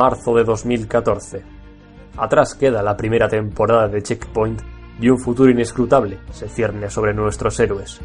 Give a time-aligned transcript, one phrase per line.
[0.00, 1.42] Marzo de 2014.
[2.16, 4.62] Atrás queda la primera temporada de Checkpoint
[4.98, 8.00] y un futuro inescrutable se cierne sobre nuestros héroes.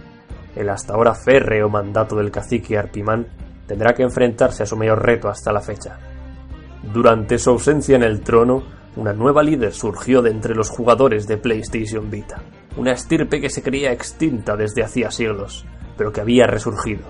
[0.58, 3.28] El hasta ahora férreo mandato del cacique Arpimán
[3.66, 5.98] tendrá que enfrentarse a su mayor reto hasta la fecha.
[6.94, 8.64] Durante su ausencia en el trono,
[8.96, 12.42] una nueva líder surgió de entre los jugadores de PlayStation Vita,
[12.78, 15.66] una estirpe que se creía extinta desde hacía siglos,
[15.98, 17.04] pero que había resurgido.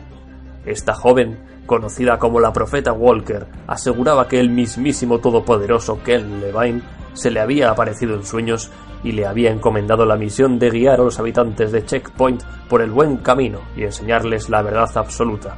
[0.65, 6.81] Esta joven, conocida como la profeta Walker, aseguraba que el mismísimo todopoderoso Ken Levine
[7.13, 8.71] se le había aparecido en sueños
[9.03, 12.89] y le había encomendado la misión de guiar a los habitantes de Checkpoint por el
[12.89, 15.57] buen camino y enseñarles la verdad absoluta.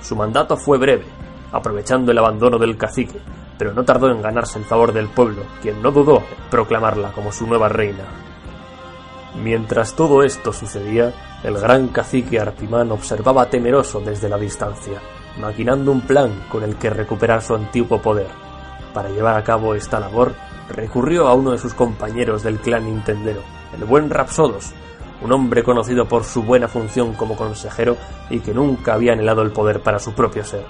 [0.00, 1.04] Su mandato fue breve,
[1.50, 3.18] aprovechando el abandono del cacique,
[3.58, 7.32] pero no tardó en ganarse el favor del pueblo, quien no dudó en proclamarla como
[7.32, 8.04] su nueva reina.
[9.42, 15.00] Mientras todo esto sucedía, el gran cacique Arpimán observaba temeroso desde la distancia,
[15.40, 18.28] maquinando un plan con el que recuperar su antiguo poder.
[18.92, 20.34] Para llevar a cabo esta labor,
[20.68, 23.40] recurrió a uno de sus compañeros del clan Nintendero,
[23.74, 24.72] el buen Rapsodos,
[25.22, 27.96] un hombre conocido por su buena función como consejero
[28.28, 30.64] y que nunca había anhelado el poder para su propio ser.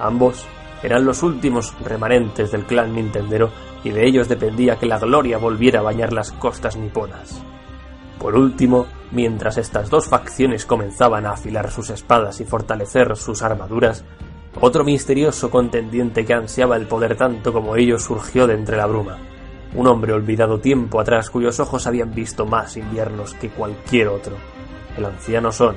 [0.00, 0.46] Ambos
[0.82, 3.50] eran los últimos remanentes del clan Nintendero
[3.84, 7.42] y de ellos dependía que la gloria volviera a bañar las costas niponas.
[8.18, 14.04] Por último, mientras estas dos facciones comenzaban a afilar sus espadas y fortalecer sus armaduras,
[14.60, 19.18] otro misterioso contendiente que ansiaba el poder tanto como ellos surgió de entre la bruma
[19.74, 24.36] un hombre olvidado tiempo atrás cuyos ojos habían visto más inviernos que cualquier otro,
[24.96, 25.76] el anciano Son.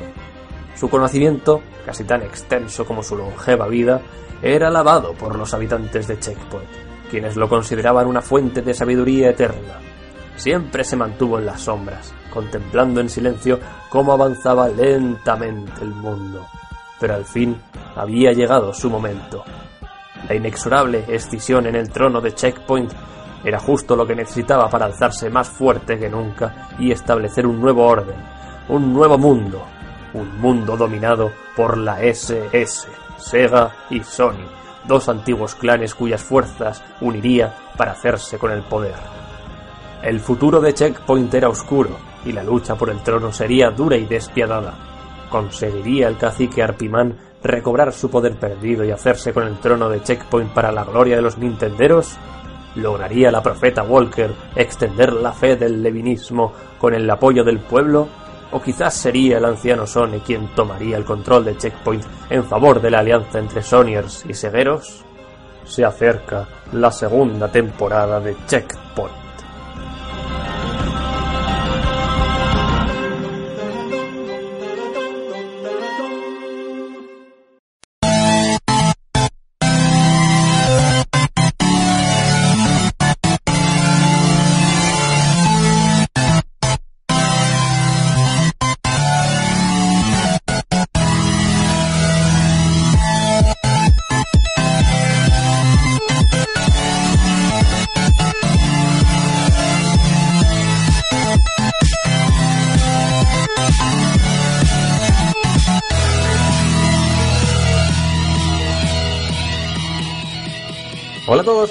[0.76, 4.02] Su conocimiento, casi tan extenso como su longeva vida,
[4.42, 6.70] era alabado por los habitantes de Checkpoint,
[7.10, 9.80] quienes lo consideraban una fuente de sabiduría eterna.
[10.36, 16.48] Siempre se mantuvo en las sombras, contemplando en silencio cómo avanzaba lentamente el mundo.
[17.00, 17.56] Pero al fin
[17.96, 19.44] había llegado su momento.
[20.28, 22.92] La inexorable escisión en el trono de Checkpoint
[23.44, 27.86] era justo lo que necesitaba para alzarse más fuerte que nunca y establecer un nuevo
[27.86, 28.16] orden,
[28.70, 29.64] un nuevo mundo,
[30.14, 32.88] un mundo dominado por la SS,
[33.22, 34.48] Sega y Sony,
[34.88, 38.96] dos antiguos clanes cuyas fuerzas uniría para hacerse con el poder.
[40.04, 41.92] El futuro de Checkpoint era oscuro
[42.26, 44.74] y la lucha por el trono sería dura y despiadada.
[45.30, 50.52] ¿Conseguiría el cacique Arpimán recobrar su poder perdido y hacerse con el trono de Checkpoint
[50.54, 52.18] para la gloria de los Nintenderos?
[52.76, 58.08] ¿Lograría la profeta Walker extender la fe del levinismo con el apoyo del pueblo?
[58.52, 62.92] ¿O quizás sería el anciano Sony quien tomaría el control de Checkpoint en favor de
[62.92, 65.06] la alianza entre Sonyers y Segueros?
[65.64, 69.21] Se acerca la segunda temporada de Checkpoint.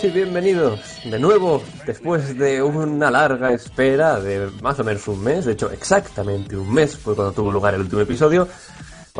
[0.00, 5.22] Todos y bienvenidos de nuevo después de una larga espera de más o menos un
[5.22, 8.48] mes, de hecho exactamente un mes fue cuando tuvo lugar el último episodio.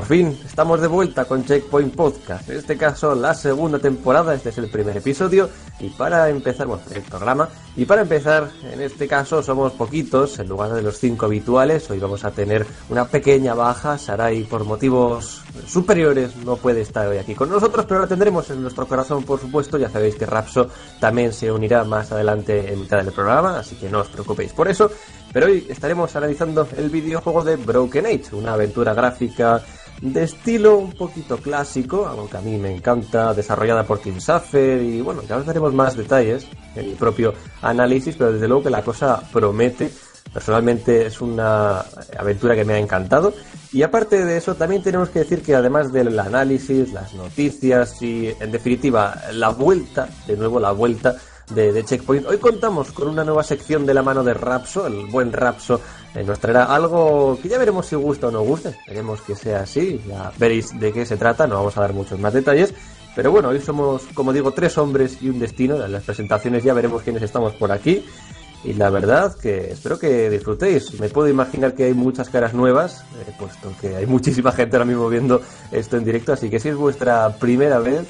[0.01, 4.49] Por fin estamos de vuelta con Checkpoint Podcast, en este caso la segunda temporada, este
[4.49, 5.51] es el primer episodio.
[5.79, 10.49] Y para empezar, bueno, el programa, y para empezar, en este caso somos poquitos, en
[10.49, 15.43] lugar de los cinco habituales, hoy vamos a tener una pequeña baja, Sarai por motivos
[15.67, 19.39] superiores no puede estar hoy aquí con nosotros, pero la tendremos en nuestro corazón, por
[19.39, 20.69] supuesto, ya sabéis que Rapso
[20.99, 24.69] también se unirá más adelante en mitad del programa, así que no os preocupéis por
[24.69, 24.91] eso,
[25.33, 29.63] pero hoy estaremos analizando el videojuego de Broken Age, una aventura gráfica
[30.01, 34.81] de estilo un poquito clásico, algo que a mí me encanta, desarrollada por Tim Safer
[34.83, 38.71] y bueno, ya os daremos más detalles en mi propio análisis, pero desde luego que
[38.71, 39.91] la cosa promete.
[40.33, 41.85] Personalmente es una
[42.17, 43.35] aventura que me ha encantado
[43.73, 48.33] y aparte de eso también tenemos que decir que además del análisis, las noticias y
[48.39, 51.17] en definitiva la vuelta, de nuevo la vuelta
[51.55, 52.27] de, Checkpoint.
[52.27, 55.81] Hoy contamos con una nueva sección de la mano de Rapso, el buen Rapso
[56.15, 58.73] eh, nos traerá algo que ya veremos si gusta o no gusta.
[58.87, 62.19] Veremos que sea así, ya veréis de qué se trata, no vamos a dar muchos
[62.19, 62.75] más detalles.
[63.15, 65.85] Pero bueno, hoy somos, como digo, tres hombres y un destino.
[65.85, 68.05] En las presentaciones ya veremos quiénes estamos por aquí.
[68.63, 70.99] y la verdad que espero que disfrutéis.
[71.01, 74.85] Me puedo imaginar que hay muchas caras nuevas, eh, puesto que hay muchísima gente ahora
[74.85, 75.41] mismo viendo
[75.73, 78.07] esto en directo, así que si es vuestra primera vez,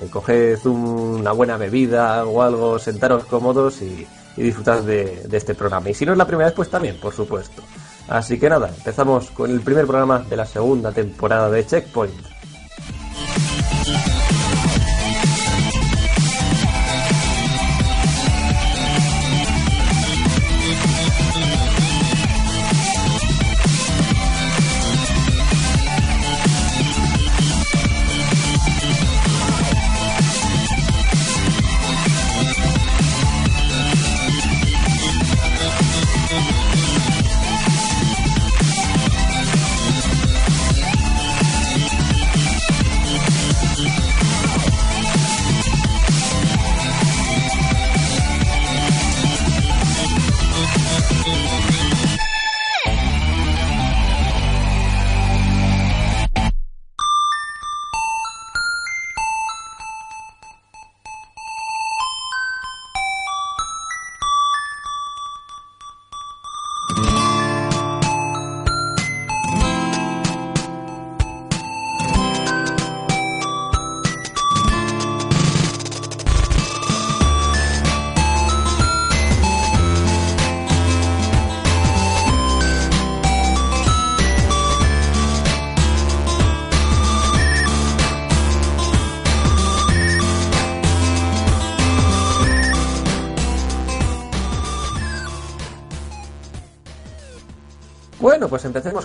[0.00, 5.90] eh, coged una buena bebida o algo, sentaros cómodos y, disfrutad de este programa.
[5.90, 7.62] Y si no es la primera vez, pues también, por supuesto.
[8.08, 12.14] Así que nada, empezamos con el primer programa de la segunda temporada de Checkpoint.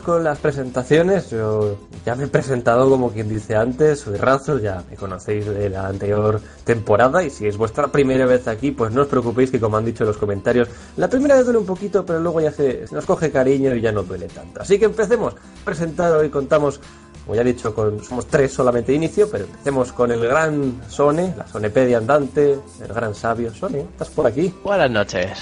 [0.08, 1.32] Con las presentaciones.
[1.32, 5.70] Yo ya me he presentado como quien dice antes, soy Razo, ya me conocéis de
[5.70, 9.60] la anterior temporada y si es vuestra primera vez aquí, pues no os preocupéis que
[9.60, 12.54] como han dicho en los comentarios, la primera vez duele un poquito, pero luego ya
[12.54, 14.62] se nos coge cariño y ya no duele tanto.
[14.62, 15.36] Así que empecemos.
[15.66, 16.80] Presentar hoy contamos,
[17.26, 20.84] como ya he dicho, con, somos tres solamente de inicio, pero empecemos con el gran
[20.88, 23.54] Sone, la Sonepedia andante, el gran sabio.
[23.54, 24.54] Sone, ¿estás por aquí?
[24.64, 25.38] Buenas noches.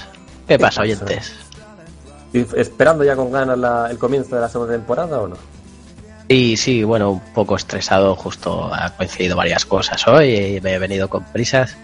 [0.47, 1.44] ¿Qué, pasa, oyentes?
[2.55, 5.35] ¿Esperando ya con ganas la, el comienzo de la segunda temporada o no?
[6.29, 10.79] Sí, sí, bueno, un poco estresado, justo ha coincidido varias cosas hoy y me he
[10.79, 11.77] venido con prisas.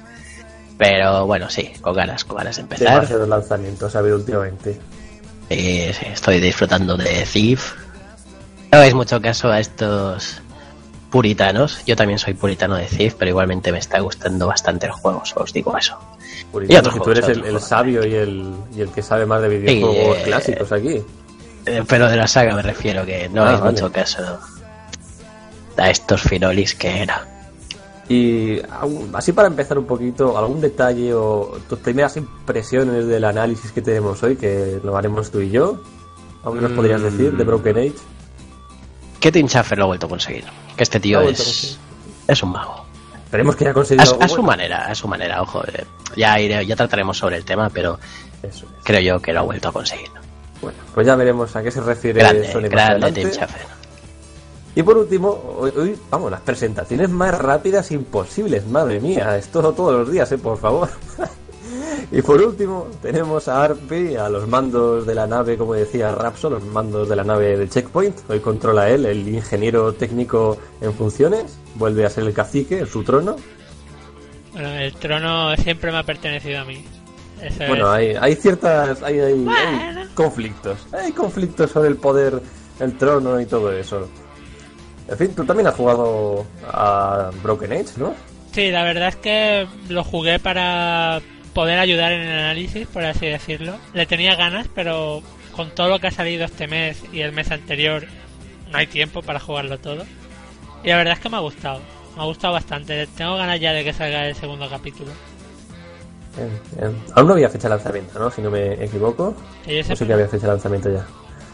[0.77, 2.87] Pero bueno, sí, con ganas, con ganas de empezar.
[2.87, 4.79] Demasiados lanzamientos ha habido últimamente.
[5.47, 7.73] Sí, sí, estoy disfrutando de Thief.
[8.71, 10.41] No hagáis mucho caso a estos
[11.11, 11.85] puritanos.
[11.85, 15.53] Yo también soy puritano de Thief, pero igualmente me está gustando bastante el juego, os
[15.53, 15.99] digo eso.
[16.51, 19.49] Puritano, si tú eres el, el, sabio y el, y el que sabe más de
[19.49, 21.01] videojuegos sí, eh, clásicos aquí.
[21.65, 23.71] Eh, pero de la saga me refiero, que no ah, hay vale.
[23.71, 24.39] mucho caso
[25.77, 27.27] a estos finolis que era.
[28.09, 28.59] Y
[29.13, 34.21] así para empezar un poquito, algún detalle o tus primeras impresiones del análisis que tenemos
[34.23, 35.81] hoy, que lo haremos tú y yo.
[36.43, 37.93] ¿Algo que nos podrías decir de Broken Age?
[39.19, 40.43] Que Tim Schafer lo ha vuelto a conseguir.
[40.75, 41.79] Que este tío es,
[42.27, 42.90] es un mago.
[43.31, 44.03] Esperemos que haya conseguido.
[44.19, 44.43] A, a su bueno.
[44.43, 45.63] manera, a su manera, ojo.
[45.65, 45.85] Eh,
[46.17, 47.97] ya, iré, ya trataremos sobre el tema, pero
[48.43, 48.71] Eso es.
[48.83, 50.09] creo yo que lo ha vuelto a conseguir.
[50.61, 53.61] Bueno, pues ya veremos a qué se refiere grande, Sony grande Tim Schafer.
[54.75, 59.93] Y por último, hoy, hoy, vamos, las presentaciones más rápidas imposibles, madre mía, esto todos
[59.93, 60.89] los días, eh, por favor.
[62.11, 66.49] y por último, tenemos a Arpi, a los mandos de la nave, como decía Rapso,
[66.49, 68.17] los mandos de la nave de Checkpoint.
[68.29, 71.57] Hoy controla él, el ingeniero técnico en funciones.
[71.75, 73.35] Vuelve a ser el cacique en su trono.
[74.53, 76.83] Bueno, el trono siempre me ha pertenecido a mí.
[77.41, 78.17] Eso bueno, es.
[78.17, 79.01] hay, hay ciertas.
[79.01, 80.01] Hay, hay, Bueno.
[80.01, 80.87] hay conflictos.
[80.91, 82.41] Hay conflictos sobre el poder,
[82.79, 84.07] el trono y todo eso.
[85.07, 88.13] En fin, tú también has jugado a Broken Age, ¿no?
[88.53, 91.21] Sí, la verdad es que lo jugué para
[91.53, 93.75] poder ayudar en el análisis, por así decirlo.
[93.93, 95.21] Le tenía ganas, pero
[95.55, 98.05] con todo lo que ha salido este mes y el mes anterior,
[98.71, 100.03] no hay tiempo para jugarlo todo.
[100.83, 101.79] Y la verdad es que me ha gustado.
[102.15, 103.07] Me ha gustado bastante.
[103.07, 105.11] Tengo ganas ya de que salga el segundo capítulo.
[106.35, 106.95] Bien, bien.
[107.15, 108.31] Aún no había fecha de lanzamiento, ¿no?
[108.31, 109.35] Si no me equivoco.
[109.65, 111.05] O sí que había fecha de lanzamiento ya.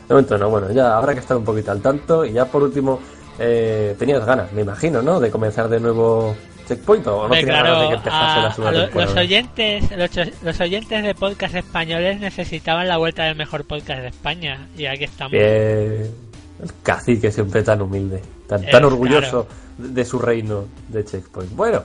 [0.08, 2.24] De momento no, bueno, ya habrá que estar un poquito al tanto.
[2.26, 3.00] Y ya por último,
[3.40, 5.20] eh, tenías ganas, me imagino, ¿no?
[5.20, 6.36] De comenzar de nuevo
[6.68, 9.84] Checkpoint o no Hombre, tenías claro, ganas de que empezase a- la lo- los oyentes
[9.98, 14.86] los, los oyentes de podcast españoles necesitaban la vuelta del mejor podcast de España y
[14.86, 16.12] aquí estamos Bien.
[16.62, 19.48] El cacique siempre tan humilde, tan, Eh, tan orgulloso claro.
[19.78, 21.56] de, de su reino de Checkpoint.
[21.56, 21.84] Bueno,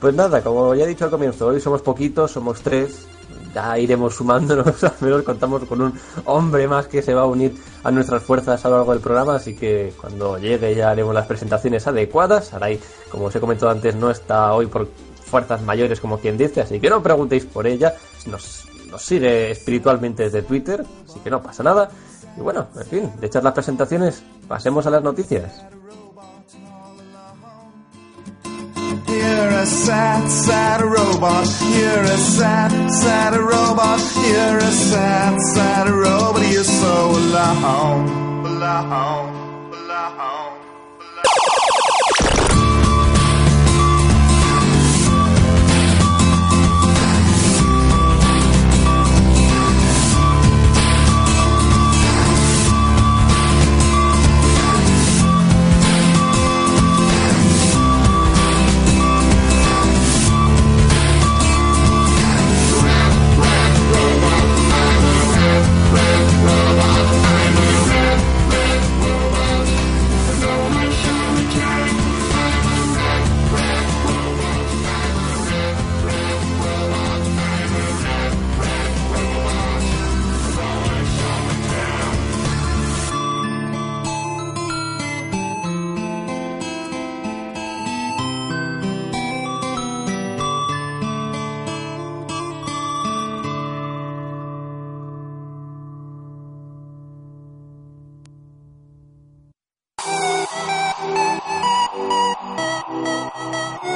[0.00, 3.06] pues nada, como ya he dicho al comienzo, hoy somos poquitos, somos tres.
[3.56, 7.54] Ya iremos sumándonos, al menos contamos con un hombre más que se va a unir
[7.84, 11.26] a nuestras fuerzas a lo largo del programa, así que cuando llegue ya haremos las
[11.26, 12.52] presentaciones adecuadas.
[12.52, 12.78] Aray,
[13.10, 14.86] como os he comentado antes, no está hoy por
[15.24, 17.94] fuerzas mayores como quien dice, así que no preguntéis por ella.
[18.26, 21.90] Nos nos sigue espiritualmente desde Twitter, así que no pasa nada.
[22.36, 25.64] Y bueno, en fin, de hechas las presentaciones, pasemos a las noticias.
[29.16, 31.48] You're a sad, sad robot.
[31.76, 34.00] You're a sad, sad robot.
[34.28, 36.52] You're a sad, sad robot.
[36.52, 39.45] You're so alone, alone.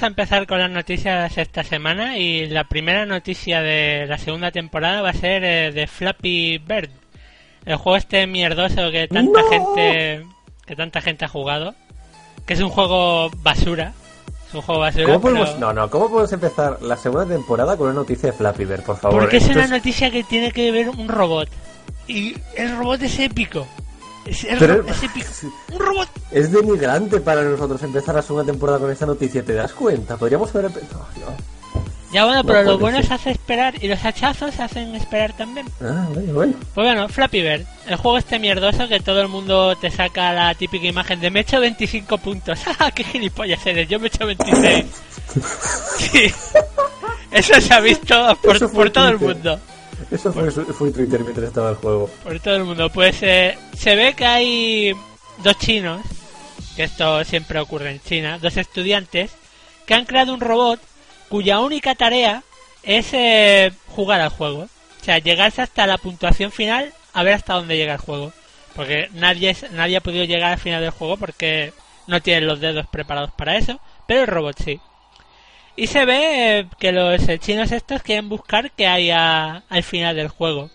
[0.00, 4.50] Vamos a empezar con las noticias esta semana y la primera noticia de la segunda
[4.50, 6.88] temporada va a ser eh, de Flappy Bird,
[7.66, 9.48] el juego este mierdoso que tanta ¡No!
[9.50, 10.24] gente
[10.64, 11.74] que tanta gente ha jugado,
[12.46, 13.92] que es un juego basura,
[14.48, 15.04] es un juego basura.
[15.04, 18.38] ¿Cómo podemos, pero- no, no, ¿cómo podemos empezar la segunda temporada con una noticia de
[18.38, 19.20] Flappy Bird, por favor?
[19.20, 21.50] Porque es Esto una noticia que tiene que ver un robot
[22.08, 23.66] y el robot es épico,
[24.26, 25.26] es, el Pero- ro- es épico,
[25.72, 26.08] un robot.
[26.30, 30.16] Es denigrante para nosotros empezar la segunda temporada con esta noticia, ¿te das cuenta?
[30.16, 30.70] Podríamos haber...
[30.70, 31.60] empe- No, no.
[32.12, 33.04] Ya bueno, No pero lo puede bueno ser.
[33.04, 35.66] es hacer esperar y los hachazos hacen esperar también.
[35.80, 36.54] Ah, bueno, bueno.
[36.74, 40.52] Pues bueno, Flappy Bird, el juego este mierdoso que todo el mundo te saca la
[40.56, 42.58] típica imagen de me he hecho 25 puntos.
[42.80, 43.88] ¡Ah, qué gilipollas eres!
[43.88, 44.86] Yo me he hecho 26.
[45.98, 46.32] Sí.
[47.30, 48.36] Eso se ha visto
[48.74, 49.60] por, todo el mundo.
[50.10, 52.08] Eso fue, fue Twitter mientras estaba el juego.
[52.22, 52.90] Por todo el mundo.
[52.90, 54.92] Pues eh, se ve que hay
[55.42, 56.00] dos chinos,
[56.76, 59.32] que esto siempre ocurre en China, dos estudiantes,
[59.86, 60.80] que han creado un robot
[61.28, 62.42] cuya única tarea
[62.82, 64.62] es eh, jugar al juego.
[65.00, 68.32] O sea, llegarse hasta la puntuación final a ver hasta dónde llega el juego.
[68.74, 71.72] Porque nadie, es- nadie ha podido llegar al final del juego porque
[72.06, 74.80] no tienen los dedos preparados para eso, pero el robot sí.
[75.80, 80.28] Y se ve que los chinos estos quieren buscar qué hay a- al final del
[80.28, 80.68] juego.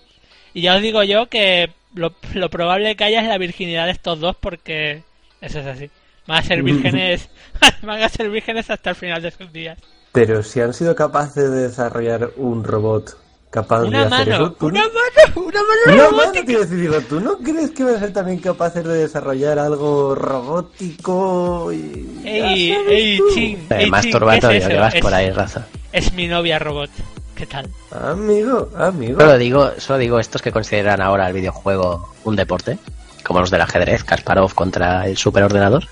[0.54, 3.92] Y ya os digo yo que lo, lo probable que haya es la virginidad de
[3.92, 5.04] estos dos porque
[5.42, 5.92] eso es así.
[6.26, 7.30] Van a ser vírgenes,
[7.84, 9.78] van a ser vírgenes hasta el final de sus días.
[10.12, 13.16] Pero si han sido capaces de desarrollar un robot
[13.56, 16.46] capaz Una de hacer mano, eso, ¿tú una no- mano, una mano Una mano, robótica.
[16.46, 20.14] quiero decir, digo, ¿tú no crees que van a ser también capaces de desarrollar algo
[20.16, 22.22] robótico y...
[22.24, 23.24] Ey, ey, tú?
[23.34, 25.66] chin, Eh, ey, chin, masturbatorio, ¿qué es que vas Es- por ahí, raza.
[25.92, 26.90] Es mi novia robot.
[27.36, 27.68] ¿Qué tal?
[27.92, 29.20] Amigo, amigo.
[29.20, 32.78] Solo digo, solo digo estos que consideran ahora el videojuego un deporte,
[33.24, 35.86] como los del ajedrez, Kasparov contra el superordenador.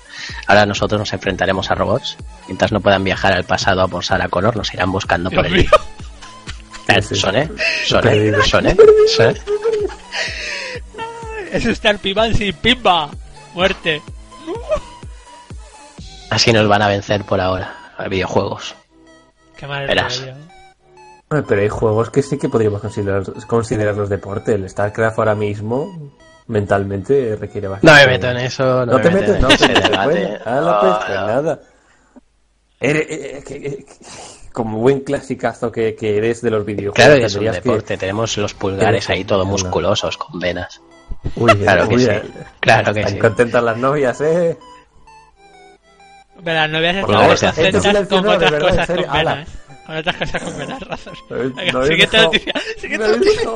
[0.46, 2.16] Ahora nosotros nos enfrentaremos a robots.
[2.46, 5.66] Mientras no puedan viajar al pasado a por Sarah Connor, nos irán buscando por el
[6.88, 6.98] mío.
[6.98, 7.20] Eh, Sí, sí.
[7.20, 7.50] Soné,
[7.86, 8.42] soné, Perdido.
[8.44, 8.76] soné,
[9.08, 9.40] soné.
[11.52, 13.10] Es usted Pibansi, pimba,
[13.54, 14.02] muerte.
[16.30, 18.74] Así nos van a vencer por ahora, a videojuegos.
[19.56, 20.22] Qué mal Verás.
[21.28, 24.54] Pero hay juegos que sí que podríamos considerar, considerarlos deporte.
[24.54, 26.12] El StarCraft ahora mismo,
[26.48, 27.86] mentalmente, requiere bastante...
[28.00, 29.82] No me meto en eso, no, No me te meto metes, en no, ese pues,
[29.90, 30.20] debate.
[30.20, 31.26] bueno, ah, no, No, pues, pues no.
[31.26, 31.60] nada.
[32.80, 33.86] Eres- eh, eh, que- que-
[34.54, 36.94] como buen clasicazo que, que eres de los videojuegos.
[36.94, 40.80] Claro que es un tendrías que- deporte, tenemos los pulgares ahí todo musculosos, con venas.
[41.36, 42.22] Uy, Claro que uy, sí, eh,
[42.60, 43.18] claro que Están sí.
[43.20, 44.56] contentas las novias, ¿eh?
[46.44, 47.14] Pero las novias están
[47.64, 49.48] este contentas con no, de otras verdad, en cosas serio, con venas.
[49.86, 51.14] con otras cosas con menos razón.
[51.30, 52.52] Habéis siguiente noticia.
[52.54, 53.50] me Siguiente noticia.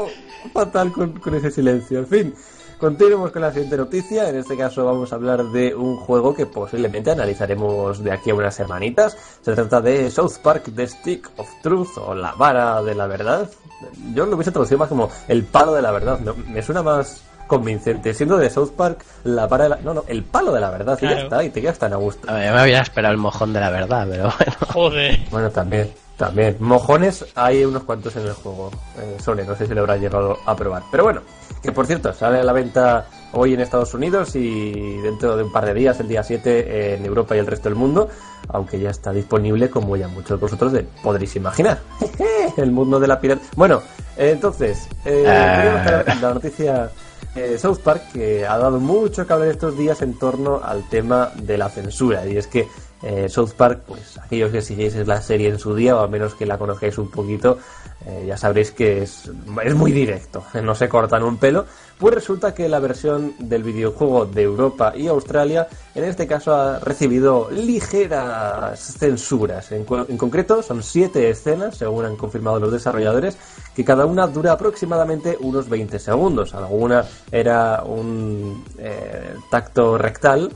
[0.53, 1.99] fatal con, con ese silencio.
[2.01, 2.35] En fin,
[2.79, 4.29] continuemos con la siguiente noticia.
[4.29, 8.35] En este caso vamos a hablar de un juego que posiblemente analizaremos de aquí a
[8.35, 9.17] unas semanitas.
[9.43, 13.51] Se trata de South Park The Stick of Truth o la vara de la verdad.
[14.15, 16.21] Yo lo hubiese traducido más como el palo de la verdad.
[16.21, 16.35] ¿no?
[16.35, 18.15] Me suena más convincente.
[18.15, 19.77] Siendo de South Park, la vara de la...
[19.79, 20.97] No, no, el palo de la verdad.
[21.01, 21.23] Y ya Claro.
[21.25, 22.31] está, y te quedas tan a gusto.
[22.31, 24.53] A ver, me había esperado el mojón de la verdad, pero bueno.
[24.73, 25.19] Joder.
[25.33, 26.57] Bueno, también, también.
[26.61, 28.71] Mojones hay unos cuantos en el juego.
[29.01, 30.83] Eh, Sony, no sé si lo habrá llegado a probar.
[30.93, 31.23] Pero bueno,
[31.63, 35.53] que por cierto, sale a la venta hoy en Estados Unidos y dentro de un
[35.53, 38.09] par de días, el día 7, en Europa y el resto del mundo.
[38.51, 41.79] Aunque ya está disponible, como ya muchos de vosotros de- podréis imaginar.
[42.57, 43.43] el mundo de la pirata.
[43.57, 43.83] Bueno,
[44.17, 46.91] eh, entonces, eh, traer la noticia.
[47.39, 51.31] Eh, South Park que ha dado mucho que hablar estos días en torno al tema
[51.37, 52.27] de la censura.
[52.27, 52.67] Y es que
[53.03, 56.35] eh, South Park, pues aquellos que siguiéis la serie en su día o al menos
[56.35, 57.59] que la conozcáis un poquito,
[58.07, 59.31] eh, ya sabréis que es,
[59.65, 61.67] es muy directo, no se cortan un pelo.
[61.99, 66.79] Pues resulta que la versión del videojuego de Europa y Australia, en este caso ha
[66.79, 69.73] recibido ligeras censuras.
[69.73, 73.37] En, concreto, son siete escenas, según han confirmado los desarrolladores,
[73.75, 76.55] que cada una dura aproximadamente unos 20 segundos.
[76.55, 80.53] Alguna era un eh, tacto rectal,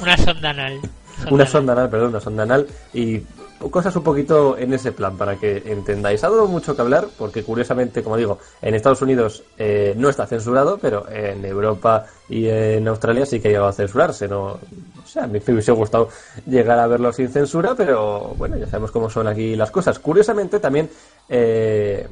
[0.00, 0.80] Una sonda anal.
[1.30, 3.22] una sonda anal, perdón, una sonda anal y
[3.70, 6.22] cosas un poquito en ese plan para que entendáis.
[6.24, 10.26] Ha dado mucho que hablar porque curiosamente, como digo, en Estados Unidos eh, no está
[10.26, 14.28] censurado, pero en Europa y en Australia sí que ha llegado a censurarse.
[14.28, 16.08] No, o sea, a mí me hubiese gustado
[16.46, 19.98] llegar a verlo sin censura, pero bueno, ya sabemos cómo son aquí las cosas.
[19.98, 20.88] Curiosamente también
[21.28, 22.06] eh,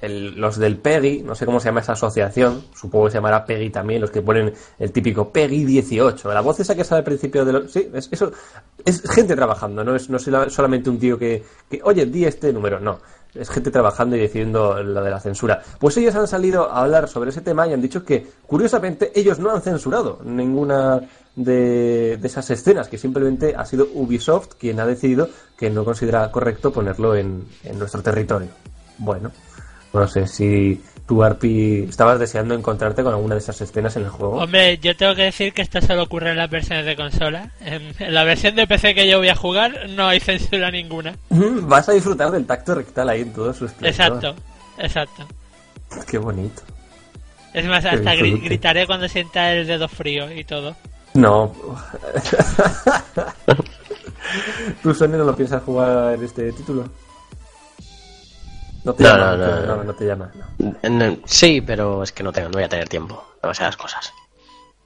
[0.00, 3.44] el- los del PEGI, no sé cómo se llama esa asociación, supongo que se llamará
[3.44, 6.32] PEGI también, los que ponen el típico PEGI 18.
[6.32, 7.72] La voz esa que sale al principio de los...
[7.72, 8.30] Sí, es, eso
[8.84, 12.24] es gente trabajando, no es no es sola- solamente un tío que, que, oye, di
[12.24, 12.98] este número, no.
[13.34, 15.62] Es gente trabajando y decidiendo lo de la censura.
[15.78, 19.38] Pues ellos han salido a hablar sobre ese tema y han dicho que, curiosamente, ellos
[19.38, 21.02] no han censurado ninguna
[21.36, 26.32] de, de esas escenas, que simplemente ha sido Ubisoft quien ha decidido que no considera
[26.32, 28.48] correcto ponerlo en, en nuestro territorio.
[28.96, 29.30] Bueno,
[29.92, 34.10] no sé si tú, Arpi, estabas deseando encontrarte con alguna de esas escenas en el
[34.10, 34.36] juego.
[34.36, 37.50] Hombre, yo tengo que decir que esto solo ocurre en las versiones de consola.
[37.60, 41.16] En, la versión de PC que yo voy a jugar no hay censura ninguna.
[41.30, 43.88] Vas a disfrutar del tacto rectal ahí en todo su esplendor.
[43.88, 44.34] Exacto,
[44.78, 45.26] exacto.
[46.06, 46.62] Qué bonito.
[47.54, 50.76] Es más, Qué hasta gritaré cuando sienta el dedo frío y todo.
[51.14, 51.54] No.
[54.82, 56.84] ¿Tú, Sony, no lo piensas jugar en este título?
[58.84, 59.84] No te No, llama, no, no, no, no.
[59.84, 60.30] no te llama.
[61.24, 63.24] Sí, pero es que no, tengo, no voy a tener tiempo.
[63.42, 64.12] Demasiadas cosas.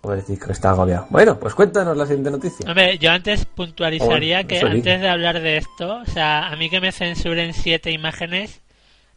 [0.00, 1.06] Pobrecito, está agobiado.
[1.10, 2.66] Bueno, pues cuéntanos la siguiente noticia.
[2.68, 6.68] Hombre, yo antes puntualizaría Oh, que antes de hablar de esto, o sea, a mí
[6.68, 8.60] que me censuren siete imágenes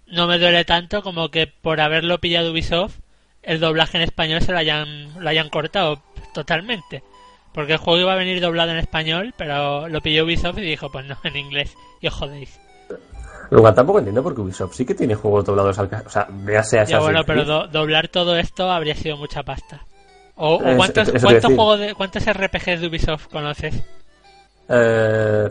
[0.07, 2.97] no me duele tanto como que por haberlo pillado Ubisoft,
[3.41, 6.03] el doblaje en español se lo hayan, lo hayan cortado
[6.35, 7.03] totalmente.
[7.51, 10.91] Porque el juego iba a venir doblado en español, pero lo pilló Ubisoft y dijo,
[10.91, 11.75] pues no, en inglés.
[12.01, 12.59] Y os jodéis.
[13.49, 16.83] Luego tampoco entiendo porque Ubisoft sí que tiene juegos doblados al O sea, véase a
[16.85, 19.85] Ya bueno, pero do- doblar todo esto habría sido mucha pasta.
[20.35, 23.75] O, cuántos, juegos de, cuántos RPGs de Ubisoft conoces?
[24.69, 25.49] Eh,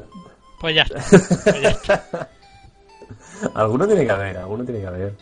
[0.60, 1.00] Pues ya está.
[1.44, 2.28] Pues ya está.
[3.54, 5.12] alguno tiene que haber, alguno tiene que haber.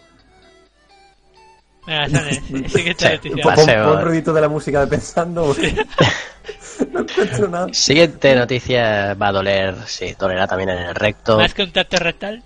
[1.86, 3.20] Venga, Sane, noticia.
[3.20, 3.92] Pon, Paseo.
[3.92, 5.54] pon ruidito de la música de pensando.
[6.92, 7.68] no encuentro nada.
[7.72, 11.38] Siguiente noticia va a doler, sí, dolerá también en el recto.
[11.38, 12.42] Más que un tacto rectal.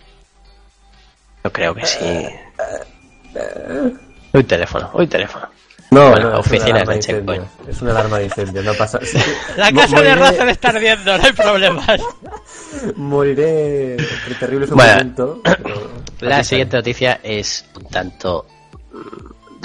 [1.46, 2.26] Yo creo que sí.
[4.32, 5.48] Uy, teléfono, uy, teléfono.
[5.92, 6.98] No, Bueno, no, es oficinas una alarma de.
[6.98, 7.44] Checkpoint.
[7.68, 8.98] Es una alarma de incendio, no pasa.
[9.56, 12.00] La casa de Razer está ardiendo, no hay problemas.
[12.96, 13.96] Moriré
[14.40, 14.90] terrible Bueno.
[14.92, 15.40] sufrimiento.
[15.44, 15.90] pero-
[16.28, 18.46] La siguiente noticia es un tanto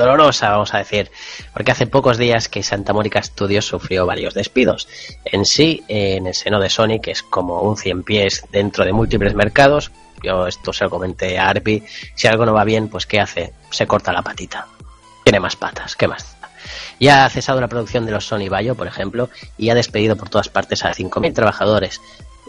[0.02, 1.12] dolorosa, vamos a decir,
[1.54, 4.88] porque hace pocos días que Santa Mónica Studios sufrió varios despidos.
[5.24, 8.84] En sí, eh, en el seno de Sony, que es como un cien pies dentro
[8.84, 9.92] de múltiples mercados,
[10.24, 11.84] yo esto se lo comenté a Arpi,
[12.16, 13.54] si algo no va bien, pues ¿qué hace?
[13.70, 14.68] Se corta la patita.
[15.24, 16.36] Tiene más patas, ¿qué más?
[17.00, 20.30] Ya ha cesado la producción de los Sony Bayo, por ejemplo, y ha despedido por
[20.30, 22.00] todas partes a 5.000 trabajadores.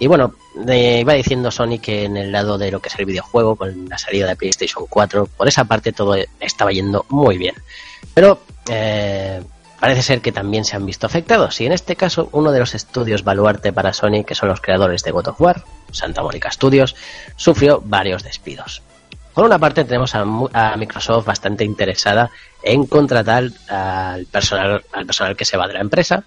[0.02, 0.34] Y bueno,
[0.66, 3.88] eh, iba diciendo Sony que en el lado de lo que es el videojuego, con
[3.88, 7.54] la salida de PlayStation 4, por esa parte todo estaba yendo muy bien.
[8.12, 9.40] Pero eh,
[9.78, 11.60] parece ser que también se han visto afectados.
[11.60, 15.04] Y en este caso, uno de los estudios baluarte para Sony, que son los creadores
[15.04, 15.62] de God of War,
[15.92, 16.96] Santa Mónica Studios,
[17.36, 18.82] sufrió varios despidos.
[19.32, 22.28] Por una parte tenemos a, a Microsoft bastante interesada
[22.64, 26.24] en contratar al personal, al personal que se va de la empresa.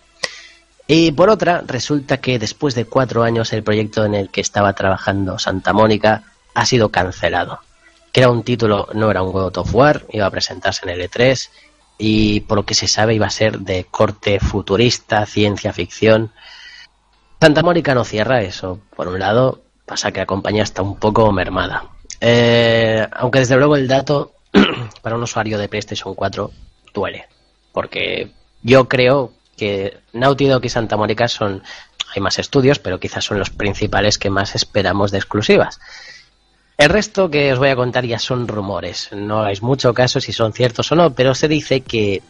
[0.87, 4.73] Y por otra, resulta que después de cuatro años el proyecto en el que estaba
[4.73, 7.59] trabajando Santa Mónica ha sido cancelado.
[8.11, 11.09] Que era un título, no era un God of War, iba a presentarse en el
[11.09, 11.49] E3
[11.97, 16.31] y por lo que se sabe iba a ser de corte futurista, ciencia ficción.
[17.41, 21.31] Santa Mónica no cierra eso, por un lado, pasa que la compañía está un poco
[21.31, 21.89] mermada.
[22.21, 24.33] Eh, aunque desde luego el dato
[25.01, 26.51] para un usuario de PlayStation 4
[26.93, 27.27] duele,
[27.73, 31.63] porque yo creo que Naughty Dog y Santa Mónica son,
[32.13, 35.79] hay más estudios, pero quizás son los principales que más esperamos de exclusivas.
[36.77, 39.09] El resto que os voy a contar ya son rumores.
[39.13, 42.21] No hagáis mucho caso si son ciertos o no, pero se dice que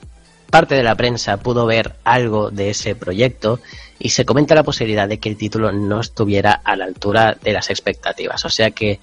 [0.52, 3.60] parte de la prensa pudo ver algo de ese proyecto
[3.98, 7.54] y se comenta la posibilidad de que el título no estuviera a la altura de
[7.54, 8.46] las expectativas.
[8.46, 9.00] O sea que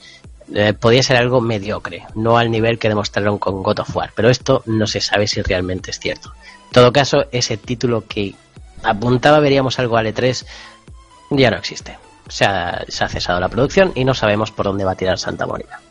[0.55, 4.29] eh, podía ser algo mediocre, no al nivel que demostraron con God of War, pero
[4.29, 6.33] esto no se sabe si realmente es cierto.
[6.73, 8.35] En todo caso, ese título que
[8.83, 10.47] apuntaba veríamos algo al E3
[11.29, 11.99] ya no existe.
[12.31, 15.19] Se ha, se ha cesado la producción y no sabemos por dónde va a tirar
[15.19, 15.83] Santa Mónica.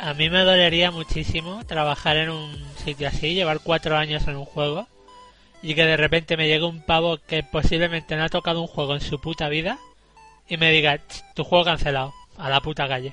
[0.00, 4.44] A mí me dolería muchísimo trabajar en un sitio así, llevar cuatro años en un
[4.44, 4.86] juego
[5.60, 8.94] y que de repente me llegue un pavo que posiblemente no ha tocado un juego
[8.94, 9.76] en su puta vida
[10.48, 13.12] y me diga, "Ch, tu juego cancelado, a la puta calle.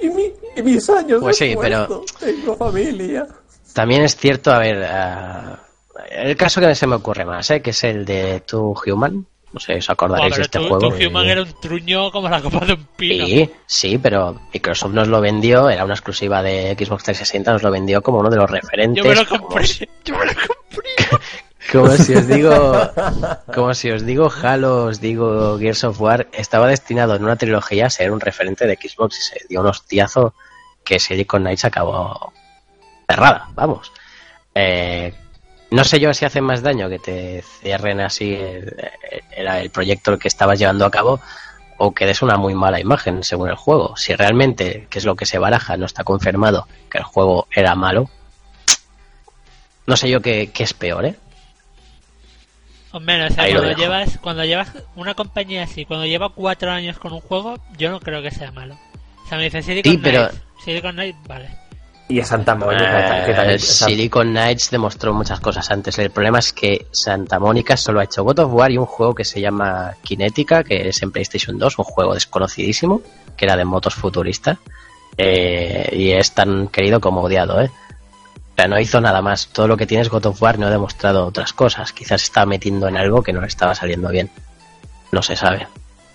[0.00, 3.26] Y, mi- y mis años Pues sí, pero- Tengo familia.
[3.76, 5.58] También es cierto, a ver, ah,
[6.10, 7.60] el caso que se me ocurre más, ¿eh?
[7.60, 9.26] que es el de Two Human.
[9.52, 10.78] No sé si os acordaréis de este juego.
[10.78, 13.26] tu Human era un truño como la copa de un pino.
[13.26, 17.70] Sí, sí, pero Microsoft nos lo vendió, era una exclusiva de Xbox 360, nos lo
[17.70, 19.04] vendió como uno de los referentes.
[19.04, 19.66] Yo me lo como- compré,
[20.06, 21.18] yo me lo compré.
[21.72, 22.52] Como si os digo,
[23.54, 27.86] como si os digo Halo, os digo Gears of War, estaba destinado en una trilogía
[27.86, 30.32] a ser un referente de Xbox y se dio un hostiazo
[30.84, 32.32] que Silicon Knights acabó
[33.08, 33.92] cerrada, vamos.
[34.54, 35.12] Eh,
[35.70, 38.74] no sé yo si hace más daño que te cierren así el,
[39.36, 41.20] el- el proyecto que estabas llevando a cabo
[41.78, 43.96] o que des una muy mala imagen según el juego.
[43.96, 47.74] Si realmente, que es lo que se baraja, no está confirmado que el juego era
[47.74, 48.08] malo,
[49.86, 51.16] no sé yo qué, qué es peor, ¿eh?
[52.92, 53.80] Hombre, o sea, cuando dejo.
[53.80, 58.00] llevas, cuando llevas una compañía así, cuando lleva cuatro años con un juego, yo no
[58.00, 58.78] creo que sea malo.
[59.24, 61.50] O sea, me dice Silicon Sí, pero- Knights, Silicon Knights, vale.
[62.08, 65.98] Y a Santa Mónica, que Eh, también- San- Silicon Knights demostró muchas cosas antes.
[65.98, 69.12] El problema es que Santa Mónica solo ha hecho God of War y un juego
[69.14, 73.02] que se llama Kinetica, que es en PlayStation 2, un juego desconocidísimo,
[73.36, 74.58] que era de motos futurista.
[75.18, 77.70] Eh, y es tan querido como odiado, ¿eh?
[77.70, 79.48] O sea, no hizo nada más.
[79.48, 81.92] Todo lo que tiene es God of War no ha demostrado otras cosas.
[81.92, 84.30] Quizás estaba metiendo en algo que no le estaba saliendo bien.
[85.12, 85.66] No se sabe.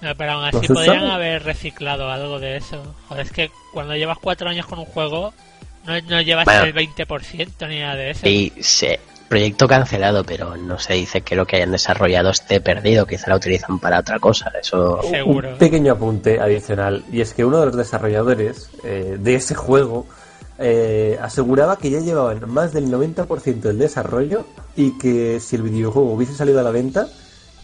[0.02, 1.12] No, pero aún así podrían sabe.
[1.12, 2.96] haber reciclado algo de eso.
[3.10, 5.34] Joder, es que cuando llevas cuatro años con un juego,
[5.86, 6.64] no, no llevas Bueno.
[6.64, 8.28] el 20% ni nada de eso.
[8.28, 9.00] Y se,
[9.32, 13.08] proyecto cancelado, pero no se dice que lo que hayan desarrollado esté perdido.
[13.08, 14.52] Quizá lo utilizan para otra cosa.
[14.62, 15.52] Eso Seguro.
[15.52, 20.06] Un pequeño apunte adicional, y es que uno de los desarrolladores eh, de ese juego
[20.60, 26.12] eh, aseguraba que ya llevaban más del 90% del desarrollo y que si el videojuego
[26.12, 27.08] hubiese salido a la venta,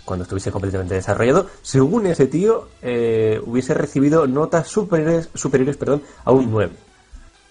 [0.05, 6.31] cuando estuviese completamente desarrollado, según ese tío, eh, hubiese recibido notas superiores, superiores perdón, a
[6.31, 6.86] un 9.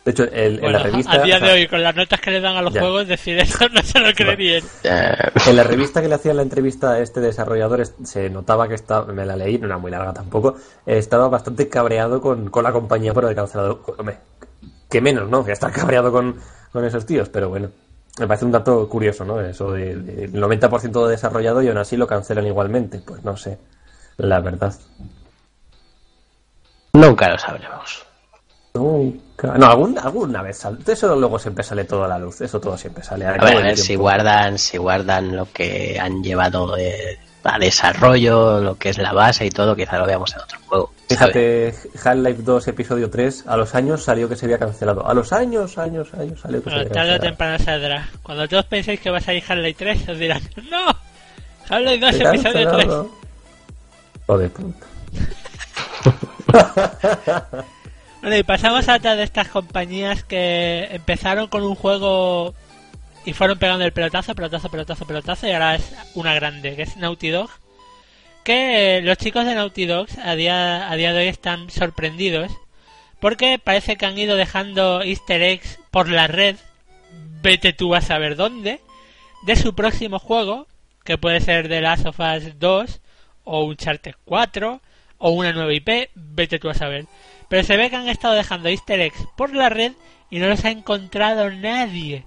[0.07, 1.13] De hecho, el- en la revista...
[1.15, 2.81] a día de hoy, con las notas que le dan a los Ya.
[2.81, 4.63] juegos, decir eso no se lo creerían.
[4.85, 5.17] eh,
[5.49, 8.75] En la revista que le hacían la entrevista a este desarrollador es- se notaba que
[8.77, 12.63] estaba, me la leí, no era muy larga tampoco, eh, estaba bastante cabreado con, con
[12.63, 13.83] la compañía por haber cancelado.
[13.99, 14.19] Hombre,
[14.89, 15.45] que menos, ¿no?
[15.45, 16.37] Que estar cabreado con,
[16.73, 17.69] con esos tíos, pero bueno.
[18.21, 19.41] Me parece un dato curioso, ¿no?
[19.41, 23.01] Eso de, de- el 90% de desarrollado y aún así lo cancelan igualmente.
[23.05, 23.59] Pues no sé,
[24.19, 24.73] la verdad.
[26.93, 28.06] nunca lo sabremos.
[28.79, 29.55] Nunca.
[29.59, 30.79] No, algún, alguna vez sale.
[30.87, 32.41] Eso luego siempre sale todo a la luz.
[32.41, 33.27] Eso todo siempre sale.
[33.27, 37.59] A Al ver, a ver si guardan, si guardan lo que han llevado eh, a
[37.59, 40.93] desarrollo, lo que es la base y todo, quizá lo veamos en otro juego.
[41.09, 41.73] Fíjate,
[42.05, 45.07] Half-Life 2 episodio 3, a los años salió que se había cancelado.
[45.07, 47.21] A los años, años, años salió que se había tarde o cancelado.
[47.21, 48.09] temprano saldrá.
[48.23, 50.97] Cuando todos penséis que va a salir Harley 3, os dirán, ¡No!
[51.69, 52.55] Harley 2, Se episodio 3.
[52.65, 53.11] cancelado.
[54.27, 54.87] Joder, puta.
[58.27, 62.57] Bueno, y pasamos a otra de estas compañías que empezaron con un juego
[63.25, 66.97] y fueron pegando el pelotazo, pelotazo, pelotazo, pelotazo, y ahora es una grande, que es
[66.97, 67.51] Naughty Dog.
[68.43, 72.51] Que eh, los chicos de Naughty Dog a día, a día de hoy están sorprendidos
[73.21, 76.57] porque parece que han ido dejando easter eggs por la red,
[77.43, 78.81] vete tú a saber dónde,
[79.45, 80.67] de su próximo juego,
[81.05, 83.01] que puede ser The Last of Us 2
[83.45, 84.81] o Uncharted 4
[85.19, 87.07] o una nueva IP, vete tú a saber.
[87.49, 89.93] Pero se ve que han estado dejando easter eggs por la red
[90.31, 92.25] y no los ha encontrado nadie.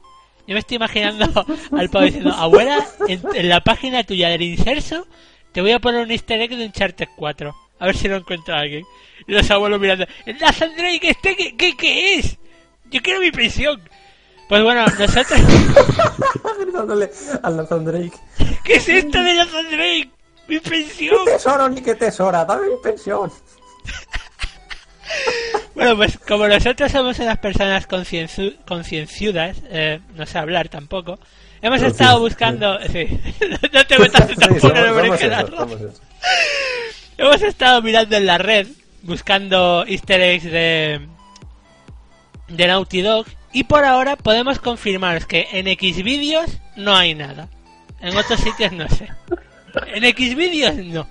[0.47, 1.45] Yo me estoy imaginando
[1.77, 5.05] al pavo diciendo, abuela, en, en la página tuya del inserso
[5.51, 7.55] te voy a poner un easter egg de Uncharted 4.
[7.79, 8.85] A ver si lo encuentra alguien.
[9.27, 10.05] Y los abuelos mirando.
[10.25, 11.09] ¡El Nathan Drake!
[11.09, 12.37] ¿Este qué, qué, qué es?
[12.91, 13.81] Yo quiero mi pensión.
[14.47, 15.39] Pues bueno, nosotros...
[16.59, 17.09] Gritándole
[17.43, 18.13] al Nathan Drake.
[18.63, 20.11] ¿Qué es esto de Nathan Drake?
[20.47, 21.25] ¡Mi pensión!
[21.25, 22.43] tesoro ni qué tesora!
[22.43, 23.31] ¡Dame mi pensión!
[25.75, 31.19] Bueno, pues como nosotros somos unas personas concienciudas, eh, no sé hablar tampoco,
[31.61, 32.79] hemos estado buscando...
[32.91, 33.07] Sí,
[33.73, 35.91] no te metas tampoco en el.
[37.17, 38.67] Hemos estado mirando en la red,
[39.03, 41.01] buscando easter eggs de,
[42.49, 47.49] de Naughty Dog, y por ahora podemos confirmaros que en Xvideos no hay nada.
[48.01, 49.09] En otros sitios no sé.
[49.93, 51.07] En Xvideos no.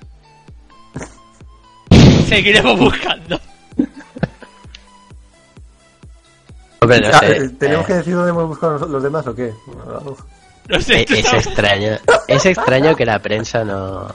[2.28, 3.40] Seguiremos buscando.
[6.80, 7.36] Hombre, no Ah, sé.
[7.36, 9.52] eh, ¿Tenemos eh, que decir dónde hemos buscado los- los demás o qué?
[10.68, 11.98] No sé, eh, tú es extraño.
[12.26, 14.14] Es extraño que la prensa no.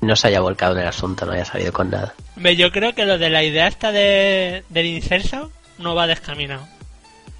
[0.00, 2.14] No se haya volcado en el asunto, no haya salido con nada.
[2.56, 6.66] Yo creo que lo de la idea esta de, del inserso no va descaminado.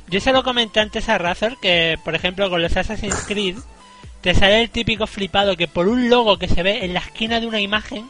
[0.09, 3.57] Yo se lo comenté antes a Razor que, por ejemplo, con los Assassin's Creed
[4.23, 7.41] te sale el típico flipado que por un logo que se ve en la esquina
[7.41, 8.09] de una imagen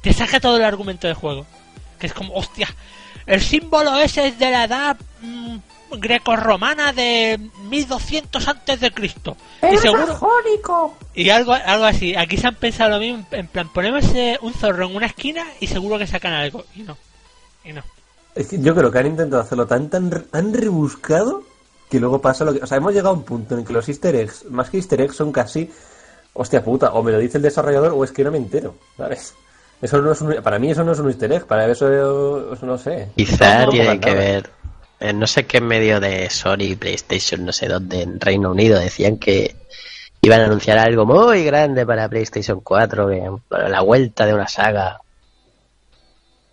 [0.00, 1.44] te saca todo el argumento del juego.
[1.98, 2.68] Que es como, hostia,
[3.26, 5.56] el símbolo ese es de la edad mm,
[5.98, 9.36] grecorromana de 1200 antes de Cristo.
[9.62, 12.14] Y seguro y algo, algo así.
[12.16, 13.26] Aquí se han pensado lo mismo.
[13.30, 14.04] En plan, ponemos
[14.42, 16.64] un zorro en una esquina y seguro que sacan algo.
[16.74, 16.96] Y no.
[17.64, 17.82] Y no.
[18.34, 21.44] Es que yo creo que han intentado hacerlo tan, tan, tan rebuscado
[21.88, 22.62] que luego pasa lo que...
[22.62, 24.78] O sea, hemos llegado a un punto en el que los easter eggs, más que
[24.78, 25.70] easter eggs, son casi...
[26.36, 29.34] Hostia puta, o me lo dice el desarrollador o es que no me entero, ¿sabes?
[29.84, 32.64] Eso no es un- para mí eso no es un easter egg, para eso, eso
[32.64, 33.10] no sé.
[33.14, 34.18] Quizá No, tiene que nada.
[34.18, 34.50] ver.
[34.98, 39.18] En no sé qué medio de Sony, PlayStation, no sé dónde, en Reino Unido, decían
[39.18, 39.54] que
[40.22, 44.48] iban a anunciar algo muy grande para PlayStation 4, que, para la vuelta de una
[44.48, 45.00] saga.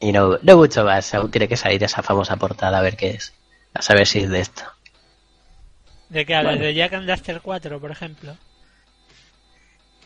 [0.02, 3.12] Y no, no mucho más, aún tiene que salir esa famosa portada a ver qué
[3.12, 3.32] es.
[3.74, 4.64] A saber si es de esto.
[6.10, 6.60] ¿De qué hablas?
[6.60, 8.36] ¿De Jack and Duster 4, por ejemplo?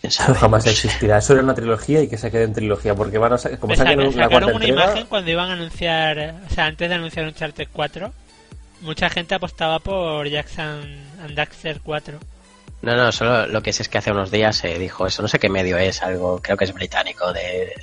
[0.08, 1.18] ¿Quién Eso jamás existirá.
[1.18, 3.72] Eso era una trilogía y que se quede en trilogía, porque van a sa- como
[3.72, 4.84] Me saquen la sacaron cuarta una entrega...
[4.86, 6.18] imagen cuando iban a anunciar...
[6.18, 8.12] eh, O sea, antes de anunciar Uncharted 4.
[8.82, 12.20] Mucha gente apostaba por Jack and, Daxter 4.
[12.82, 15.22] No, no, solo lo que sé es que hace unos días se dijo eso.
[15.22, 17.74] No sé qué medio es, algo, creo que es británico, de,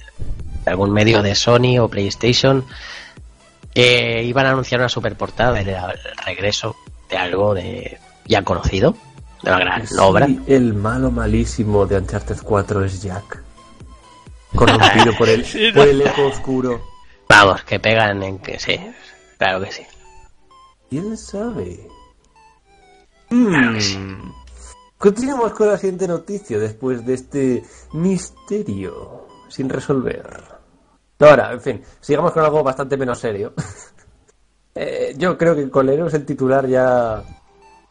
[0.65, 2.65] de algún medio de Sony o PlayStation.
[3.75, 5.75] Que iban a anunciar una super portada del
[6.27, 6.77] regreso
[7.09, 8.95] de algo de ya conocido,
[9.43, 10.27] de la gran Sí, obra.
[10.47, 13.43] el malo malísimo de Uncharted 4 es Jack.
[14.55, 16.81] Corrompido por el, Sí, por el eco oscuro.
[17.29, 18.79] Vamos, que pegan en que sí,
[19.39, 19.83] claro que sí.
[20.91, 21.89] ¿Quién sabe?
[23.31, 24.31] Hmm.
[24.99, 30.45] Continuamos con la siguiente noticia después de este misterio sin resolver.
[31.19, 33.53] Ahora, en fin, sigamos con algo bastante menos serio.
[34.75, 37.23] Eh, yo creo que con leeros el titular ya...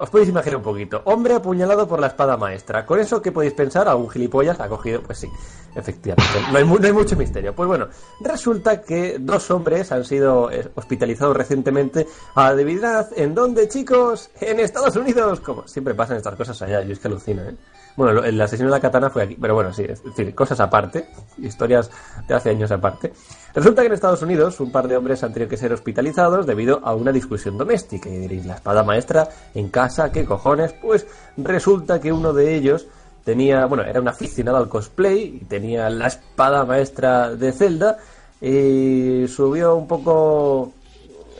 [0.02, 1.00] Os podéis imaginar un poquito.
[1.06, 2.88] Hombre apuñalado por la espada maestra.
[2.88, 3.88] ¿Con eso qué podéis pensar?
[3.88, 5.04] ¿Algún gilipollas ha cogido?
[5.04, 5.30] Pues sí,
[5.76, 6.40] efectivamente.
[6.52, 7.54] No hay, no hay mucho misterio.
[7.54, 7.88] Pues bueno,
[8.20, 12.08] resulta que dos hombres han sido eh, hospitalizados recientemente.
[12.34, 14.32] Adivinad, ¿en dónde, chicos?
[14.40, 15.40] En Estados Unidos.
[15.40, 17.56] Como siempre pasan estas cosas allá, yo es que alucino, ¿eh?
[17.96, 21.10] Bueno, el asesino de la katana fue aquí, pero bueno, sí, es decir, cosas aparte,
[21.38, 21.90] historias
[22.28, 23.12] de hace años aparte.
[23.54, 26.80] Resulta que en Estados Unidos un par de hombres han tenido que ser hospitalizados debido
[26.84, 28.10] a una discusión doméstica.
[28.10, 30.74] Y diréis, la espada maestra en casa, ¿qué cojones?
[30.82, 31.06] Pues
[31.38, 32.88] resulta que uno de ellos
[33.26, 37.98] tenía, bueno, era un aficionado al cosplay y tenía la espada maestra de Zelda
[38.40, 40.74] y subió un poco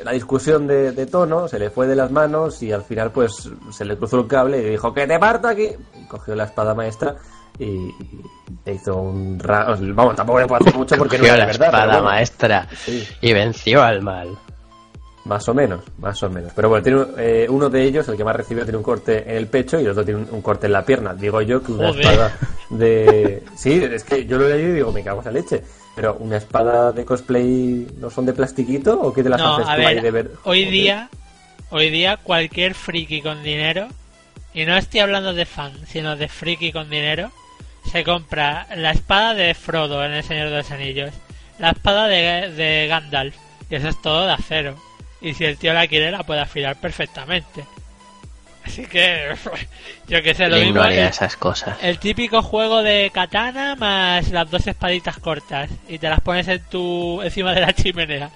[0.04, 3.50] la discusión de, de tono, se le fue de las manos y al final pues
[3.72, 5.70] se le cruzó el cable y dijo que te parto aquí.
[6.02, 7.16] Y cogió la espada maestra
[7.60, 7.90] y,
[8.66, 9.76] le hizo un ra...
[9.80, 11.68] Vamos, tampoco le puedo hacer mucho porque no Cogió es la verdad.
[11.68, 13.08] espada bueno, maestra Sí.
[13.22, 14.30] y venció al mal.
[15.26, 16.52] Más o menos, más o menos.
[16.56, 19.38] Pero bueno, tiene, eh, uno de ellos, el que más recibió, tiene un corte en
[19.38, 21.14] el pecho y el otro tiene un, un corte en la pierna.
[21.14, 22.06] Digo yo que una Joder.
[22.06, 22.38] espada
[22.72, 23.44] de...
[23.56, 25.62] Sí, es que yo lo he leído y digo, me cago en la leche.
[25.96, 29.68] Pero una espada de cosplay no son de plastiquito o qué te las No, haces
[29.68, 30.32] a ahí ver, de ver?
[30.46, 30.72] hoy Joder.
[30.72, 31.10] día,
[31.70, 33.88] hoy día cualquier friki con dinero,
[34.54, 37.32] y no estoy hablando de fan, sino de friki con dinero,
[37.92, 41.12] se compra la espada de Frodo en El Señor de los Anillos,
[41.60, 43.36] la espada de, de Gandalf,
[43.70, 44.76] y eso es todo de acero.
[45.22, 47.64] Y si el tío la quiere, la puede afilar perfectamente.
[48.66, 49.34] Así que,
[50.08, 51.78] yo que sé, lo mismo no haría es esas cosas.
[51.82, 56.62] el típico juego de katana más las dos espaditas cortas y te las pones en
[56.70, 58.30] tu encima de la chimenea.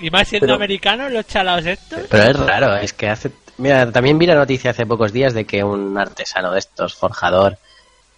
[0.00, 2.00] Y más siendo Pero- americanos los chalaos estos.
[2.10, 3.30] Pero es raro, es que hace...
[3.58, 7.56] Mira, también vi la noticia hace pocos días de que un artesano de estos, forjador,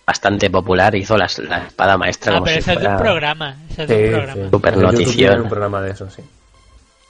[0.07, 2.97] bastante popular, hizo las- la, espada maestra Ah, como pero si eso es de un
[2.99, 3.57] programa.
[3.71, 4.11] Eso es Sí, de un sí.
[4.17, 4.51] programa.
[4.51, 5.17] Super YouTube notición.
[5.17, 6.23] tienen un programa de eso, sí.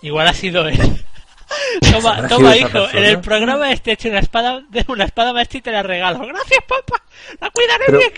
[0.06, 0.78] Igual ha sido él.
[1.92, 5.32] toma, ¿Habrá toma hijo, en el programa este he hecho una espada, de una espada
[5.32, 6.24] maestra y te la regalo.
[6.26, 7.02] Gracias, papá.
[7.40, 8.12] La cuidaré Pero- bien.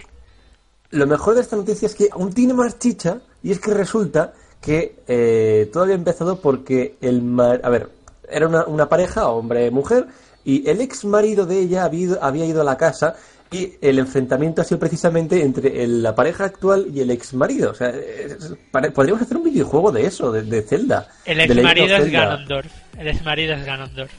[0.91, 4.35] Lo mejor de esta noticia es que aún tiene más chicha y es que resulta
[4.61, 7.61] que eh, todo había empezado porque el mar...
[7.63, 7.89] A ver,
[8.29, 10.07] era una, una pareja, hombre-mujer,
[10.45, 13.17] y el ex marido de ella había ido, había ido a la casa
[13.51, 17.71] y el enfrentamiento ha sido precisamente entre el- la pareja actual y el ex marido.
[17.71, 21.09] O sea, es- pare- podríamos hacer un videojuego de eso, de, de Zelda.
[21.25, 22.21] El ex marido es Zelda.
[22.27, 22.73] Ganondorf.
[22.99, 24.13] El ex marido es Ganondorf.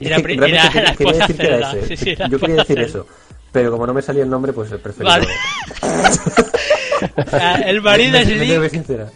[0.00, 1.96] Y la, quería- decir que era ese.
[1.96, 2.82] Sí, sí, Yo quería decir Zelda.
[2.88, 3.06] eso.
[3.52, 5.06] Pero como no me salía el nombre, pues preferí.
[5.06, 5.26] Vale.
[7.28, 8.72] Sea, el marido es Link,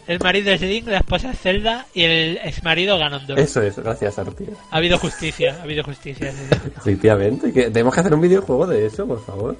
[0.06, 3.38] el marido es Link, la esposa es Zelda y el ex marido Ganondorf.
[3.38, 4.48] Eso es, gracias, Artía.
[4.70, 6.32] Ha habido justicia, ha habido justicia.
[6.76, 9.56] Efectivamente, que tenemos que hacer un videojuego de eso, por favor.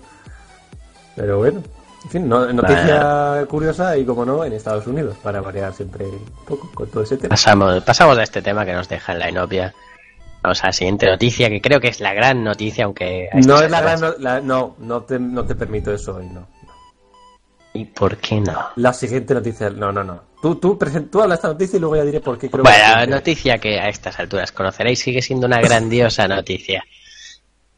[1.17, 1.63] Pero bueno,
[2.05, 6.25] en fin, no- noticia curiosa y como no, en Estados Unidos, para variar siempre un
[6.47, 7.31] poco con todo ese tema.
[7.31, 9.75] Pasamos, pasamos de este tema que nos deja en la inopia.
[10.41, 13.29] Vamos a la siguiente noticia, que creo que es la gran noticia, aunque...
[13.33, 16.27] a No es la gran, no, la- no, no te, no te permito eso hoy,
[16.29, 16.47] no.
[17.79, 18.71] ¿Y por qué no?
[18.77, 20.23] La siguiente noticia, no, no, no.
[20.43, 23.01] Tú, tú, present, tú habla esta noticia y luego ya diré por qué creo Bueno,
[23.01, 23.07] que...
[23.07, 26.85] noticia que a estas alturas conoceréis sigue siendo una grandiosa noticia.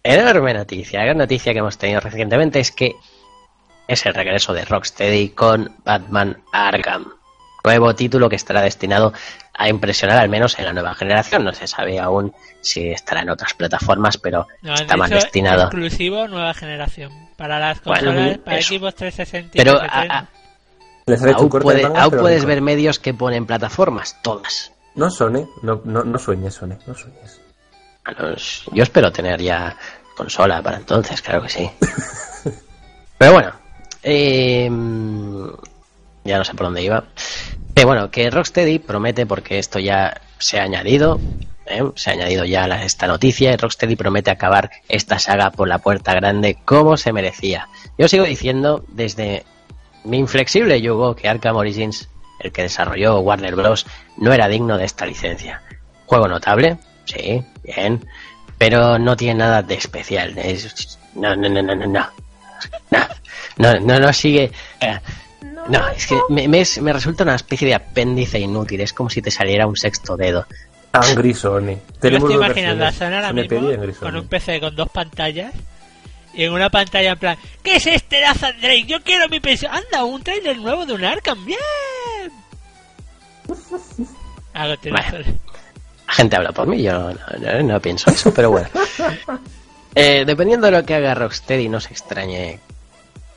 [0.03, 1.01] Enorme noticia.
[1.01, 2.95] La gran noticia que hemos tenido recientemente es que
[3.87, 7.13] es el regreso de Rocksteady con Batman Arkham.
[7.65, 9.13] Nuevo título que estará destinado
[9.53, 11.45] a impresionar al menos en la nueva generación.
[11.45, 12.33] No se sabe aún
[12.63, 15.63] si estará en otras plataformas, pero No, está más destinado.
[15.65, 17.13] exclusivo nueva generación.
[17.41, 18.75] Para las Bueno, consolas, para eso.
[18.75, 20.19] Xbox 360 y Pero a- 360.
[20.19, 20.29] a-
[21.07, 24.73] Les han hecho un aún, puede- aún pero puedes ver medios que ponen plataformas, todas.
[24.95, 27.41] No, Sone, no, no, no sueñes, Sone, no sueñes.
[28.05, 29.75] A los- Yo espero tener ya
[30.19, 31.71] consola para entonces, claro que sí.
[33.17, 33.53] Pero bueno,
[34.03, 34.69] eh,
[36.25, 37.05] ya no sé por dónde iba.
[37.75, 41.19] Eh, bueno, que Rocksteady promete, porque esto ya se ha añadido,
[41.71, 45.79] eh, se ha añadido ya esta noticia, y Rocksteady promete acabar esta saga por la
[45.79, 47.69] puerta grande como se merecía.
[47.99, 49.45] Yo sigo diciendo desde
[50.05, 52.09] mi inflexible yugo que Arkham Origins,
[52.41, 55.63] el que desarrolló Warner Bros., no era digno de esta licencia.
[56.07, 58.05] Juego notable, sí, bien,
[58.59, 60.37] pero no tiene nada de especial.
[60.39, 62.07] Es- no, no, no, no, no, no.
[62.91, 63.07] No,
[63.59, 64.51] no, no, no sigue.
[64.81, 64.99] eh,
[65.69, 68.81] No, es que me, me es- me resulta una especie de apéndice inútil.
[68.81, 70.47] Es como si te saliera un sexto dedo.
[70.93, 71.61] Angry Sony.
[71.61, 73.61] Yo me Tenemos estoy dos imaginando a Sony ahora Sony mismo
[74.01, 74.19] con Sony.
[74.21, 75.55] un PC con dos pantallas
[76.35, 78.85] y en una pantalla en plan ¿Qué es este Nathan Drake?
[78.87, 79.73] Yo quiero mi pensión.
[79.75, 81.45] Anda, un trailer nuevo de un Arkham.
[81.45, 81.59] Bien.
[84.55, 85.25] A continuación.
[86.09, 88.69] La gente habla por mí, yo no, no- no pienso eso, pero bueno.
[89.93, 92.61] Eh, dependiendo de lo que haga Rocksteady, no se extrañe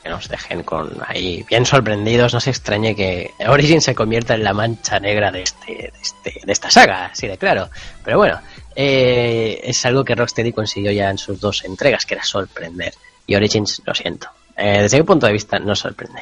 [0.03, 4.43] que nos dejen con ahí bien sorprendidos, no se extrañe que Origin se convierta en
[4.43, 7.69] la mancha negra de, este, de, este- de esta saga, así de claro.
[8.03, 8.39] Pero bueno,
[8.75, 12.93] eh, es algo que Rocksteady consiguió ya en sus dos entregas, que era sorprender.
[13.25, 14.27] Y Origins, lo siento.
[14.57, 16.21] Eh, desde mi punto de vista, no sorprende.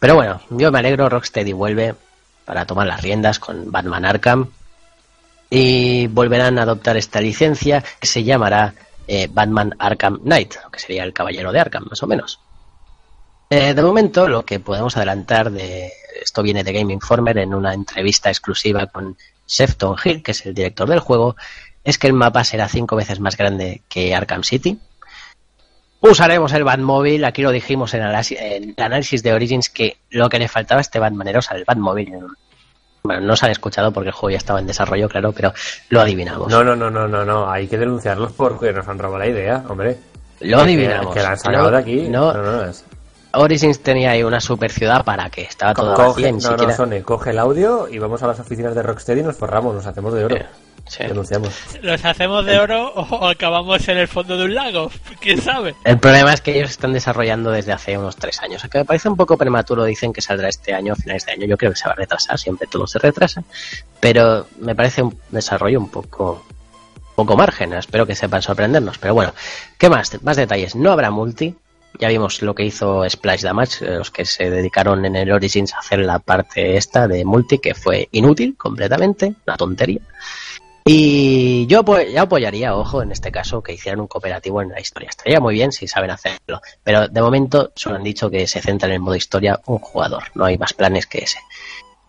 [0.00, 1.94] Pero bueno, yo me alegro, Rocksteady vuelve
[2.44, 4.48] para tomar las riendas con Batman Arkham
[5.48, 8.74] y volverán a adoptar esta licencia que se llamará
[9.06, 12.40] eh, Batman Arkham Knight, que sería el caballero de Arkham, más o menos.
[13.48, 17.72] Eh, de momento, lo que podemos adelantar de esto viene de Game Informer en una
[17.74, 21.36] entrevista exclusiva con Sefton Hill, que es el director del juego,
[21.84, 24.80] es que el mapa será cinco veces más grande que Arkham City.
[26.00, 30.48] Usaremos el Batmóvil, aquí lo dijimos en, el- análisis de Origins que lo que le
[30.48, 32.12] faltaba a este Batman era usar el Batmóvil.
[33.04, 35.52] Bueno, no se han escuchado porque el juego ya estaba en desarrollo, claro, pero
[35.90, 36.48] lo adivinamos.
[36.48, 39.64] No, no, no, no, no, no, hay que denunciarlos porque nos han robado la idea,
[39.68, 39.96] hombre.
[40.40, 41.14] Lo Que- adivinamos.
[41.14, 42.08] Que la han sacado No- de aquí.
[42.08, 42.84] no- no, no, es-
[43.38, 46.72] Origins tenía ahí una super ciudad para que estaba todo Coge, ni no, siquiera...
[46.72, 49.74] no, Sony, coge el audio y vamos a las oficinas de Rocksteady y nos forramos,
[49.74, 50.36] nos hacemos de oro.
[50.36, 50.46] Eh,
[50.86, 51.04] sí.
[51.04, 51.54] Denunciamos.
[51.82, 54.90] ¿Los hacemos de oro o acabamos en el fondo de un lago?
[55.20, 55.74] ¿Quién sabe?
[55.84, 59.08] El problema es que ellos están desarrollando desde hace unos tres años, que me parece
[59.08, 61.78] un poco prematuro, dicen que saldrá este año, a finales de año, yo creo que
[61.78, 63.42] se va a retrasar, siempre todo se retrasa,
[64.00, 66.44] pero me parece un desarrollo un poco
[67.16, 69.32] poco margen, espero que sepan sorprendernos, pero bueno,
[69.78, 70.22] ¿qué más?
[70.22, 71.56] Más detalles, no habrá multi,
[71.98, 75.72] ya vimos lo que hizo Splash Damage, eh, los que se dedicaron en el Origins
[75.74, 80.00] a hacer la parte esta de multi, que fue inútil completamente, una tontería.
[80.88, 84.80] Y yo apo- ya apoyaría, ojo, en este caso, que hicieran un cooperativo en la
[84.80, 85.08] historia.
[85.10, 86.60] Estaría muy bien si saben hacerlo.
[86.84, 90.24] Pero de momento solo han dicho que se centra en el modo historia un jugador.
[90.34, 91.38] No hay más planes que ese.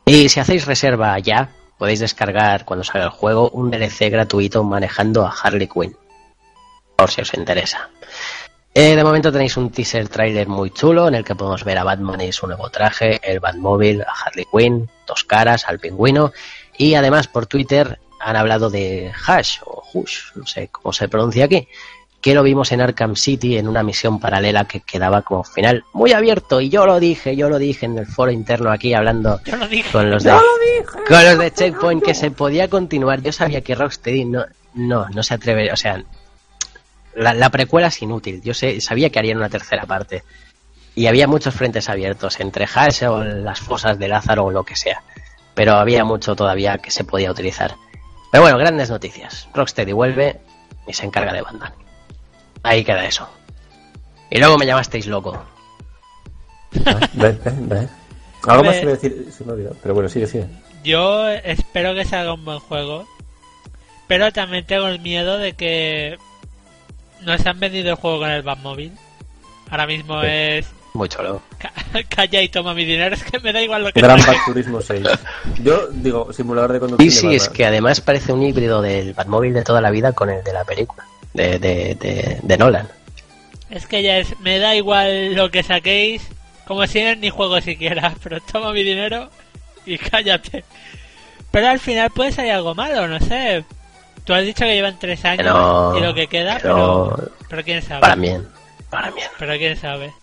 [0.05, 1.49] Y si hacéis reserva ya,
[1.79, 5.95] podéis descargar cuando salga el juego un DLC gratuito manejando a Harley Quinn.
[6.95, 7.89] Por si os interesa.
[8.79, 11.83] Eh, de momento tenéis un teaser trailer muy chulo en el que podemos ver a
[11.83, 16.31] Batman y su nuevo traje, el Batmóvil, a Harley Quinn, dos caras, al pingüino
[16.77, 21.45] y además por Twitter han hablado de Hash o Hush, no sé cómo se pronuncia
[21.45, 21.67] aquí,
[22.21, 26.11] que lo vimos en Arkham City en una misión paralela que quedaba como final muy
[26.13, 29.55] abierto y yo lo dije, yo lo dije en el foro interno aquí hablando Yo
[29.55, 29.91] lo dije.
[29.91, 30.33] con los de
[31.07, 33.23] con los de Checkpoint que se podía continuar.
[33.23, 36.03] Yo sabía que Rocksteady no no no se atreve, o sea,
[37.17, 38.41] la, la precuela es inútil.
[38.41, 40.23] Yo sé, sabía que harían una tercera parte.
[40.95, 44.75] Y había muchos frentes abiertos entre Hash o las fosas de Lázaro o lo que
[44.75, 45.03] sea.
[45.53, 47.75] Pero había mucho todavía que se podía utilizar.
[48.31, 49.47] Pero bueno, grandes noticias.
[49.53, 50.39] Rocksteady vuelve
[50.87, 51.73] y se encarga de Batman.
[52.63, 53.27] Ahí queda eso.
[54.29, 55.43] Y luego me llamasteis loco.
[57.13, 57.87] Ve, ve, ve.
[58.47, 59.75] Algo más a decir, se me ha olvidado.
[59.81, 60.47] Pero bueno, sigue, sigue.
[60.83, 63.07] Yo espero que salga un buen juego.
[64.07, 66.17] Pero también tengo el miedo de que
[67.21, 68.91] nos han vendido el juego con el Batmóvil.
[69.69, 70.27] Ahora mismo Sí.
[70.29, 71.41] es Muy chulo.
[71.57, 71.73] ca-
[72.09, 73.15] calla y toma mi dinero.
[73.15, 75.03] Es que me da igual lo que Gran Turismo 6.
[75.63, 77.07] Yo digo, simulador de conducción.
[77.07, 80.29] Y sí, es que además parece un híbrido del Batmóvil de toda la vida con
[80.29, 81.03] el de la película.
[81.33, 82.87] De, de, de, de Nolan.
[83.69, 86.21] Es que ya es, me da igual lo que saquéis.
[86.65, 88.13] Como si no es ni juego siquiera.
[88.23, 89.29] Pero toma mi dinero
[89.85, 90.63] y cállate.
[91.51, 93.63] Pero al final puede salir algo malo, no sé.
[94.27, 97.63] Tú has dicho que llevan tres años Pero- y lo que queda, pero- pero, pero
[97.63, 98.01] quién sabe.
[98.01, 98.47] Para bien.
[98.89, 99.27] Para bien.
[99.39, 100.13] Pero quién sabe.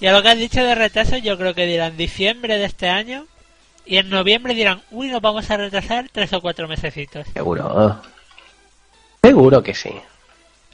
[0.00, 2.88] Y a lo que has dicho de retraso, yo creo que dirán diciembre de este
[2.88, 3.26] año.
[3.86, 7.26] Y en noviembre dirán, uy, nos vamos a retrasar tres o cuatro mesecitos.
[7.32, 8.00] Seguro.
[9.22, 9.90] Seguro que sí.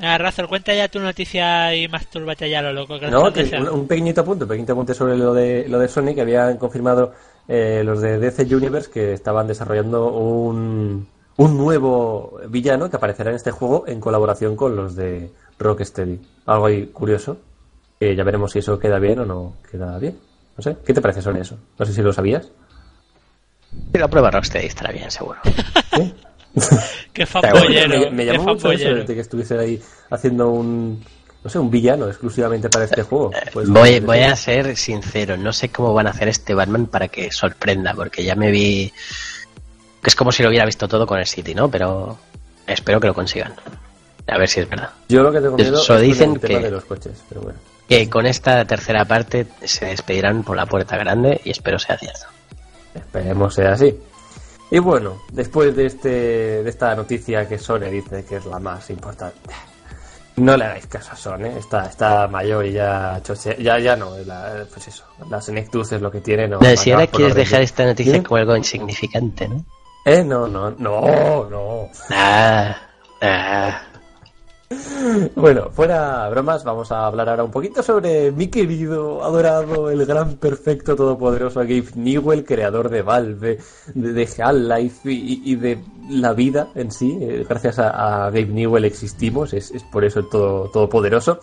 [0.00, 2.98] Ah, Razor, cuenta ya tu noticia y mastúrbate ya lo loco.
[2.98, 3.60] Que No, que un, sea.
[3.60, 7.12] un pequeñito apunte, un pequeñito apunte sobre lo de lo de Sony que habían confirmado
[7.46, 11.06] eh, los de DC Universe que estaban desarrollando un,
[11.40, 16.20] un nuevo villano que aparecerá en este juego en colaboración con los de Rocksteady.
[16.44, 17.38] Algo ahí curioso.
[17.98, 20.18] que ya veremos si eso queda bien o no queda bien.
[20.58, 21.56] No sé, ¿qué te parece sobre eso?
[21.78, 22.46] No sé si lo sabías.
[23.90, 25.38] Si lo prueba Rocksteady estará bien, seguro.
[25.96, 26.14] ¿Sí?
[27.14, 28.00] Qué fampollero.
[28.00, 29.80] me, me llamó mucho eso de que estuviese ahí
[30.10, 31.02] haciendo un,
[31.42, 33.30] no sé, un villano exclusivamente para este juego.
[33.54, 37.08] Pues, Voy, voy a ser sincero, no sé cómo van a hacer este Batman para
[37.08, 38.92] que sorprenda, porque ya me vi
[40.02, 41.70] que es como si lo hubiera visto todo con el City, ¿no?
[41.70, 42.18] Pero
[42.66, 43.54] espero que lo consigan.
[44.26, 44.90] A ver si es verdad.
[45.08, 47.40] Yo lo que tengo miedo Eso es dicen el tema que- de los coches, pero
[47.42, 47.58] bueno.
[47.88, 52.26] Que con esta tercera parte se despedirán por la puerta grande y espero sea cierto.
[52.94, 53.98] Esperemos sea así.
[54.70, 56.08] Y bueno, después de este
[56.62, 59.36] de esta noticia que Sony dice que es la más importante,
[60.36, 64.16] no le hagáis caso a Sony, está, está mayor y ya choche- ya ya no,
[64.18, 66.46] la- pues eso, la senectud es lo que tiene.
[66.46, 69.64] No, No, si ahora quieres dejar esta noticia como algo insignificante, ¿no?
[70.04, 71.88] Eh, no, no, no, no.
[72.10, 72.76] Ah,
[73.20, 73.82] ah.
[75.34, 80.36] Bueno, fuera bromas, vamos a hablar ahora un poquito sobre mi querido, adorado, el gran,
[80.36, 83.58] perfecto, todopoderoso Gabe Newell, creador de Valve,
[83.94, 87.18] de, de Half-Life y, y de la vida en sí.
[87.20, 91.40] Eh, Gracias a, a Gabe Newell existimos, es, es por eso el todo, todopoderoso.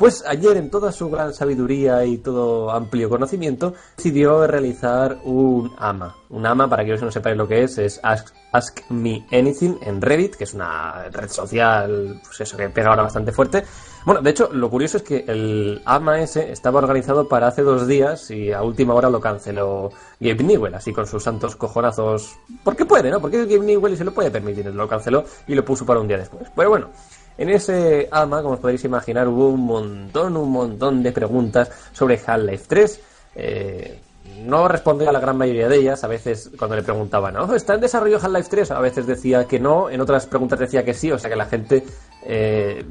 [0.00, 6.16] Pues ayer, en toda su gran sabiduría y todo amplio conocimiento, decidió realizar un AMA.
[6.30, 10.00] Un AMA, para que no sepáis lo que es, es Ask, Ask Me Anything en
[10.00, 13.62] Reddit, que es una red social, pues eso, que pega ahora bastante fuerte.
[14.06, 17.86] Bueno, de hecho, lo curioso es que el AMA ese estaba organizado para hace dos
[17.86, 22.38] días y a última hora lo canceló Gabe Newell, así con sus santos cojonazos.
[22.64, 23.20] Porque puede, ¿no?
[23.20, 26.16] Porque Gabe Newell se lo puede permitir, lo canceló y lo puso para un día
[26.16, 26.50] después.
[26.56, 26.88] Pero bueno,
[27.40, 32.20] en ese AMA, como os podréis imaginar, hubo un montón, un montón de preguntas sobre
[32.24, 33.00] Half-Life 3.
[33.34, 34.00] Eh,
[34.44, 36.04] no respondía a la gran mayoría de ellas.
[36.04, 37.54] A veces, cuando le preguntaban, ¿no?
[37.54, 38.70] ¿está en desarrollo Half-Life 3?
[38.72, 41.10] A veces decía que no, en otras preguntas decía que sí.
[41.10, 41.82] O sea que la gente,
[42.26, 42.84] eh,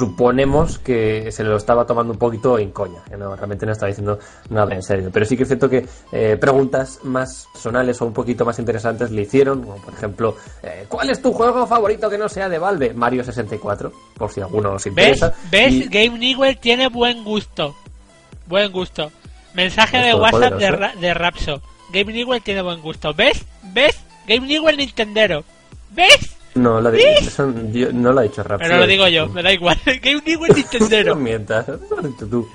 [0.00, 3.00] suponemos que se lo estaba tomando un poquito en coña.
[3.08, 5.10] que no, realmente no estaba diciendo nada en serio.
[5.12, 9.10] Pero sí que es cierto que eh, preguntas más personales o un poquito más interesantes
[9.10, 9.62] le hicieron.
[9.62, 12.94] Como por ejemplo, eh, ¿cuál es tu juego favorito que no sea de Valve?
[12.94, 15.34] Mario 64, por si alguno os interesa.
[15.50, 15.72] ¿Ves?
[15.72, 17.76] Y- Game Newell tiene buen gusto.
[18.46, 19.12] Buen gusto.
[19.54, 20.70] Mensaje de WhatsApp de.
[20.70, 21.60] Ra- de Rapso.
[21.92, 23.12] Game Newell tiene buen gusto.
[23.12, 23.44] ¿Ves?
[23.62, 23.96] ¿Ves?
[24.26, 25.44] Game Newell Nintendero.
[25.90, 26.36] ¿Ves?
[26.54, 28.66] No, la de- eso yo- no lo ha dicho Rapsi.
[28.66, 29.78] Pero lo digo yo, me da igual.
[30.02, 31.14] Game Newell Nintendero.
[31.14, 32.48] No mientas, eso lo has dicho tú.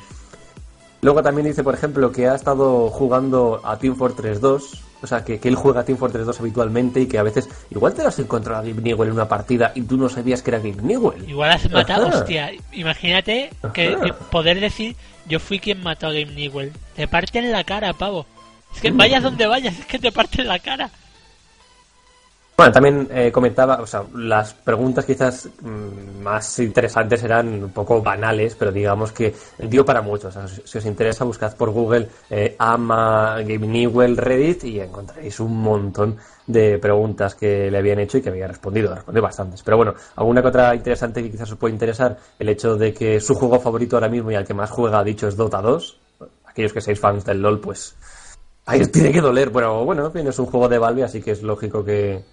[1.01, 4.81] Luego también dice, por ejemplo, que ha estado jugando a Team Fortress 2.
[5.03, 7.47] O sea, que, que él juega a Team Fortress 2 habitualmente y que a veces
[7.69, 10.41] igual te lo has encontrado a Gabe Newell en una partida y tú no sabías
[10.41, 11.29] que era Gabe Newell.
[11.29, 12.17] Igual has matado, Ajá.
[12.19, 12.51] hostia.
[12.71, 14.95] Imagínate que, que poder decir,
[15.27, 16.71] yo fui quien mató a Game Newell.
[16.95, 18.25] Te parten la cara, pavo.
[18.73, 20.89] Es que vayas donde vayas, es que te parten la cara.
[22.57, 28.01] Bueno, también eh, comentaba, o sea, las preguntas quizás mm, más interesantes eran un poco
[28.01, 30.33] banales, pero digamos que dio para muchos.
[30.37, 35.37] O sea, si os interesa, buscad por Google eh, AMA Game Newell Reddit y encontraréis
[35.41, 38.95] un montón de preguntas que le habían hecho y que había respondido.
[38.95, 39.61] Respondió bastantes.
[39.61, 43.19] Pero bueno, alguna que otra interesante que quizás os puede interesar, el hecho de que
[43.19, 45.99] su juego favorito ahora mismo y al que más juega, ha dicho, es Dota 2.
[46.45, 47.97] Aquellos que seáis fans del LOL, pues
[48.65, 51.43] ahí os tiene que doler, pero bueno, es un juego de Valve, así que es
[51.43, 52.23] lógico que,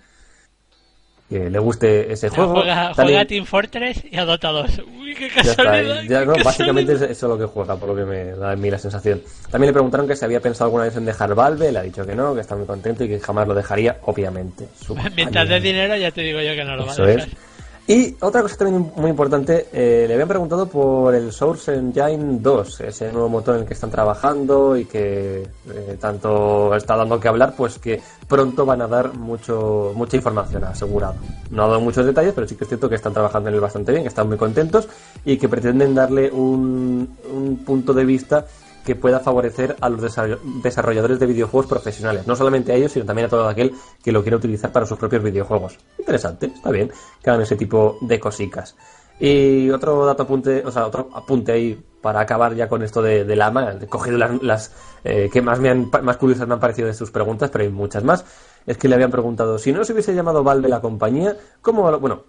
[1.33, 2.55] que le guste ese juego.
[2.55, 4.83] Juega, a Team Fortress y a Dota 2.
[4.99, 6.03] Uy, qué ya casualidad.
[6.03, 8.57] ya, qué no, básicamente es eso lo que juega, por lo que me da a
[8.57, 9.23] mí la sensación.
[9.51, 12.07] También le preguntaron que si había pensado alguna vez en dejar Valve, le ha dicho
[12.07, 14.69] que no, que está muy contento y que jamás lo dejaría, obviamente.
[15.17, 17.29] Mientras dé dinero, ya te digo yo que no lo va a dejar.
[17.29, 17.52] es.
[17.93, 22.81] Y otra cosa también muy importante, eh, le habían preguntado por el Source Engine 2,
[22.81, 27.29] ese nuevo motor en el que están trabajando y que eh, tanto está dando que
[27.29, 31.17] hablar, pues que pronto van a dar mucho mucha información, asegurado.
[31.51, 33.61] No ha dado muchos detalles, pero sí que es cierto que están trabajando en él
[33.61, 34.89] bastante bien, que están muy contentos
[35.27, 38.47] y que pretenden darle un, un punto de vista
[38.85, 42.27] que pueda favorecer a los desarroll- desarrolladores de videojuegos profesionales.
[42.27, 44.99] No solamente a ellos, sino también a todo aquel que lo quiera utilizar para sus
[44.99, 45.79] propios videojuegos.
[45.99, 46.91] Interesante, está bien
[47.23, 48.77] que hagan ese tipo de cositas.
[49.21, 53.25] Y otro dato apunte, o sea, otro apunte ahí para acabar ya con esto de,
[53.25, 54.73] de Lama, he cogido las,
[55.05, 57.71] eh, que más me han, más curiosas me han parecido de sus preguntas, pero hay
[57.71, 58.25] muchas más.
[58.67, 62.01] Es que le habían preguntado, si no se hubiese llamado Valve la compañía, ¿cómo lo,
[62.01, 62.25] bueno,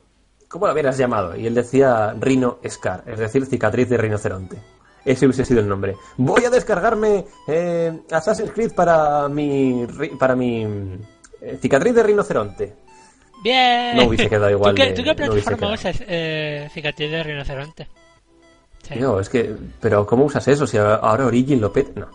[0.47, 1.36] ¿cómo lo hubieras llamado?
[1.36, 4.58] Y él decía Rhino Scar, es decir, cicatriz de rinoceronte.
[5.06, 5.95] Ese hubiese sido el nombre.
[6.18, 9.86] Voy a descargarme eh, Assassin's Creed para mi
[10.20, 10.64] para mi
[11.41, 12.74] eh, cicatriz de rinoceronte.
[13.43, 13.97] Bien.
[13.97, 15.74] No hubiese quedado igual ¿Tú qué, de- ¿tú qué no plataforma quedado.
[15.74, 15.97] usas?
[16.08, 17.88] Eh, cicatriz de rinoceronte.
[18.88, 18.93] Sí.
[18.95, 20.66] Tío, es que, pero ¿cómo usas eso?
[20.68, 21.99] Si ahora Origin lo peta.
[22.01, 22.08] No.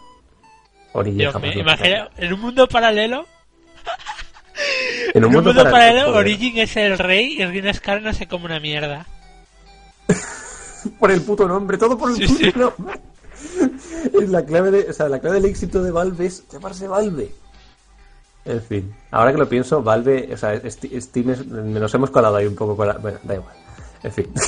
[0.94, 1.60] Origin Dios jamás petará.
[1.76, 3.26] imagina, en un mundo paralelo,
[5.14, 8.44] En un mundo, paralelo, paralelo, Origin es el rey y Rhino Scar no sé como
[8.46, 9.06] una mierda.
[10.98, 12.52] Por el puto nombre, todo por el Sí, puto sí.
[12.58, 13.00] nombre.
[14.22, 17.32] Es la clave de, o sea, la clave del éxito de Valve es llamarse Valve.
[18.44, 22.46] En fin, ahora que lo pienso, Valve, o sea, Steam es- nos hemos colado ahí
[22.46, 23.54] un poco con la, bueno, da igual.
[24.02, 24.32] En fin.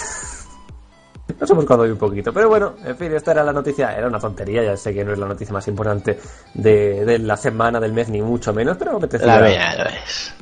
[1.39, 4.09] Nos hemos colado ahí un poquito, pero bueno, en fin, esta era la noticia, era
[4.09, 6.19] una tontería, ya sé que no es la noticia más importante
[6.55, 10.35] de, de la semana, del mes, ni mucho menos, pero me La mía lo es.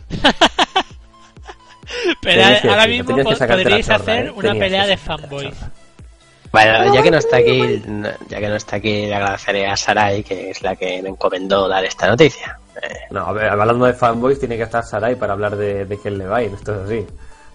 [2.23, 4.31] Pero ahora mismo podríais chorra, hacer ¿eh?
[4.31, 5.55] una Tenías pelea de fanboys.
[6.53, 7.83] Bueno, ya que no está aquí,
[8.29, 11.69] ya que no está aquí, le agradeceré a Sarai, que es la que me encomendó
[11.69, 12.59] dar esta noticia.
[12.83, 15.99] Eh, No, a ver, hablando de fanboys, tiene que estar Sarai para hablar de, de
[16.01, 17.07] Ken Levine, esto es así.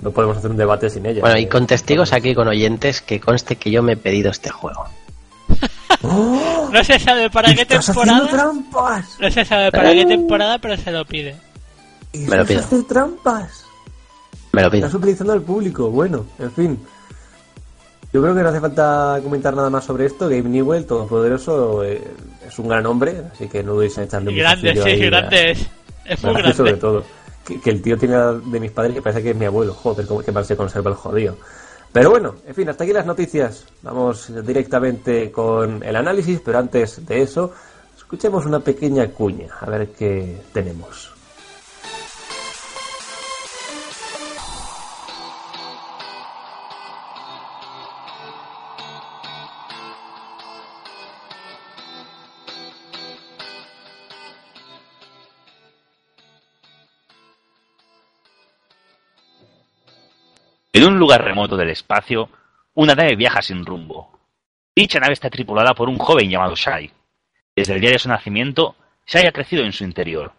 [0.02, 1.22] No podemos hacer un debate sin ella.
[1.22, 4.50] bueno, y con testigos aquí, con oyentes, que conste que yo me he pedido este
[4.50, 4.86] juego.
[6.02, 8.30] No se sabe para qué ¡Estás haciendo temporada.
[8.52, 9.18] trampas!
[9.20, 11.36] No se sabe para qué temporada, pero se lo pide.
[12.14, 12.62] Me lo pido.
[12.88, 13.66] Trampas!
[14.52, 14.86] Me lo pido.
[14.88, 15.90] Estás utilizando al público.
[15.90, 16.80] Bueno, en fin.
[18.14, 20.30] Yo creo que no hace falta comentar nada más sobre esto.
[20.30, 22.00] Gabe Newell, todopoderoso, eh,
[22.48, 25.68] es un gran hombre, así que no dudéis en echarle un grande, sí, grande es.
[26.06, 27.04] Es muy Grande sobre todo.
[27.44, 29.74] Que, que el tío tiene de mis padres que parece que es mi abuelo.
[29.74, 31.38] Joder, cómo que mal se conserva el jodido.
[31.92, 33.66] Pero bueno, en fin, hasta aquí las noticias.
[33.82, 37.52] Vamos directamente con el análisis, pero antes de eso,
[37.98, 41.13] escuchemos una pequeña cuña, a ver qué tenemos.
[60.76, 62.30] En un lugar remoto del espacio,
[62.74, 64.12] una nave viaja sin rumbo.
[64.76, 66.92] Dicha nave está tripulada por un joven llamado Shai.
[67.56, 70.34] Desde el día de su nacimiento, Shai ha crecido en su interior.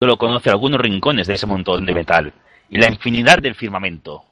[0.00, 2.32] Solo conoce algunos rincones de ese montón de metal
[2.70, 4.24] y la infinidad del firmamento.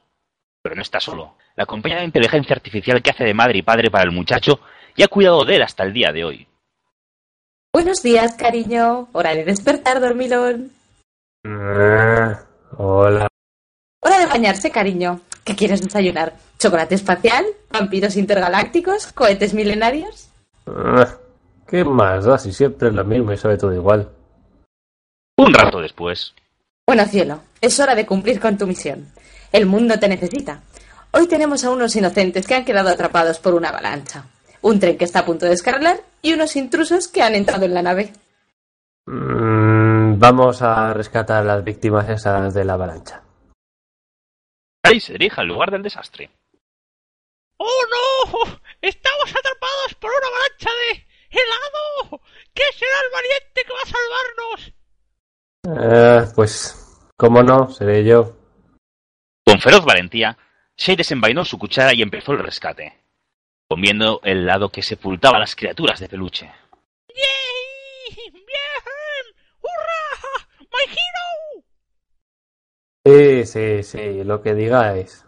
[0.63, 1.35] Pero no está solo.
[1.55, 4.61] La acompaña de inteligencia artificial que hace de madre y padre para el muchacho
[4.95, 6.47] y ha cuidado de él hasta el día de hoy.
[7.71, 9.09] Buenos días, cariño.
[9.11, 10.71] Hora de despertar, dormilón.
[11.43, 13.27] Hola.
[13.99, 15.21] Hora de bañarse, cariño.
[15.45, 16.33] ¿Qué quieres desayunar?
[16.57, 17.45] ¿Chocolate espacial?
[17.71, 19.13] ¿Vampiros intergalácticos?
[19.13, 20.27] ¿Cohetes milenarios?
[20.65, 21.07] Ah,
[21.67, 24.09] ¿Qué más da si siempre es lo mismo y sabe todo igual?
[25.37, 26.33] Un rato después,
[26.87, 29.07] Bueno, cielo, es hora de cumplir con tu misión.
[29.51, 30.61] El mundo te necesita.
[31.11, 34.25] Hoy tenemos a unos inocentes que han quedado atrapados por una avalancha,
[34.61, 37.73] un tren que está a punto de descarrilar y unos intrusos que han entrado en
[37.73, 38.13] la nave.
[39.05, 43.21] Mm, vamos a rescatar a las víctimas esas de la avalancha.
[44.85, 46.29] Shai se dirige al lugar del desastre.
[47.57, 48.59] ¡Oh no!
[48.81, 52.21] ¡Estamos atrapados por una avalancha de helado!
[52.53, 54.73] ¿Qué será el valiente que va a salvarnos?
[56.27, 56.85] Eh, pues
[57.17, 57.69] ¿Cómo no?
[57.69, 58.35] Seré yo.
[59.45, 60.37] Con feroz valentía,
[60.77, 62.93] Shay desenvainó su cuchara y empezó el rescate,
[63.69, 66.51] comiendo el lado que sepultaba a las criaturas de peluche.
[73.05, 75.23] Sí, sí, sí, lo que digáis.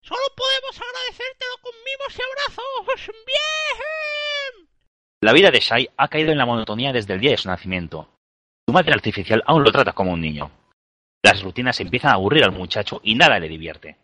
[0.00, 3.06] Solo podemos agradecértelo con mimos y abrazos.
[3.24, 4.68] ¡Bien!
[5.20, 8.08] La vida de Shai ha caído en la monotonía desde el día de su nacimiento.
[8.66, 10.50] Su madre artificial aún lo trata como un niño.
[11.22, 13.96] Las rutinas empiezan a aburrir al muchacho y nada le divierte.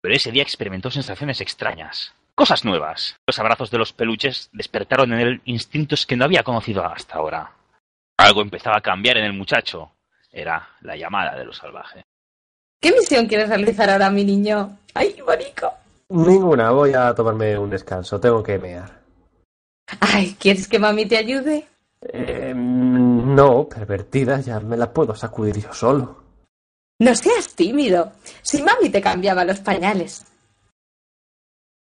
[0.00, 3.16] Pero ese día experimentó sensaciones extrañas, cosas nuevas.
[3.26, 7.52] Los abrazos de los peluches despertaron en él instintos que no había conocido hasta ahora.
[8.16, 9.92] Algo empezaba a cambiar en el muchacho.
[10.32, 12.06] Era la llamada de lo salvaje.
[12.86, 14.78] ¿Qué misión quieres realizar ahora, mi niño?
[14.94, 15.68] ¡Ay, bonito!
[16.08, 19.00] Ninguna, voy a tomarme un descanso, tengo que mear.
[19.98, 21.66] Ay, ¿quieres que mami te ayude?
[22.00, 26.16] Eh, no, pervertida, ya me la puedo sacudir yo solo.
[27.00, 28.12] No seas tímido.
[28.42, 30.24] Si mami te cambiaba los pañales.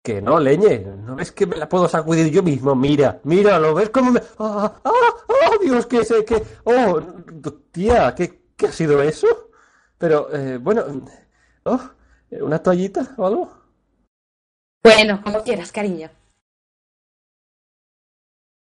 [0.05, 2.75] Que no, leñe, no ves que me la puedo sacudir yo mismo.
[2.75, 4.21] Mira, mira, ¿lo ves cómo me...
[4.39, 6.43] ¡Ah, ah, ah, Dios, qué sé, qué...
[6.65, 7.01] Oh,
[7.73, 9.50] tía, ¿qué, qué ha sido eso?
[10.01, 10.83] Pero, eh, bueno...
[11.65, 11.91] Oh,
[12.31, 13.53] ¿una toallita o algo?
[14.83, 16.09] Bueno, como quieras, cariño.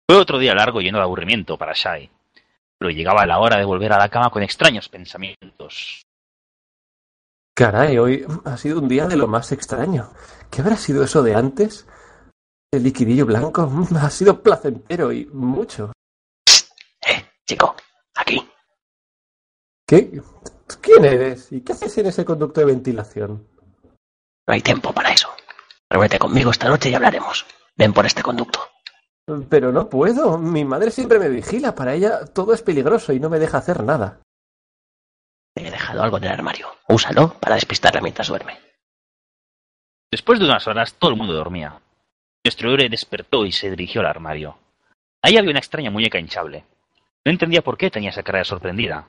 [0.08, 2.10] Fue otro día largo y lleno de aburrimiento para Shai.
[2.76, 6.02] Pero llegaba la hora de volver a la cama con extraños pensamientos.
[7.54, 10.10] Caray, hoy ha sido un día de lo más extraño.
[10.50, 11.86] ¿Qué habrá sido eso de antes?
[12.72, 15.92] El liquidillo blanco mm, ha sido placentero y mucho.
[17.06, 17.76] Eh, chico,
[18.16, 18.44] aquí.
[19.86, 20.20] ¿Qué?
[20.80, 21.52] ¿Quién eres?
[21.52, 23.46] ¿Y qué haces en ese conducto de ventilación?
[24.46, 25.28] No hay tiempo para eso.
[25.88, 27.46] Reúnete conmigo esta noche y hablaremos.
[27.76, 28.60] Ven por este conducto.
[29.48, 30.38] Pero no puedo.
[30.38, 31.74] Mi madre siempre me vigila.
[31.74, 34.20] Para ella todo es peligroso y no me deja hacer nada.
[35.54, 36.68] Te he dejado algo en el armario.
[36.88, 38.58] Úsalo para despistarla mientras duerme.
[40.10, 41.80] Después de unas horas, todo el mundo dormía.
[42.44, 44.58] Nuestro héroe despertó y se dirigió al armario.
[45.22, 46.64] Ahí había una extraña muñeca hinchable.
[47.24, 49.08] No entendía por qué tenía esa cara sorprendida.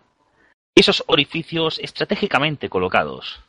[0.76, 3.41] Esos orificios estratégicamente colocados.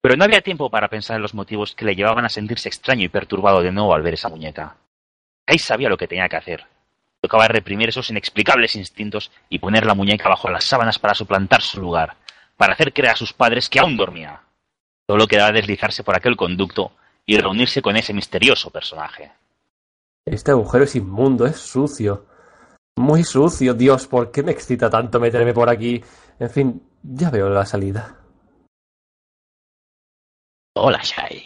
[0.00, 3.04] Pero no había tiempo para pensar en los motivos que le llevaban a sentirse extraño
[3.04, 4.76] y perturbado de nuevo al ver esa muñeca.
[5.44, 6.64] Kai sabía lo que tenía que hacer.
[7.20, 11.80] Tocaba reprimir esos inexplicables instintos y poner la muñeca bajo las sábanas para suplantar su
[11.80, 12.16] lugar,
[12.56, 14.40] para hacer creer a sus padres que aún dormía.
[15.06, 16.92] Solo quedaba deslizarse por aquel conducto
[17.26, 19.32] y reunirse con ese misterioso personaje.
[20.24, 22.26] Este agujero es inmundo, es sucio.
[22.96, 26.02] Muy sucio, Dios, ¿por qué me excita tanto meterme por aquí?
[26.40, 28.16] En fin, ya veo la salida.
[30.74, 31.44] Hola, Shai.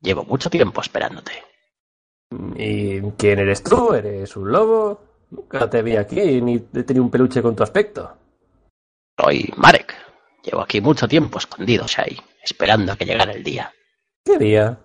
[0.00, 1.32] Llevo mucho tiempo esperándote.
[2.56, 3.94] ¿Y quién eres tú?
[3.94, 5.26] ¿Eres un lobo?
[5.30, 8.18] Nunca te vi aquí ni he tenido un peluche con tu aspecto.
[9.18, 9.94] Soy Marek.
[10.42, 13.72] Llevo aquí mucho tiempo escondido, Shai, esperando a que llegara el día.
[14.22, 14.78] ¿Qué día?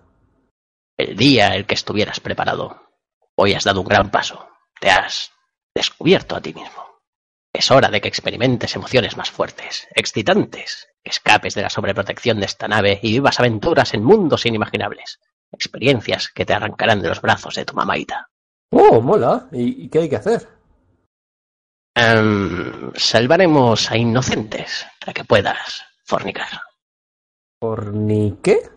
[0.96, 2.80] El día el que estuvieras preparado.
[3.34, 4.48] Hoy has dado un gran paso.
[4.80, 5.32] Te has
[5.74, 6.89] descubierto a ti mismo.
[7.52, 12.68] Es hora de que experimentes emociones más fuertes, excitantes, escapes de la sobreprotección de esta
[12.68, 15.20] nave y vivas aventuras en mundos inimaginables.
[15.50, 18.30] Experiencias que te arrancarán de los brazos de tu mamaita.
[18.70, 19.48] Oh, mola.
[19.50, 20.48] ¿Y, qué hay que hacer?
[21.96, 26.48] Em, salvaremos a inocentes para que puedas fornicar.
[27.58, 28.70] ¿Por ni qué?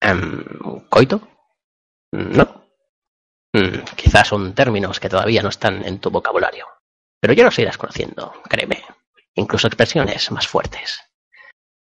[0.00, 0.44] Em,
[0.88, 1.20] ¿Coito?
[2.10, 2.66] No.
[3.52, 6.73] Mm, quizás son términos que todavía no están en tu vocabulario.
[7.24, 8.84] Pero ya los irás conociendo, créeme.
[9.34, 11.00] Incluso expresiones más fuertes.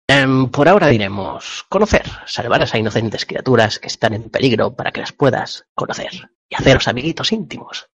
[0.07, 4.93] Em, por ahora diremos conocer, salvar a esas inocentes criaturas que están en peligro para
[4.93, 6.11] que las puedas conocer
[6.47, 7.89] y haceros amiguitos íntimos.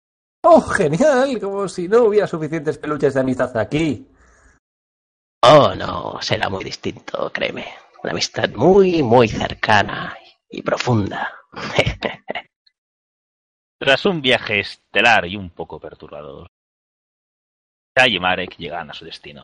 [0.43, 1.39] ¡Oh, genial!
[1.39, 4.09] Como si no hubiera suficientes peluches de amistad aquí.
[5.43, 7.67] Oh, no, será muy distinto, créeme.
[8.03, 10.17] Una amistad muy, muy cercana
[10.49, 11.31] y profunda.
[13.79, 16.49] Tras un viaje estelar y un poco perturbador,
[17.97, 19.43] Shai y Marek llegan a su destino.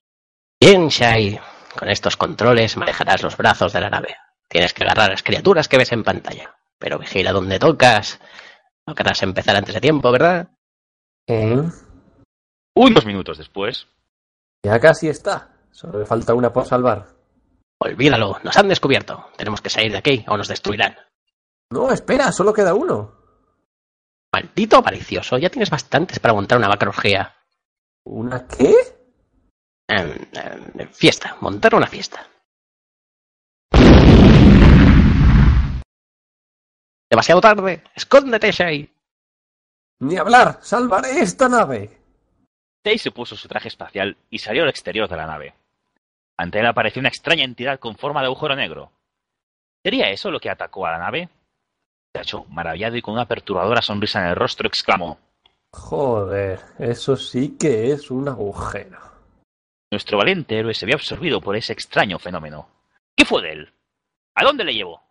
[0.61, 1.41] Bien, Shai.
[1.79, 4.17] Con estos controles manejarás los brazos de la nave.
[4.49, 6.57] Tienes que agarrar a las criaturas que ves en pantalla.
[6.79, 8.21] Pero vigila donde tocas.
[8.87, 10.49] No querrás empezar antes de tiempo, ¿verdad?
[11.29, 11.63] ¿Eh?
[12.75, 13.87] Unos minutos después,
[14.65, 15.57] Ya casi está.
[15.71, 17.07] Solo le falta una por salvar.
[17.79, 19.31] Olvídalo, nos han descubierto.
[19.37, 20.97] Tenemos que salir de aquí o nos destruirán.
[21.71, 23.15] No, espera, solo queda uno.
[24.33, 27.37] Maldito avaricioso, ya tienes bastantes para montar una macrología.
[28.13, 28.75] ¿Una qué?
[29.87, 32.27] Em, fiesta, montar una fiesta.
[37.09, 37.85] Demasiado tarde.
[37.95, 38.93] Escóndete, Shai.
[40.01, 42.03] Ni hablar, salvaré esta nave.
[42.83, 45.55] Tay se puso su traje espacial y salió al exterior de la nave.
[46.37, 48.91] Ante él apareció una extraña entidad con forma de agujero negro.
[49.85, 51.29] ¿Sería eso lo que atacó a la nave?
[52.13, 55.30] Muchacho, maravillado y con una perturbadora sonrisa en el rostro, exclamó.
[55.73, 58.99] Joder, eso sí que es un agujero.
[59.93, 62.69] Nuestro valiente héroe se vio absorbido por ese extraño fenómeno.
[63.17, 63.73] ¿Qué fue de él?
[64.35, 65.03] ¿A dónde le llevó?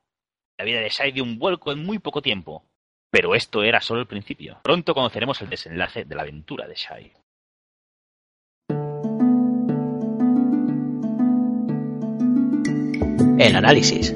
[0.57, 2.65] La vida de Shai dio un vuelco en muy poco tiempo.
[3.11, 4.59] Pero esto era solo el principio.
[4.63, 7.13] Pronto conoceremos el desenlace de la aventura de Shai.
[13.39, 14.13] El análisis.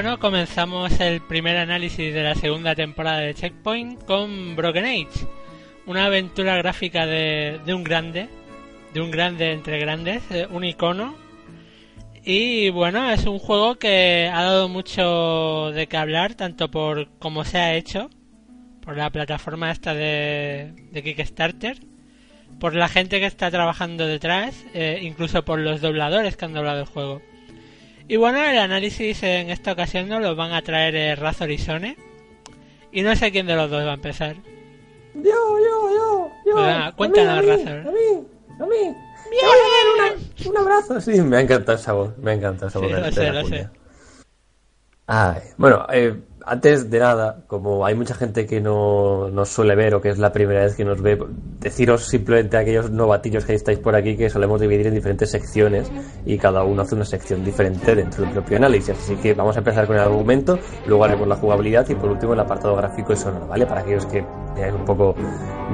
[0.00, 5.26] Bueno, comenzamos el primer análisis de la segunda temporada de Checkpoint con Broken Age,
[5.86, 8.28] una aventura gráfica de, un grande,
[8.94, 11.16] de un grande entre grandes, eh, un icono.
[12.24, 17.44] Y bueno, es un juego que ha dado mucho de qué hablar, tanto por cómo
[17.44, 18.08] se ha hecho,
[18.80, 21.76] por la plataforma esta de, de Kickstarter,
[22.60, 26.82] por la gente que está trabajando detrás, eh, incluso por los dobladores que han doblado
[26.82, 27.20] el juego.
[28.08, 31.58] Y bueno, el análisis en esta ocasión nos lo van a traer eh, Razor y
[31.58, 31.96] Sone.
[32.90, 34.36] Y no sé quién de los dos va a empezar.
[35.14, 36.96] Yo, yo, yo, yo.
[36.96, 37.78] Cuéntanos, a mí, a mí, Razor.
[37.80, 38.26] A mí,
[38.60, 38.96] a mí.
[39.30, 41.00] Te voy a dar una- un abrazo.
[41.02, 42.16] Sí, me ha encantado esa voz.
[42.16, 42.94] Me ha encantado esa Sí, voz.
[42.94, 43.68] de- lo sé, sé.
[45.06, 46.16] Ay, bueno, eh,
[46.48, 50.18] antes de nada, como hay mucha gente que no nos suele ver o que es
[50.18, 51.18] la primera vez que nos ve,
[51.60, 55.90] deciros simplemente a aquellos novatillos que estáis por aquí que solemos dividir en diferentes secciones
[56.24, 58.90] y cada uno hace una sección diferente dentro del propio análisis.
[58.90, 62.32] Así que vamos a empezar con el argumento, luego haremos la jugabilidad y por último
[62.32, 63.66] el apartado gráfico y sonoro, ¿vale?
[63.66, 64.24] Para aquellos que
[64.54, 65.14] tengan un poco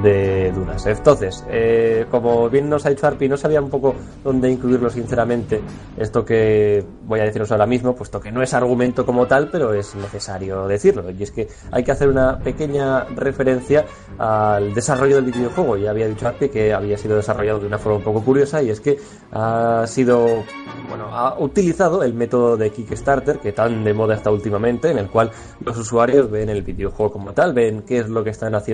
[0.01, 0.85] de dudas.
[0.85, 5.61] Entonces, eh, como bien nos ha dicho Arpi, no sabía un poco dónde incluirlo sinceramente,
[5.97, 9.73] esto que voy a deciros ahora mismo, puesto que no es argumento como tal, pero
[9.73, 11.09] es necesario decirlo.
[11.11, 13.85] Y es que hay que hacer una pequeña referencia
[14.17, 15.77] al desarrollo del videojuego.
[15.77, 18.69] Ya había dicho Arpi que había sido desarrollado de una forma un poco curiosa y
[18.69, 18.97] es que
[19.31, 20.43] ha sido,
[20.89, 25.09] bueno, ha utilizado el método de Kickstarter que tan de moda está últimamente, en el
[25.09, 28.64] cual los usuarios ven el videojuego como tal, ven qué es lo que están haciendo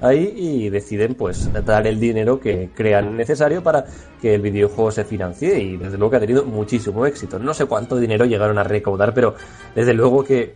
[0.00, 3.84] ahí y deciden pues dar el dinero que crean necesario para
[4.20, 7.38] que el videojuego se financie y desde luego que ha tenido muchísimo éxito.
[7.38, 9.34] No sé cuánto dinero llegaron a recaudar, pero
[9.74, 10.54] desde luego que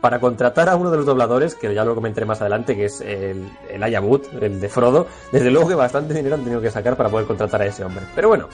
[0.00, 3.00] para contratar a uno de los dobladores, que ya lo comentaré más adelante, que es
[3.00, 6.96] el, el Ayabut, el de Frodo, desde luego que bastante dinero han tenido que sacar
[6.96, 8.02] para poder contratar a ese hombre.
[8.12, 8.48] Pero bueno,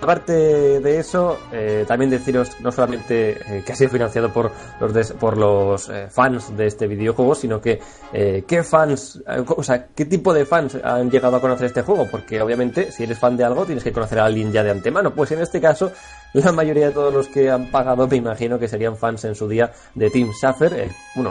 [0.00, 0.32] aparte
[0.80, 5.12] de eso, eh, también deciros no solamente eh, que ha sido financiado por los, des-
[5.12, 7.80] por los eh, fans de este videojuego, sino que
[8.12, 12.06] eh, qué fans, o sea, qué tipo de fans han llegado a conocer este juego,
[12.10, 15.12] porque obviamente si eres fan de algo tienes que conocer a alguien ya de antemano.
[15.14, 15.90] Pues en este caso,
[16.32, 19.48] la mayoría de todos los que han pagado me imagino que serían fans en su
[19.48, 20.88] día de Tim Schafer,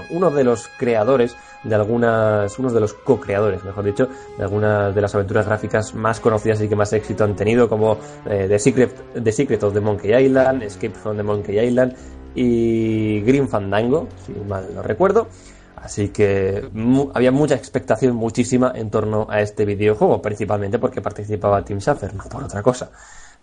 [0.09, 5.01] uno de los creadores de algunas, unos de los co-creadores, mejor dicho, de algunas de
[5.01, 9.63] las aventuras gráficas más conocidas y que más éxito han tenido, como eh, The, Secret,
[9.63, 11.95] of the Monkey Island, Escape from the Monkey Island
[12.35, 15.27] y Green Fandango, si mal no recuerdo.
[15.75, 16.69] Así que
[17.13, 22.23] había mucha expectación, muchísima, en torno a este videojuego, principalmente porque participaba Tim Schafer, no
[22.23, 22.89] por otra cosa.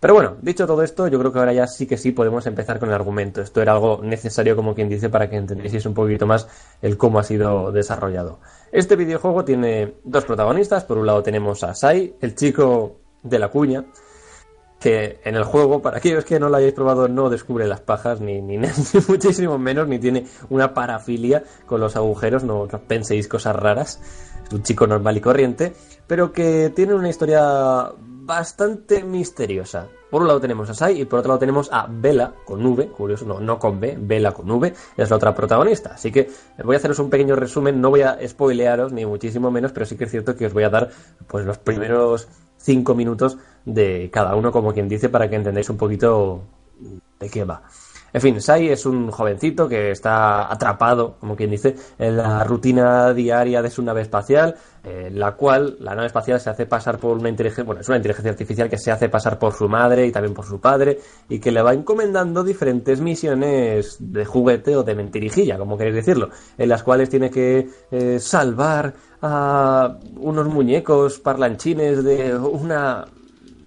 [0.04, 2.78] Pero bueno, dicho todo esto, yo creo que ahora ya sí que sí podemos empezar
[2.78, 3.40] con el argumento.
[3.40, 6.46] Esto era algo necesario, como quien dice, para que entendieseis un poquito más
[6.82, 8.38] el cómo ha sido desarrollado.
[8.70, 10.84] Este videojuego tiene dos protagonistas.
[10.84, 13.86] Por un lado tenemos a Sai, el chico de la cuña,
[14.78, 18.20] que en el juego, para aquellos que no lo hayáis probado, no descubre las pajas,
[18.20, 18.42] ni,
[19.08, 24.02] muchísimo menos, ni tiene una parafilia con los agujeros, no, no penséis cosas raras.
[24.44, 25.72] Es un chico normal y corriente,
[26.06, 27.90] pero que tiene una historia
[28.24, 29.88] bastante misteriosa.
[30.10, 32.88] Por un lado tenemos a Sai y por otro lado tenemos a Bella con V,
[32.88, 35.94] curioso, no, no con B, Bella con V, es la otra protagonista.
[35.94, 36.30] Así que
[36.62, 39.96] voy a haceros un pequeño resumen, no voy a spoilearos ni muchísimo menos, pero sí
[39.96, 40.90] que es cierto que os voy a dar
[41.26, 45.76] pues los primeros cinco minutos de cada uno, como quien dice, para que entendáis un
[45.76, 46.42] poquito
[47.20, 47.62] de qué va.
[48.14, 53.12] En fin, Sai es un jovencito que está atrapado, como quien dice, en la rutina
[53.12, 54.54] diaria de su nave espacial,
[54.84, 57.96] en la cual la nave espacial se hace pasar por una inteligencia, bueno, es una
[57.96, 61.40] inteligencia artificial que se hace pasar por su madre y también por su padre, y
[61.40, 66.68] que le va encomendando diferentes misiones de juguete o de mentirijilla, como queréis decirlo, en
[66.68, 73.06] las cuales tiene que eh, salvar a unos muñecos parlanchines de una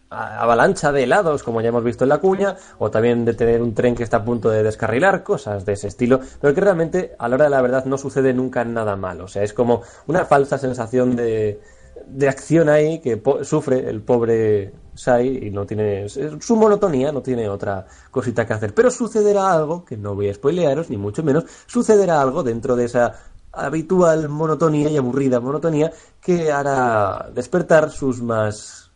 [0.09, 3.73] avalancha de helados, como ya hemos visto en la cuña, o también de tener un
[3.73, 7.27] tren que está a punto de descarrilar, cosas de ese estilo, pero que realmente a
[7.27, 9.25] la hora de la verdad no sucede nunca nada malo.
[9.25, 11.59] O sea, es como una falsa sensación de,
[12.07, 17.47] de acción ahí que sufre el pobre Sai y no tiene su monotonía, no tiene
[17.47, 18.73] otra cosita que hacer.
[18.73, 22.85] Pero sucederá algo, que no voy a spoilearos, ni mucho menos, sucederá algo dentro de
[22.85, 23.13] esa
[23.51, 25.91] habitual monotonía y aburrida monotonía
[26.21, 28.86] que hará despertar sus más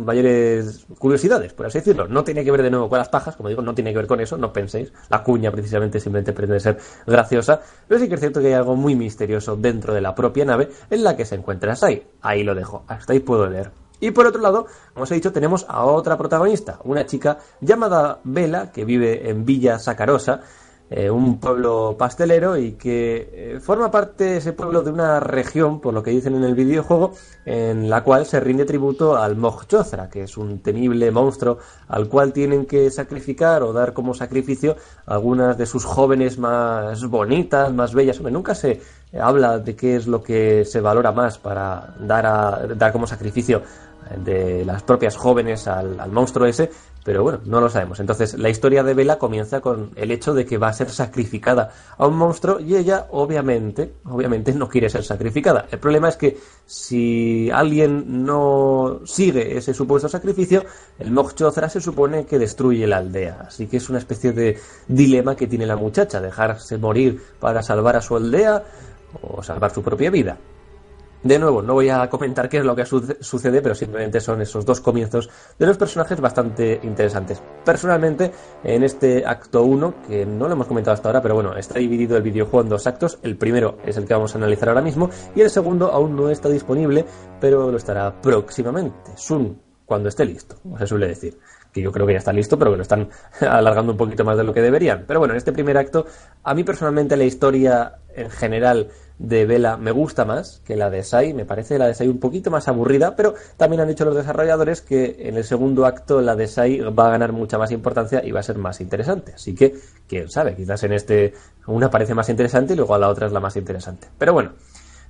[0.00, 2.08] mayores curiosidades, por así decirlo.
[2.08, 4.06] No tiene que ver de nuevo con las pajas, como digo, no tiene que ver
[4.06, 4.92] con eso, no penséis.
[5.08, 8.76] La cuña precisamente simplemente pretende ser graciosa, pero sí que es cierto que hay algo
[8.76, 12.06] muy misterioso dentro de la propia nave en la que se encuentra Sai.
[12.22, 13.70] Ahí lo dejo, hasta ahí puedo leer.
[14.00, 18.20] Y por otro lado, como os he dicho, tenemos a otra protagonista, una chica llamada
[18.24, 20.42] Vela, que vive en Villa Sacarosa,
[20.90, 25.94] eh, un pueblo pastelero y que eh, forma parte ese pueblo de una región, por
[25.94, 27.14] lo que dicen en el videojuego,
[27.46, 31.58] en la cual se rinde tributo al Mog Chothra, que es un temible monstruo
[31.88, 34.76] al cual tienen que sacrificar o dar como sacrificio
[35.06, 38.20] algunas de sus jóvenes más bonitas, más bellas.
[38.20, 38.82] Nunca se
[39.18, 43.62] habla de qué es lo que se valora más para dar, dar como sacrificio
[44.22, 46.70] de las propias jóvenes al monstruo ese,
[47.04, 48.00] pero bueno, no lo sabemos.
[48.00, 51.70] Entonces, la historia de Bella comienza con el hecho de que va a ser sacrificada
[51.98, 55.66] a un monstruo y ella, obviamente, obviamente no quiere ser sacrificada.
[55.70, 60.64] El problema es que si alguien no sigue ese supuesto sacrificio,
[60.98, 63.48] el Mog Chothra se supone que destruye la aldea.
[63.48, 67.96] Así que es una especie de dilema que tiene la muchacha, dejarse morir para salvar
[67.96, 68.64] a su aldea
[69.20, 70.38] o salvar su propia vida.
[71.24, 74.42] De nuevo, no voy a comentar qué es lo que suce- sucede, pero simplemente son
[74.42, 77.42] esos dos comienzos de los personajes bastante interesantes.
[77.64, 78.30] Personalmente,
[78.62, 82.18] en este acto 1, que no lo hemos comentado hasta ahora, pero bueno, está dividido
[82.18, 83.18] el videojuego en dos actos.
[83.22, 86.28] El primero es el que vamos a analizar ahora mismo, y el segundo aún no
[86.28, 87.06] está disponible,
[87.40, 89.12] pero lo estará próximamente.
[89.16, 91.38] Soon, cuando esté listo, como se suele decir.
[91.72, 93.08] Que yo creo que ya está listo, pero que lo están
[93.40, 95.04] alargando un poquito más de lo que deberían.
[95.08, 96.04] Pero bueno, en este primer acto,
[96.42, 101.02] a mí personalmente la historia en general de Vela me gusta más que la de
[101.02, 101.34] Sai.
[101.34, 104.80] Me parece la de Sai un poquito más aburrida, pero también han dicho los desarrolladores
[104.80, 108.32] que en el segundo acto la de Sai va a ganar mucha más importancia y
[108.32, 109.32] va a ser más interesante.
[109.34, 109.74] Así que,
[110.08, 111.34] quién sabe, quizás en este
[111.66, 114.08] una parece más interesante y luego a la otra es la más interesante.
[114.18, 114.52] Pero bueno,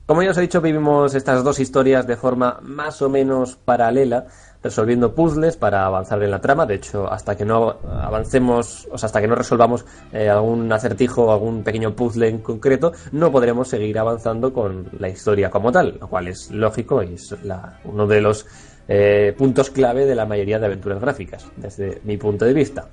[0.06, 4.26] como ya os he dicho, vivimos estas dos historias de forma más o menos paralela,
[4.64, 6.66] resolviendo puzzles para avanzar en la trama.
[6.66, 11.24] De hecho, hasta que no avancemos, o sea, hasta que no resolvamos eh, algún acertijo
[11.26, 15.98] o algún pequeño puzzle en concreto, no podremos seguir avanzando con la historia como tal,
[16.00, 18.46] lo cual es lógico y es la- uno de los
[18.88, 22.86] eh, puntos clave de la mayoría de aventuras gráficas, desde mi punto de vista.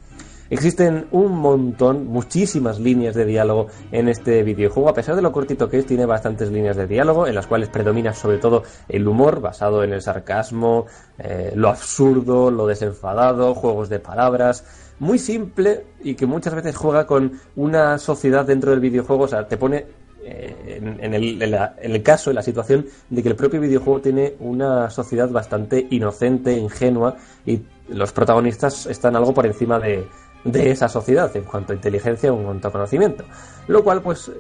[0.52, 4.90] Existen un montón, muchísimas líneas de diálogo en este videojuego.
[4.90, 7.70] A pesar de lo cortito que es, tiene bastantes líneas de diálogo en las cuales
[7.70, 10.88] predomina sobre todo el humor basado en el sarcasmo,
[11.20, 14.66] eh, lo absurdo, lo desenfadado, juegos de palabras.
[15.00, 19.24] Muy simple y que muchas veces juega con una sociedad dentro del videojuego.
[19.24, 19.86] O sea, te pone
[20.22, 24.34] eh, en, el, en el caso, en la situación de que el propio videojuego tiene
[24.42, 30.08] una sociedad bastante inocente, ingenua y los protagonistas están algo por encima de,
[30.44, 33.24] de esa sociedad en cuanto a inteligencia en cuanto a conocimiento.
[33.68, 34.32] Lo cual pues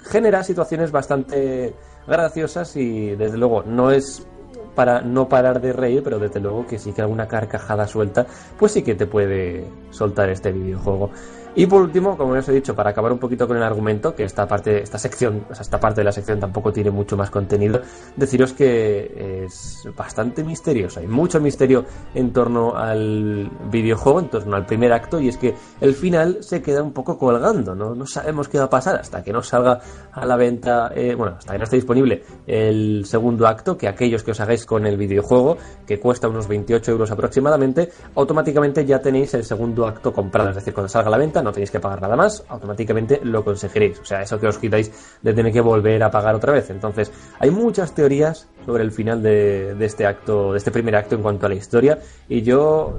[0.00, 1.74] genera situaciones bastante
[2.06, 4.26] graciosas y desde luego no es
[4.74, 8.26] para no parar de reír, pero desde luego que sí que alguna carcajada suelta,
[8.58, 11.10] pues sí que te puede soltar este videojuego.
[11.56, 14.12] Y por último, como ya os he dicho, para acabar un poquito con el argumento,
[14.14, 17.16] que esta parte, esta sección, o sea, esta parte de la sección tampoco tiene mucho
[17.16, 17.80] más contenido,
[18.16, 20.98] deciros que es bastante misterioso.
[20.98, 25.54] Hay mucho misterio en torno al videojuego, en torno al primer acto, y es que
[25.80, 27.94] el final se queda un poco colgando, ¿no?
[27.94, 29.78] No sabemos qué va a pasar hasta que no salga
[30.10, 34.24] a la venta, eh, bueno, hasta que no esté disponible el segundo acto, que aquellos
[34.24, 39.34] que os hagáis con el videojuego, que cuesta unos 28 euros aproximadamente, automáticamente ya tenéis
[39.34, 40.50] el segundo acto comprado.
[40.50, 43.44] Es decir, cuando salga a la venta no tenéis que pagar nada más, automáticamente lo
[43.44, 44.00] conseguiréis.
[44.00, 44.90] O sea, eso que os quitáis
[45.22, 46.70] de tener que volver a pagar otra vez.
[46.70, 51.22] Entonces, hay muchas teorías sobre el final de, este acto, de este primer acto en
[51.22, 52.98] cuanto a la historia, y yo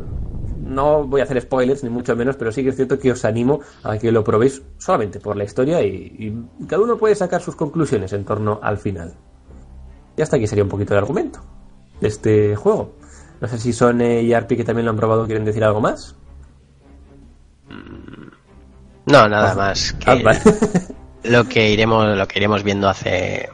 [0.65, 3.25] no voy a hacer spoilers, ni mucho menos, pero sí que es cierto que os
[3.25, 7.55] animo a que lo probéis solamente por la historia y, cada uno puede sacar sus
[7.55, 9.13] conclusiones en torno al final.
[10.17, 11.41] Y hasta aquí sería un poquito el argumento
[11.99, 12.93] de este juego.
[13.41, 16.15] No sé si Sone y Arpi, que también lo han probado, quieren decir algo más.
[19.07, 20.39] No, nada más que Ah, vale.
[21.23, 23.49] lo que iremos lo que iremos viendo hace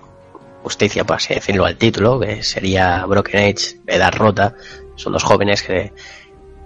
[0.63, 4.53] justicia, por así decirlo, al título, que sería Broken Age, Edad Rota.
[4.95, 5.91] Son dos jóvenes que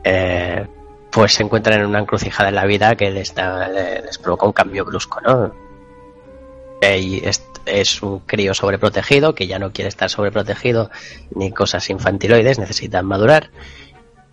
[0.04, 0.68] eh,
[1.12, 4.52] pues se encuentran en una encrucijada en la vida que les, da- les provoca un
[4.52, 5.54] cambio brusco, ¿no?
[6.82, 10.92] Kei es, es un crío sobreprotegido que ya no quiere estar sobreprotegido
[11.34, 13.50] ni cosas infantiloides, necesitan madurar.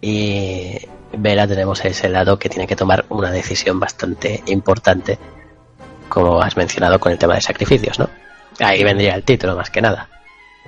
[0.01, 0.79] Y
[1.17, 5.19] Vela tenemos ese lado que tiene que tomar una decisión bastante importante,
[6.09, 8.09] como has mencionado con el tema de sacrificios, ¿no?
[8.61, 10.09] Ahí vendría el título más que nada.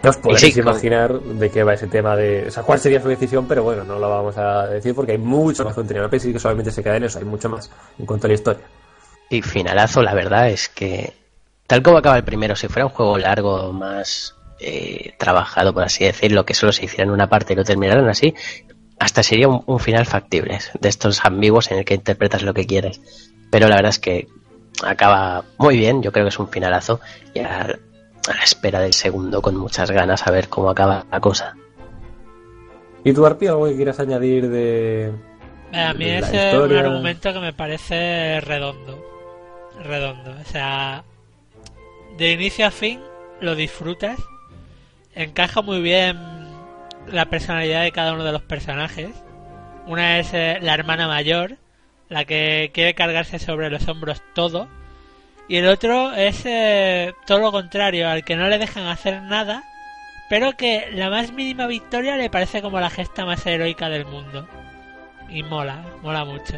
[0.03, 2.47] No os podéis sí, con- imaginar de qué va ese tema de.
[2.49, 5.19] O sea, cuál sería su decisión, pero bueno, no lo vamos a decir porque hay
[5.19, 6.05] mucho más contenido.
[6.05, 8.35] No penséis que solamente se queda en eso, hay mucho más en cuanto a la
[8.35, 8.65] historia.
[9.31, 11.15] Y finalazo, la verdad es que,
[11.67, 16.05] tal como acaba el primero, si fuera un juego largo, más eh, trabajado, por así
[16.05, 18.35] decirlo, que solo se hiciera en una parte y lo terminaran así,
[18.99, 22.67] hasta sería un, un final factible, de estos ambiguos en el que interpretas lo que
[22.67, 23.01] quieres.
[23.51, 24.27] Pero la verdad es que
[24.85, 27.01] acaba muy bien, yo creo que es un finalazo,
[27.35, 31.21] y a, a la espera del segundo con muchas ganas a ver cómo acaba la
[31.21, 31.55] cosa.
[33.05, 35.13] ¿Y tú, Arpi, algo que quieras añadir de.
[35.73, 38.99] A mí de es un argumento que me parece redondo.
[39.83, 40.31] Redondo.
[40.41, 41.05] O sea,
[42.17, 43.01] de inicio a fin
[43.41, 44.19] lo disfrutas.
[45.15, 46.17] Encaja muy bien
[47.09, 49.11] la personalidad de cada uno de los personajes.
[49.87, 51.59] Una es eh, la hermana mayor,
[52.09, 54.69] la que quiere cargarse sobre los hombros todo.
[55.49, 59.63] Y el otro es eh, todo lo contrario, al que no le dejan hacer nada,
[60.31, 64.49] pero que la más mínima victoria le parece como la gesta más heroica del mundo.
[65.29, 66.55] Y mola, mola mucho.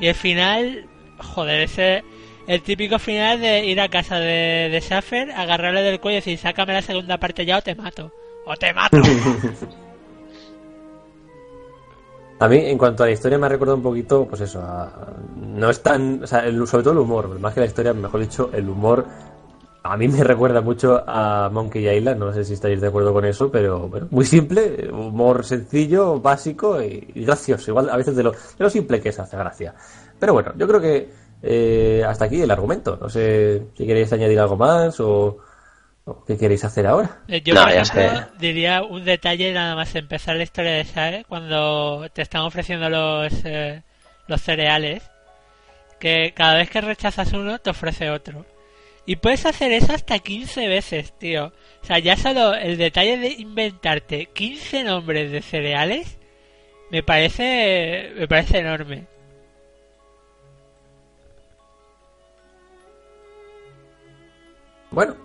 [0.00, 0.86] Y el final,
[1.18, 2.04] joder, ese
[2.46, 6.74] el típico final de ir a casa de, de agarrarle del cuello y decir, sácame
[6.74, 8.12] la segunda parte ya o te mato.
[8.46, 8.98] O te mato.
[12.40, 14.60] A mí, en cuanto a la historia, me ha recordado un poquito, pues eso,
[15.36, 18.20] no es tan, o sea, el- sobre todo el humor, más que la historia, mejor
[18.20, 19.06] dicho, el humor,
[19.84, 23.24] a mí me recuerda mucho a Monkey Island, no sé si estáis de acuerdo con
[23.24, 28.32] eso, pero bueno, muy simple, humor sencillo, básico y, gracioso, igual a veces de lo,
[28.32, 29.74] de lo simple que es hace gracia.
[30.18, 31.08] Pero bueno, yo creo que
[31.42, 35.38] eh, hasta aquí el argumento, no sé si queréis añadir algo más o
[36.26, 37.22] qué queréis hacer ahora.
[37.28, 38.26] Eh, Yo, No, por ya ejemplo, sé.
[38.38, 43.32] diría un detalle nada más empezar la historia de Sae cuando te están ofreciendo los,
[43.44, 43.82] eh,
[44.26, 45.02] los cereales,
[45.98, 48.44] que cada vez que rechazas uno te ofrece otro.
[49.06, 51.52] Y puedes hacer eso hasta 15 veces, tío.
[51.82, 56.18] O sea, ya solo el detalle de inventarte 15 nombres de cereales
[56.90, 59.06] me parece me parece enorme.
[64.90, 65.16] Bueno,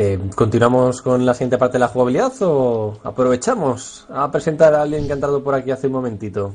[0.00, 5.04] eh, ¿continuamos con la siguiente parte de la jugabilidad o aprovechamos a presentar a alguien
[5.06, 6.54] que ha entrado por aquí hace un momentito?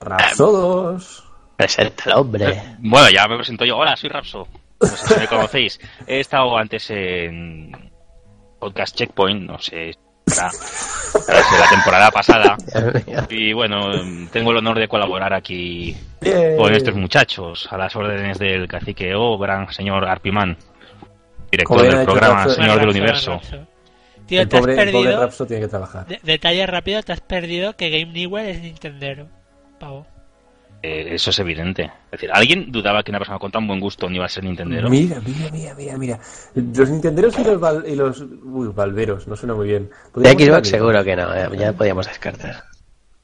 [0.00, 1.24] Rapsodos.
[1.56, 2.48] Presenta al hombre.
[2.50, 3.76] Eh, Bueno, ya me presento yo.
[3.78, 4.48] Hola, soy Rapso.
[4.80, 5.80] No sé si me conocéis.
[6.06, 7.72] He estado antes en
[8.58, 9.96] Podcast Checkpoint, no sé,
[10.26, 12.56] la temporada pasada.
[13.30, 13.90] Y bueno,
[14.32, 16.56] tengo el honor de colaborar aquí Bien.
[16.56, 20.56] con estos muchachos, a las órdenes del cacique O, gran señor Arpiman,
[21.50, 23.30] director del programa Rapso- Señor del Rapso, Universo.
[23.32, 23.66] Rapso.
[24.26, 25.28] Tío, el te has pobre, perdido.
[25.46, 26.06] Tiene que trabajar.
[26.06, 29.28] de- detalle rápido, te has perdido que Game Newell es Nintendero.
[29.78, 30.06] Pavo.
[30.82, 31.84] Eh, eso es evidente.
[32.06, 34.44] Es decir, ¿alguien dudaba que una persona con tan buen gusto no iba a ser
[34.44, 34.88] Nintendero?
[34.88, 36.20] Mira, mira, mira, mira, mira.
[36.54, 39.90] Los Nintenderos y los, val- y los uy, Valveros, no suena muy bien.
[40.14, 42.64] De Xbox seguro que no, ya, ya podíamos descartar.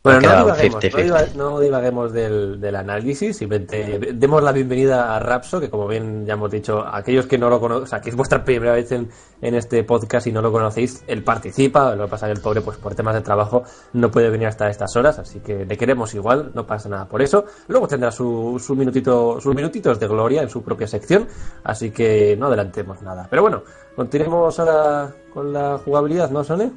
[0.05, 0.91] Bueno, no divaguemos, 50-50.
[0.93, 5.87] no diva- no divaguemos del, del análisis, simplemente demos la bienvenida a Rapso, que como
[5.87, 8.73] bien ya hemos dicho, aquellos que no lo conocen, o sea, que es vuestra primera
[8.73, 9.09] vez en,
[9.41, 12.43] en este podcast y no lo conocéis, él participa, lo que pasa es que el
[12.43, 15.77] pobre, pues por temas de trabajo, no puede venir hasta estas horas, así que le
[15.79, 17.45] queremos igual, no pasa nada por eso.
[17.69, 21.29] Luego tendrá su, su minutito, sus minutitos de gloria en su propia sección,
[21.63, 23.29] así que no adelantemos nada.
[23.31, 23.63] Pero bueno,
[23.95, 26.73] continuemos ahora con la jugabilidad, ¿no, Sone?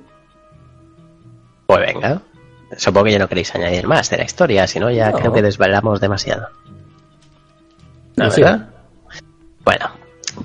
[1.65, 2.21] Pues venga.
[2.77, 5.17] Supongo que ya no queréis añadir más de la historia, si no ya No.
[5.19, 6.47] creo que desvelamos demasiado.
[8.15, 8.41] ¿No, Sí.
[8.41, 8.69] verdad?
[9.63, 9.91] Bueno,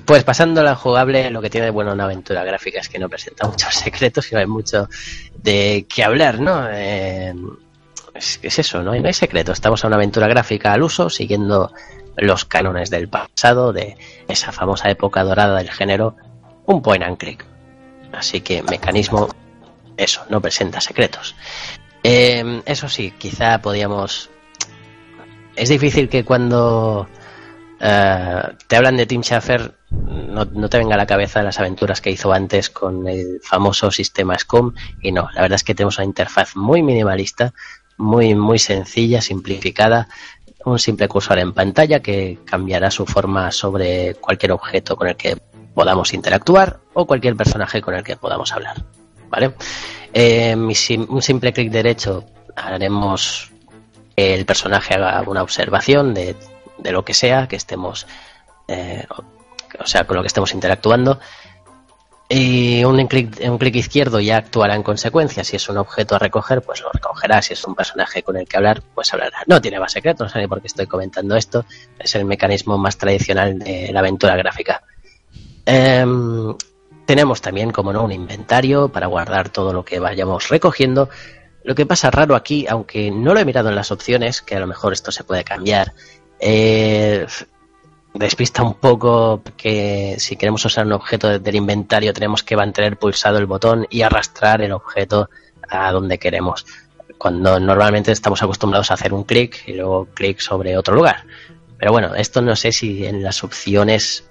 [0.05, 2.99] pues pasando a la jugable, lo que tiene de bueno una aventura gráfica es que
[2.99, 4.89] no presenta muchos secretos y no hay mucho
[5.37, 6.67] de qué hablar, ¿no?
[6.71, 7.33] Eh,
[8.13, 8.95] es, es eso, ¿no?
[8.95, 9.53] Y no hay secretos.
[9.53, 11.71] Estamos a una aventura gráfica al uso, siguiendo
[12.17, 16.15] los cánones del pasado, de esa famosa época dorada del género,
[16.65, 17.45] un point and click.
[18.11, 19.29] Así que mecanismo,
[19.95, 21.35] eso, no presenta secretos.
[22.03, 24.29] Eh, eso sí, quizá podíamos...
[25.55, 27.07] Es difícil que cuando
[27.79, 32.11] eh, te hablan de Tim Schafer no, te venga a la cabeza las aventuras que
[32.11, 36.05] hizo antes con el famoso sistema SCOM y no, la verdad es que tenemos una
[36.05, 37.53] interfaz muy minimalista,
[37.97, 40.07] muy, muy sencilla, simplificada,
[40.63, 45.37] un simple cursor en pantalla que cambiará su forma sobre cualquier objeto con el que
[45.73, 48.75] podamos interactuar o cualquier personaje con el que podamos hablar.
[49.31, 49.55] ¿Vale?
[50.13, 52.25] Eh, un simple clic derecho
[52.55, 53.51] haremos
[54.15, 56.35] que el personaje haga una observación de,
[56.77, 58.05] de lo que sea que estemos
[58.67, 59.05] eh,
[59.79, 61.19] o sea, con lo que estemos interactuando.
[62.29, 65.43] Y un clic, un clic izquierdo ya actuará en consecuencia.
[65.43, 67.41] Si es un objeto a recoger, pues lo recogerá.
[67.41, 69.43] Si es un personaje con el que hablar, pues hablará.
[69.47, 71.65] No tiene más secretos, no sé por qué estoy comentando esto.
[71.99, 74.81] Es el mecanismo más tradicional de la aventura gráfica.
[75.65, 76.55] Em,
[77.11, 81.09] tenemos también, como no, un inventario para guardar todo lo que vayamos recogiendo.
[81.65, 84.61] Lo que pasa raro aquí, aunque no lo he mirado en las opciones, que a
[84.61, 85.93] lo mejor esto se puede cambiar,
[86.39, 87.27] eh,
[88.13, 93.39] despista un poco que si queremos usar un objeto del inventario tenemos que mantener pulsado
[93.39, 95.29] el botón y arrastrar el objeto
[95.67, 96.65] a donde queremos.
[97.17, 101.25] Cuando normalmente estamos acostumbrados a hacer un clic y luego clic sobre otro lugar.
[101.77, 104.30] Pero bueno, esto no sé si en las opciones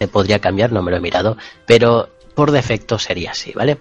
[0.00, 1.36] se podría cambiar, no me lo he mirado,
[1.66, 3.78] pero por defecto sería así, ¿vale?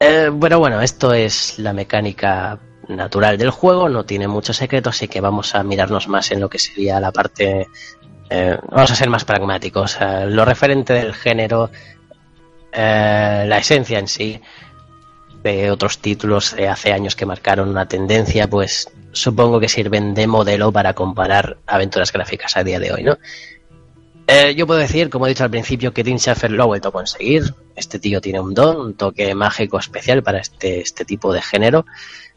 [0.00, 5.06] Eh, bueno, bueno, esto es la mecánica natural del juego, no tiene mucho secreto, así
[5.06, 7.68] que vamos a mirarnos más en lo que sería la parte
[8.30, 9.98] eh, vamos a ser más pragmáticos.
[10.26, 11.70] lo referente del género,
[12.72, 14.40] eh, la esencia en sí,
[15.42, 20.26] de otros títulos de hace años que marcaron una tendencia, pues supongo que sirven de
[20.26, 23.18] modelo para comparar aventuras gráficas a día de hoy, ¿no?
[24.32, 26.90] Eh, yo puedo decir, como he dicho al principio, que Tim Schafer lo ha vuelto
[26.90, 27.52] a conseguir.
[27.74, 31.84] Este tío tiene un don, un toque mágico especial para este, este tipo de género.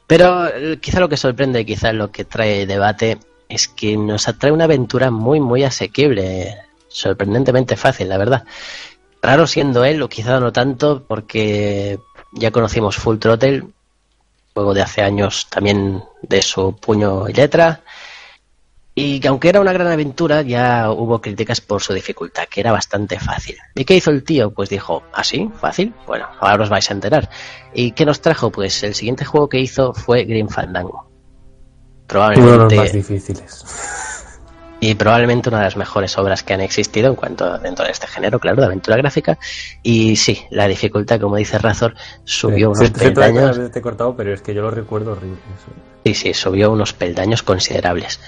[0.07, 0.49] Pero
[0.81, 5.11] quizá lo que sorprende, quizá lo que trae debate, es que nos atrae una aventura
[5.11, 8.43] muy, muy asequible, sorprendentemente fácil, la verdad.
[9.21, 11.99] Raro siendo él, o quizá no tanto, porque
[12.31, 13.67] ya conocimos Full Throttle,
[14.55, 17.81] juego de hace años también de su puño y letra,
[18.95, 22.71] y que aunque era una gran aventura, ya hubo críticas por su dificultad, que era
[22.71, 23.57] bastante fácil.
[23.75, 24.51] ¿Y qué hizo el tío?
[24.51, 25.49] Pues dijo, ¿así?
[25.53, 25.93] ¿Ah, ¿Fácil?
[26.05, 27.29] Bueno, ahora os vais a enterar.
[27.73, 28.51] ¿Y qué nos trajo?
[28.51, 31.13] Pues el siguiente juego que hizo fue Green Fandango
[32.13, 33.65] probablemente uno de los más difíciles.
[34.79, 38.05] Y probablemente una de las mejores obras que han existido en cuanto dentro de este
[38.05, 39.37] género, claro, de aventura gráfica.
[39.81, 43.71] Y sí, la dificultad, como dice Razor, subió unos peldaños.
[43.71, 45.37] Te he cortado, pero es que yo lo recuerdo horrible.
[46.05, 48.19] Sí, sí, subió unos peldaños considerables.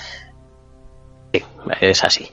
[1.79, 2.29] Es así.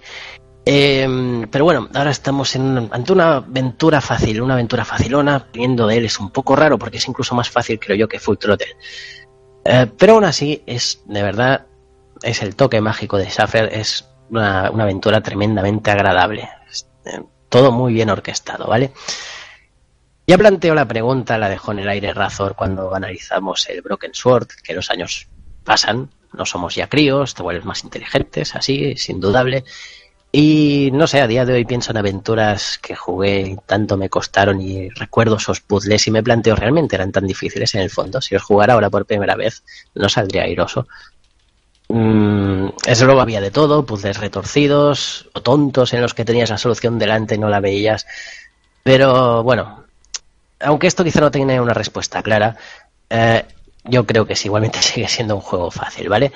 [0.64, 5.48] Eh, pero bueno, ahora estamos en, ante una aventura fácil, una aventura facilona.
[5.52, 8.20] Viendo de él es un poco raro porque es incluso más fácil, creo yo, que
[8.20, 8.76] Full Throttle.
[9.64, 11.66] Eh, pero aún así, es de verdad,
[12.22, 16.48] es el toque mágico de Schaffer, es una, aventura tremendamente agradable.
[17.04, 18.92] Eh, todo muy bien orquestado, ¿vale?
[20.26, 24.48] Ya planteo la pregunta, la dejó en el aire Razor cuando analizamos el Broken Sword,
[24.62, 25.28] que los años
[25.64, 29.64] pasan, no somos ya críos, te vuelves más inteligentes, así, es indudable.
[30.34, 34.62] Y no sé, a día de hoy pienso en aventuras que jugué tanto me costaron
[34.62, 38.20] y recuerdo esos puzzles y me planteo realmente eran tan difíciles en el fondo.
[38.22, 39.62] Si os jugara ahora por primera vez,
[39.94, 40.86] no saldría airoso.
[41.88, 46.56] Mm, eso luego había de todo, puzzles retorcidos o tontos en los que tenías la
[46.56, 48.06] solución delante y no la veías.
[48.82, 49.84] Pero bueno,
[50.60, 52.56] aunque esto quizá no tenga una respuesta clara,
[53.10, 53.44] eh,
[53.84, 56.32] yo creo que sí, igualmente sigue siendo un juego fácil, ¿vale?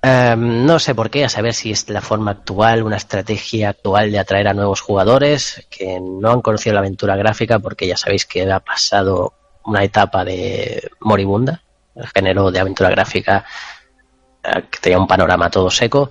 [0.00, 4.12] Em, no sé por qué, a saber si es la forma actual, una estrategia actual
[4.12, 8.24] de atraer a nuevos jugadores que no han conocido la aventura gráfica porque ya sabéis
[8.24, 9.34] que ha pasado
[9.64, 11.62] una etapa de moribunda,
[11.96, 13.44] el género de aventura gráfica
[14.42, 16.10] eh, que tenía un panorama todo seco.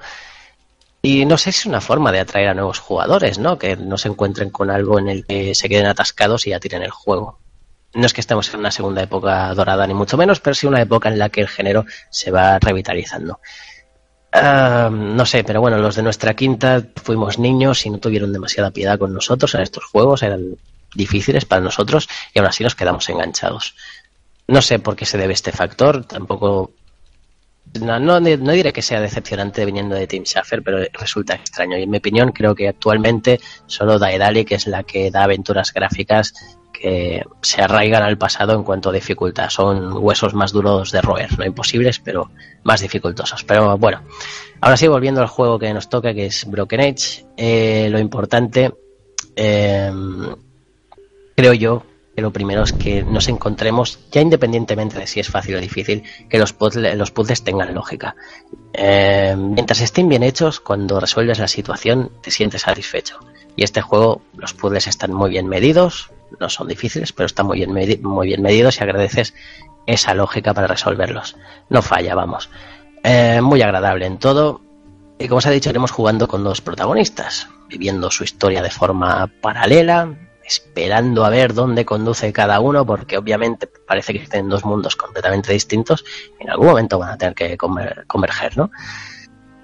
[1.02, 3.58] Y no sé si es una forma de atraer a nuevos jugadores, ¿no?
[3.58, 6.84] Que no se encuentren con algo en el que se queden atascados y ya tiren
[6.84, 7.40] el juego.
[7.98, 10.82] No es que estemos en una segunda época dorada, ni mucho menos, pero sí una
[10.82, 13.40] época en la que el género se va revitalizando
[14.92, 19.00] no sé, pero bueno, los de nuestra quinta fuimos niños y no tuvieron demasiada piedad
[19.00, 20.58] con nosotros en estos juegos, eran
[20.94, 23.76] difíciles para nosotros y aún así nos quedamos enganchados.
[24.48, 26.72] No sé por qué se debe este factor, tampoco...
[27.82, 31.78] No, no, diré que sea decepcionante viniendo de Tim Schafer, pero resulta extraño.
[31.78, 36.34] Y en mi opinión creo que actualmente solo Daedalic es la que da aventuras gráficas
[36.80, 39.50] que se arraigan al pasado en cuanto a dificultad.
[39.50, 42.32] Son huesos más duros de roer, no imposibles, pero
[42.64, 43.44] más dificultosos.
[43.44, 44.02] Pero bueno,
[44.62, 48.74] ahora sí, volviendo al juego que nos toca, que es Broken Age, eh, lo importante,
[49.36, 49.92] eh,
[51.36, 51.84] creo yo,
[52.18, 56.02] que lo primero es que nos encontremos, ya independientemente de si es fácil o difícil,
[56.28, 58.16] que los puzzles, los puzzles tengan lógica.
[58.74, 63.20] Eh, mientras estén bien hechos, cuando resuelves la situación, te sientes satisfecho.
[63.56, 66.10] Y este juego, los puzzles están muy bien medidos,
[66.40, 67.72] no son difíciles, pero están muy bien,
[68.04, 69.34] muy bien medidos y agradeces
[69.86, 71.36] esa lógica para resolverlos.
[71.70, 72.50] No falla, vamos.
[73.04, 74.62] Eh, muy agradable en todo.
[75.20, 79.32] Y como os ha dicho, iremos jugando con dos protagonistas, viviendo su historia de forma
[79.42, 84.96] paralela, esperando a ver dónde conduce cada uno, porque obviamente parece que existen dos mundos
[84.96, 86.06] completamente distintos.
[86.40, 88.70] En algún momento van a tener que converger, ¿no?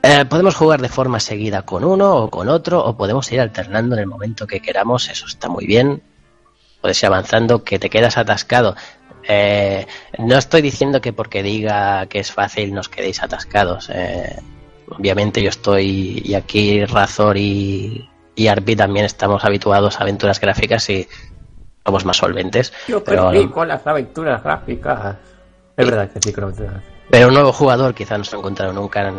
[0.01, 3.95] Eh, podemos jugar de forma seguida con uno o con otro, o podemos ir alternando
[3.95, 6.01] en el momento que queramos, eso está muy bien.
[6.83, 8.75] Puedes ir avanzando, que te quedas atascado.
[9.25, 9.87] Eh,
[10.17, 13.89] no estoy diciendo que porque diga que es fácil nos quedéis atascados.
[13.89, 14.37] Eh,
[14.89, 20.89] obviamente yo estoy, y aquí Razor y, y Arpi también estamos habituados a aventuras gráficas
[20.89, 21.07] y
[21.85, 22.73] somos más solventes.
[22.89, 25.15] Yo pero, perdí con las aventuras gráficas.
[25.77, 26.93] Es verdad que sí, aventuras gráficas.
[27.09, 29.09] pero un nuevo jugador quizá no se ha encontrado nunca.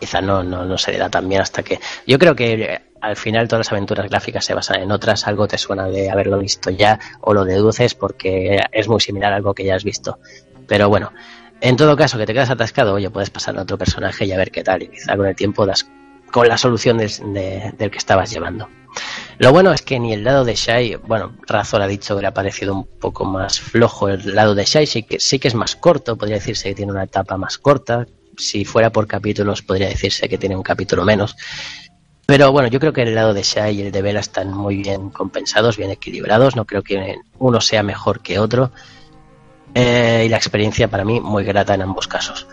[0.00, 1.78] Quizá no, no, no se le da tan bien hasta que.
[2.06, 5.26] Yo creo que al final todas las aventuras gráficas se basan en otras.
[5.26, 9.36] Algo te suena de haberlo visto ya o lo deduces porque es muy similar a
[9.36, 10.18] algo que ya has visto.
[10.66, 11.12] Pero bueno,
[11.60, 14.36] en todo caso, que te quedas atascado, oye, puedes pasar a otro personaje y a
[14.36, 14.82] ver qué tal.
[14.82, 15.86] Y quizá con el tiempo das
[16.32, 18.68] con la solución de- del que estabas llevando.
[19.38, 22.28] Lo bueno es que ni el lado de Shai, bueno, Razor ha dicho que le
[22.28, 25.54] ha parecido un poco más flojo el lado de Shai, sí que, sí que es
[25.54, 28.06] más corto, podría decirse que tiene una etapa más corta.
[28.36, 31.36] Si fuera por capítulos, podría decirse que tiene un capítulo menos.
[32.26, 34.76] Pero bueno, yo creo que el lado de Shai y el de Vela están muy
[34.76, 36.56] bien compensados, bien equilibrados.
[36.56, 38.70] No creo que uno sea mejor que otro.
[39.74, 42.46] Eh, y la experiencia para mí muy grata en ambos casos.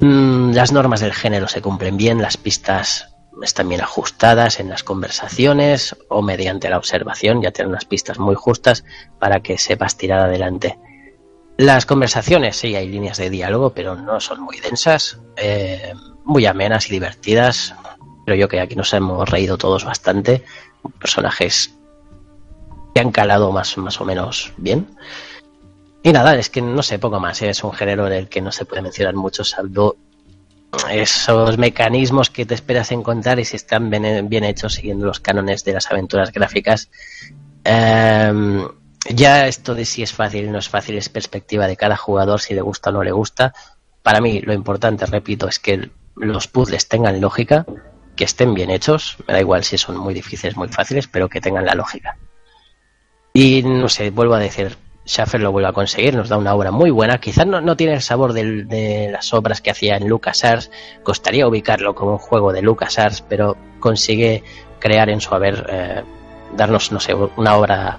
[0.00, 4.82] Mm, las normas del género se cumplen bien, las pistas están bien ajustadas en las
[4.82, 8.84] conversaciones o mediante la observación, ya tienen unas pistas muy justas
[9.18, 10.78] para que sepas tirar adelante.
[11.58, 16.88] Las conversaciones, sí, hay líneas de diálogo, pero no son muy densas, eh, muy amenas
[16.88, 17.74] y divertidas.
[18.26, 20.44] Creo yo que aquí nos hemos reído todos bastante.
[20.98, 21.72] Personajes
[22.92, 24.88] que han calado más, más o menos bien.
[26.02, 27.40] Y nada, es que no sé, poco más.
[27.42, 27.50] ¿eh?
[27.50, 29.96] Es un género en el que no se puede mencionar mucho, salvo
[30.90, 35.74] esos mecanismos que te esperas encontrar y si están bien, hechos siguiendo los cánones de
[35.74, 36.90] las aventuras gráficas.
[37.62, 38.66] Em,
[39.08, 42.40] ya esto de si es fácil o no es fácil es perspectiva de cada jugador,
[42.40, 43.54] si le gusta o no le gusta.
[44.02, 47.66] Para mí lo importante, repito, es que los puzzles tengan lógica,
[48.16, 51.40] que estén bien hechos, me da igual si son muy difíciles, muy fáciles, pero que
[51.40, 52.16] tengan la lógica.
[53.32, 54.76] Y no sé, vuelvo a decir,
[55.06, 57.18] Schaffer lo vuelve a conseguir, nos da una obra muy buena.
[57.18, 60.70] Quizás no, no tiene el sabor de las obras que hacía en LucasArts,
[61.02, 64.42] costaría ubicarlo como un juego de LucasArts, pero consigue
[64.80, 66.02] crear en su haber, eh,
[66.56, 67.98] darnos, no sé, una obra,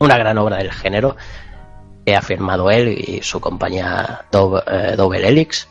[0.00, 1.16] una gran obra del género
[2.04, 5.68] que ha firmado él y su compañía Dou- eh, Double Helix.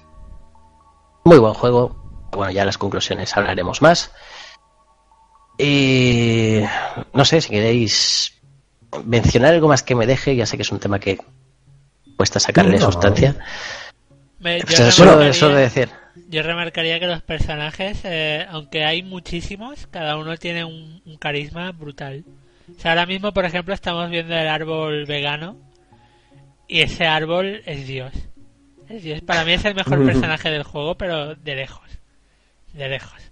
[1.26, 2.01] Muy buen juego.
[2.32, 4.12] Bueno, ya las conclusiones hablaremos más.
[5.58, 6.62] Y
[7.14, 8.42] no sé si queréis
[9.06, 11.20] mencionar algo más que me deje, ya sé que es un tema que
[12.18, 12.86] cuesta sacarle No.
[12.86, 13.36] sustancia.
[14.40, 15.90] Me- yo, Pues remarcaría, solo de decir.
[16.30, 21.72] yo remarcaría que los personajes, eh, aunque hay muchísimos, cada uno tiene un, un carisma
[21.72, 22.24] brutal.
[22.76, 25.58] O sea, ahora mismo, por ejemplo, estamos viendo el árbol vegano
[26.68, 28.14] y ese árbol es Dios.
[28.90, 29.22] Es Dios.
[29.22, 31.82] Para mí es el mejor personaje del juego, pero de lejos.
[32.74, 33.32] De lejos.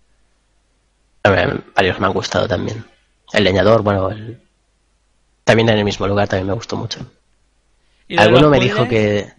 [1.23, 2.85] A ver, varios me han gustado también.
[3.33, 4.41] El leñador, bueno, el-
[5.43, 6.99] también en el mismo lugar también me gustó mucho.
[8.17, 9.31] Alguno me dijo que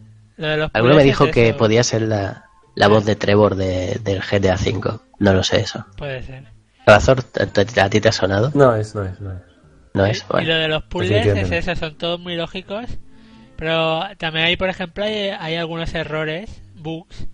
[0.72, 1.59] alguno me dijo que eso.
[1.59, 5.01] podía ser la, la voz de Trevor de, del GTA V.
[5.18, 5.86] No lo sé eso.
[5.97, 6.44] Puede ser.
[6.86, 8.51] Razor, ¿a, ti te ha sonado?
[8.55, 9.43] No es, no es, no es.
[9.93, 10.24] No es.
[10.40, 12.86] Y lo de los puzzles es eso, son todos muy lógicos.
[13.56, 17.27] Pero también hay, por ejemplo, hay, hay algunos errores, bugs,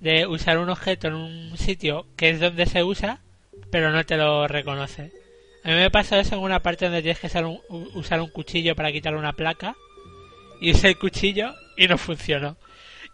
[0.00, 3.20] de usar un objeto en un sitio que es donde se usa,
[3.70, 5.12] pero no te lo reconoce.
[5.64, 7.44] A mí me pasó eso en una parte donde tienes que usar
[8.20, 9.74] un, cuchillo para quitar una placa,
[10.60, 12.56] y usé el cuchillo y no funcionó.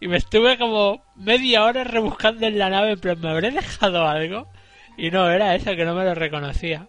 [0.00, 4.48] Y me estuve como media hora rebuscando en la nave, plan, ¿me habré dejado algo?
[4.98, 6.88] Y no, era eso, que no me lo reconocía.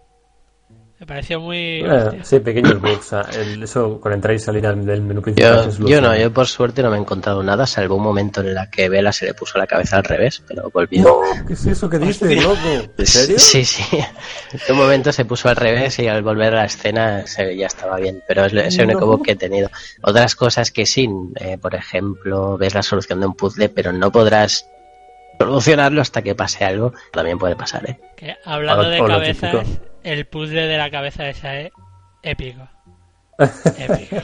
[1.03, 1.81] Me pareció muy...
[1.85, 3.11] Eh, sí, pequeños bugs.
[3.11, 5.69] ah, el- eso con entrar y salir al- del menú principal.
[5.77, 8.53] Yo, yo no, yo por suerte no me he encontrado nada, salvo un momento en
[8.53, 11.03] la que Vela se le puso la cabeza al revés, pero volvió.
[11.03, 12.55] No, ¿qué es eso que dices, loco?
[12.97, 13.37] ¿En serio?
[13.37, 13.83] Sí, sí.
[13.97, 17.67] En un momento se puso al revés y al volver a la escena se, ya
[17.67, 19.07] estaba bien, pero es, es el único No.
[19.07, 19.69] bug que he tenido.
[20.03, 24.09] Otras cosas que sí, eh, por ejemplo, ves la solución de un puzzle, pero no
[24.09, 24.69] podrás
[25.37, 26.93] solucionarlo hasta que pase algo.
[27.11, 27.99] También puede pasar, ¿eh?
[28.15, 29.92] Que hablando O- de cabezas, típico.
[30.03, 31.71] El puzzle de la cabeza esa es
[32.21, 32.67] épico.
[33.39, 34.17] épico.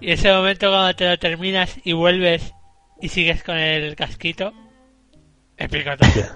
[0.00, 2.52] Y ese momento cuando te lo terminas y vuelves
[3.00, 4.52] y sigues con el casquito,
[5.56, 6.26] épico también.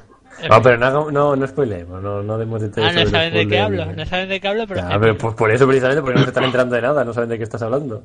[0.49, 2.91] No, pero no, no, no spoilemos, no, no demos detalles.
[2.91, 4.81] Ah, no sobre saben de qué hablo, no saben de qué hablo, pero...
[4.81, 5.01] Épico.
[5.01, 7.37] pero pues por eso precisamente, porque no se están enterando de nada, no saben de
[7.37, 8.05] qué estás hablando.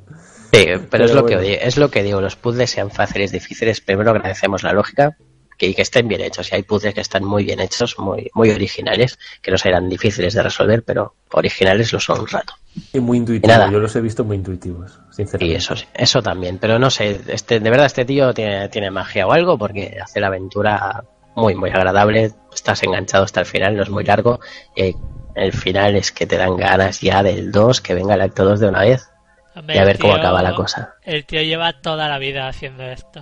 [0.51, 1.49] Sí, pero, Pero es lo que bueno.
[1.49, 5.15] digo, es lo que digo, los puzzles sean fáciles, difíciles, primero agradecemos la lógica
[5.57, 6.51] que, y que estén bien hechos.
[6.51, 10.33] Y hay puzzles que están muy bien hechos, muy, muy originales, que no serán difíciles
[10.33, 12.53] de resolver, pero originales lo son un rato.
[12.93, 13.71] Y muy Y intuitivos, nada.
[13.71, 15.57] yo los he visto muy intuitivos, Y sinceramente.
[15.57, 19.25] eso sí, eso también, pero no sé, este, de verdad este tío tiene, tiene magia
[19.27, 21.03] o algo porque hace la aventura
[21.35, 22.31] muy, muy agradable.
[22.53, 24.39] Estás enganchado hasta el final, no es muy largo.
[24.75, 24.93] Y
[25.35, 28.59] el final es que te dan ganas ya del 2, que venga el acto 2
[28.61, 29.09] de una vez.
[29.55, 30.95] Hombre, Y a ver cómo tío- acaba la cosa.
[31.03, 33.21] El tío lleva toda la vida haciendo esto.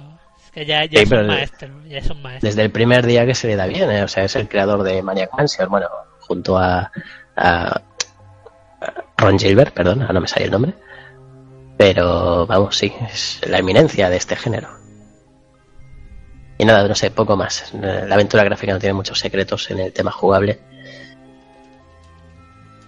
[0.53, 1.84] Que ya, ya Sí, es un maestro.
[1.88, 2.47] Ya es un maestro.
[2.47, 4.03] Desde el primer día que se le da bien, ¿eh?
[4.03, 5.88] o sea, es el creador de Maniac Mansion, bueno,
[6.19, 6.91] junto a,
[7.35, 7.81] a
[9.17, 10.73] Ron Gilbert, perdón, no me sale el nombre.
[11.77, 14.69] Pero vamos, sí, es la eminencia de este género.
[16.57, 17.73] Y nada, no sé, poco más.
[17.73, 20.59] La aventura gráfica no tiene muchos secretos en el tema jugable.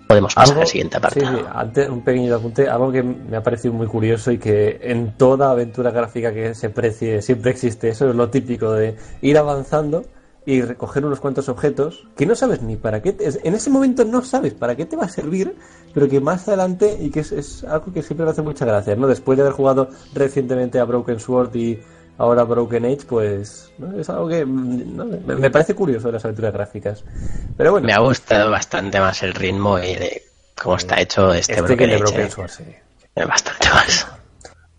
[0.07, 1.37] Podemos pasar al siguiente sí, apartado.
[1.39, 5.17] sí, antes, un pequeño apunte, algo que me ha parecido muy curioso y que en
[5.17, 10.03] toda aventura gráfica que se precie siempre existe, eso es lo típico de ir avanzando
[10.47, 14.05] y recoger unos cuantos objetos que no sabes ni para qué, te- en ese momento
[14.05, 15.55] no sabes para qué te va a servir,
[15.91, 18.95] pero que más adelante, y que es, es algo que siempre me hace mucha gracia,
[18.95, 19.07] ¿no?
[19.07, 21.79] Después de haber jugado recientemente a Broken Sword y
[22.17, 23.99] ahora Broken Age, pues ¿no?
[23.99, 27.03] es algo que mm, no, me, parece curioso de las aventuras gráficas.
[27.57, 30.23] Pero bueno, Me ha gustado bastante más el ritmo y de
[30.61, 32.29] cómo está hecho este, este Broken Age, Broken eh.
[32.29, 32.63] Sword, sí.
[33.15, 34.07] Bastante más.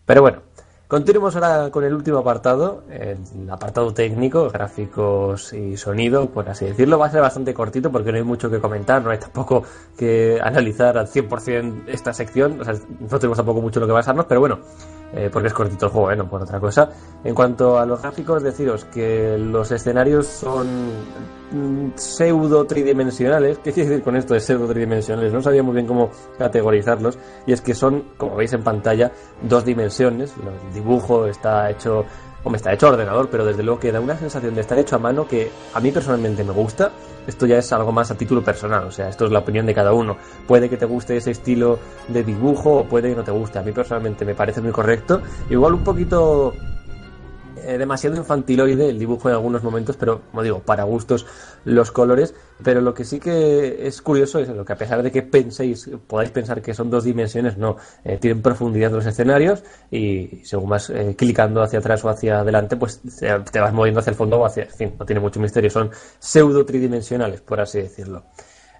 [0.04, 0.42] Pero bueno,
[0.88, 3.18] continuemos ahora con el último apartado, el
[3.50, 6.98] apartado técnico, gráficos y sonido, por así decirlo.
[6.98, 9.64] Va a ser bastante cortito porque no hay mucho que comentar, no hay tampoco
[9.96, 13.94] que analizar al 100% esta sección, o sea, no tenemos tampoco mucho en lo que
[13.94, 14.58] basarnos, pero bueno,
[15.14, 16.16] eh, porque es cortito el juego, ¿eh?
[16.16, 16.90] no por otra cosa.
[17.22, 20.66] En cuanto a los gráficos, deciros que los escenarios son
[21.52, 23.58] mm, pseudo tridimensionales.
[23.64, 25.32] ¿Qué quiere decir con esto de pseudo tridimensionales?
[25.32, 27.18] No sabía muy bien cómo categorizarlos.
[27.46, 29.12] Y es que son, como veis en pantalla,
[29.42, 30.34] dos dimensiones.
[30.36, 32.04] El dibujo está hecho,
[32.46, 34.98] hombre, está hecho ordenador, pero desde luego que da una sensación de estar hecho a
[35.00, 36.92] mano que a mí personalmente me gusta.
[37.26, 39.74] Esto ya es algo más a título personal, o sea, esto es la opinión de
[39.74, 40.16] cada uno.
[40.46, 43.58] Puede que te guste ese estilo de dibujo o puede que no te guste.
[43.58, 45.20] A mí personalmente me parece muy correcto.
[45.50, 46.54] Igual un poquito
[47.56, 51.26] eh, demasiado infantiloide el dibujo en algunos momentos, pero como digo, para gustos
[51.64, 52.34] los colores.
[52.62, 55.90] Pero lo que sí que es curioso es lo que a pesar de que penséis,
[56.06, 60.90] podáis pensar que son dos dimensiones, no, eh, tienen profundidad los escenarios y según vas
[60.90, 64.46] eh, clicando hacia atrás o hacia adelante, pues te, vas moviendo hacia el fondo o
[64.46, 68.24] hacia, en fin, no tiene mucho misterio, son pseudo tridimensionales, por así decirlo.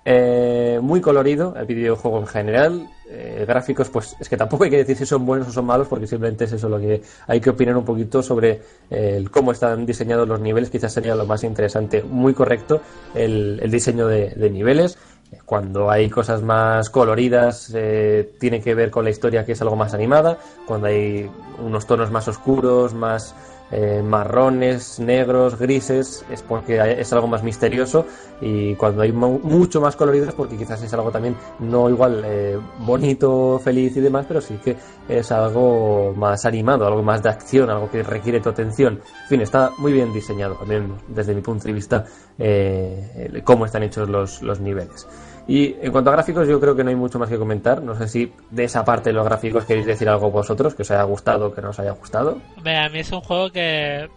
[0.08, 2.88] Eh, muy colorido el videojuego en general.
[3.08, 5.88] Eh, gráficos, pues es que tampoco hay que decir si son buenos o son malos,
[5.88, 9.84] porque simplemente es eso lo que hay que opinar un poquito sobre eh, cómo están
[9.84, 10.70] diseñados los niveles.
[10.70, 12.04] Quizás sería lo más interesante.
[12.04, 12.80] Muy correcto
[13.14, 14.96] el, el diseño de, de niveles.
[15.44, 19.74] Cuando hay cosas más coloridas, eh, tiene que ver con la historia que es algo
[19.74, 20.38] más animada.
[20.66, 21.28] Cuando hay
[21.58, 23.34] unos tonos más oscuros, más
[23.70, 28.06] eh, marrones, negros, grises, es porque es algo más misterioso.
[28.40, 32.22] Y cuando hay mu- mucho más colorido es porque quizás es algo también no igual
[32.24, 34.76] eh, bonito, feliz y demás, pero sí que
[35.09, 38.94] es algo más animado, algo más de acción, algo que requiere tu atención.
[39.22, 42.05] En fin, está muy bien diseñado también desde mi punto de vista
[42.38, 45.06] eh, cómo están hechos los, los niveles.
[45.48, 47.81] Y en cuanto a gráficos, yo creo que no hay mucho más que comentar.
[47.82, 50.90] No sé si de esa parte de los gráficos queréis decir algo vosotros, que os
[50.90, 52.39] haya gustado o que no os haya gustado.
[52.56, 54.09] Hombre, a mí es un juego que,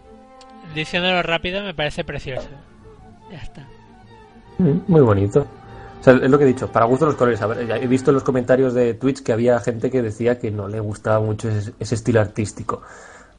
[0.74, 2.48] diciéndolo rápido, me parece precioso.
[3.30, 3.66] Ya está.
[4.58, 5.46] Mm, Muy bonito.
[6.00, 7.40] O sea, es lo que he dicho, para gusto los colores.
[7.42, 10.50] A ver, he visto en los comentarios de Twitch que había gente que decía que
[10.50, 12.82] no le gustaba mucho ese, ese estilo artístico.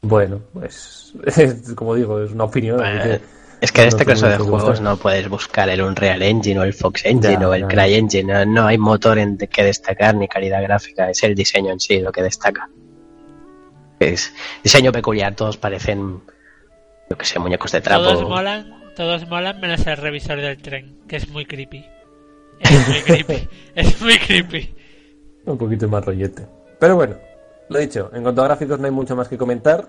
[0.00, 1.12] Bueno, pues,
[1.74, 2.78] como digo, es una opinión.
[2.78, 3.20] que
[3.62, 6.74] Es que en este caso de juegos no puedes buscar el Unreal Engine o el
[6.74, 7.68] Fox Engine Ya, o el.
[7.68, 8.44] CryEngine.
[8.44, 11.08] No, no hay motor en que destacar ni calidad gráfica.
[11.08, 12.68] Es el diseño en sí lo que destaca.
[14.00, 14.34] Es
[14.64, 15.36] diseño peculiar.
[15.36, 16.22] Todos parecen,
[17.08, 18.02] yo que sé, muñecos de trapo.
[18.02, 21.86] Todos molan, todos molan menos el revisor del tren, que es muy creepy.
[22.58, 23.48] Es muy creepy.
[23.76, 24.74] es muy creepy.
[25.46, 26.44] Un poquito más rollete.
[26.80, 27.14] Pero bueno,
[27.68, 29.88] lo dicho, en cuanto a gráficos no hay mucho más que comentar.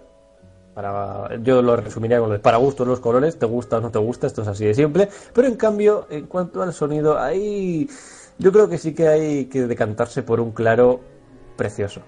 [0.74, 3.92] Para, yo lo resumiría con lo de para gusto los colores, te gusta o no
[3.92, 5.08] te gusta, esto es así de simple.
[5.34, 7.88] Pero en cambio, en cuanto al sonido, ahí
[8.40, 11.02] yo creo que sí que hay que decantarse por un claro
[11.56, 12.02] precioso.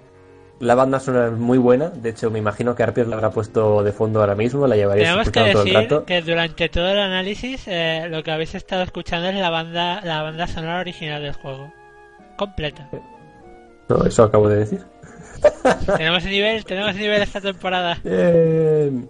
[0.59, 3.83] La banda sonora es muy buena, de hecho me imagino que Arpier la habrá puesto
[3.83, 6.05] de fondo ahora mismo, la llevaréis Tenemos que escuchando todo el decir rato.
[6.05, 10.21] que durante todo el análisis eh, lo que habéis estado escuchando es la banda, la
[10.23, 11.73] banda sonora original del juego.
[12.37, 12.89] Completa.
[13.89, 14.85] No, eso acabo de decir.
[15.97, 17.97] tenemos nivel, tenemos nivel esta temporada.
[18.03, 19.09] Bien.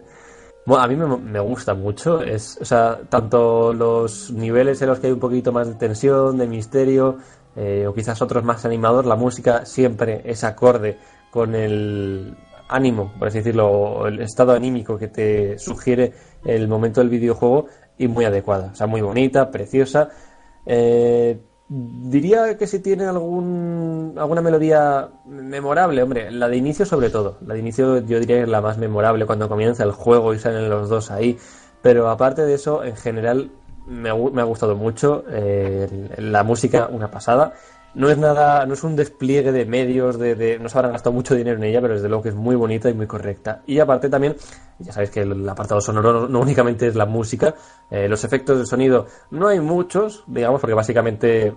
[0.66, 2.22] Bueno, a mí me, gusta mucho.
[2.22, 6.38] Es, o sea, tanto los niveles en los que hay un poquito más de tensión,
[6.38, 7.18] de misterio,
[7.56, 10.98] eh, o quizás otros más animados, la música siempre es acorde
[11.30, 12.36] con el
[12.68, 16.14] ánimo, por así decirlo, o el estado anímico que te sugiere
[16.44, 17.68] el momento del videojuego
[17.98, 18.72] y muy adecuada.
[18.74, 20.10] O sea, muy bonita, preciosa.
[20.66, 27.38] Eh, diría que si tiene algún alguna melodía memorable, hombre, la de inicio sobre todo.
[27.46, 30.40] La de inicio yo diría que es la más memorable cuando comienza el juego y
[30.40, 31.38] salen los dos ahí.
[31.82, 33.52] Pero aparte de eso, en general
[33.88, 35.24] me ha, gustado mucho.
[35.30, 37.54] eh, la música, una pasada.
[37.96, 41.34] No es nada, no es un despliegue de medios, de, no se habrán gastado mucho
[41.34, 43.62] dinero en ella, pero desde luego que es muy bonita y muy correcta.
[43.66, 44.36] Y aparte también,
[44.80, 47.56] ya sabéis que el apartado sonoro no, no únicamente es la música,
[47.90, 51.54] eh, los efectos de sonido no hay muchos, digamos, porque básicamente,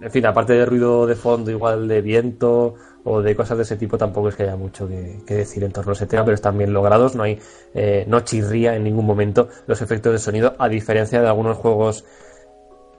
[0.00, 2.74] en fin, aparte de ruido de fondo, igual de viento
[3.04, 5.72] o de cosas de ese tipo, tampoco es que haya mucho que, que decir en
[5.72, 7.38] torno a ese tema, pero están bien logrados, no hay,
[7.74, 12.04] eh, no chirría en ningún momento los efectos de sonido, a diferencia de algunos juegos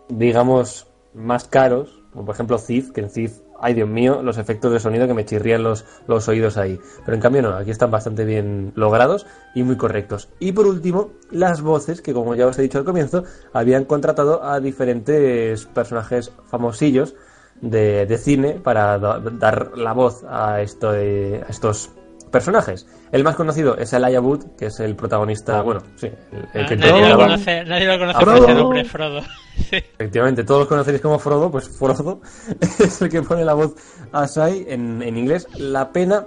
[0.10, 4.72] digamos, más caros, como por ejemplo Thief, que en Thief, ay Dios mío, los efectos
[4.72, 6.80] de sonido que me chirrían los, los oídos ahí.
[7.04, 10.30] Pero en cambio no, aquí están bastante bien logrados y muy correctos.
[10.40, 14.44] Y por último, las voces, que como ya os he dicho al comienzo, habían contratado
[14.46, 17.16] a diferentes personajes famosillos
[17.60, 21.92] de, de cine para da- dar la voz a, esto a estos
[22.36, 22.86] personajes.
[23.14, 26.68] El más conocido es Elijah Wood, que es el protagonista, bueno, sí, el, el Ah,
[26.68, 29.22] que nadie, lo conoce, nadie lo conoce por ese nombre, Frodo.
[29.56, 29.78] Sí.
[29.78, 32.20] Efectivamente, todos los conoceréis como Frodo, pues Frodo
[32.60, 33.74] es el que pone la voz
[34.12, 35.48] a Sai en, en inglés.
[35.56, 36.26] La pena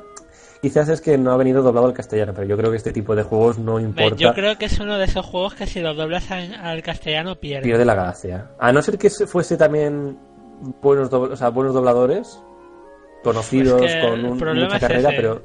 [0.62, 3.14] quizás es que no ha venido doblado al castellano, pero yo creo que este tipo
[3.14, 5.92] de juegos no importa, Yo creo que es uno de esos juegos que si lo
[5.94, 7.64] doblas al castellano pierde.
[7.64, 8.50] pierde la gracia.
[8.58, 10.18] A no ser que se- fuese también
[10.80, 12.42] buenos, dobl- o sea, buenos dobladores,
[13.22, 15.16] conocidos, Pues que con un- mucha carrera, ese.
[15.16, 15.42] pero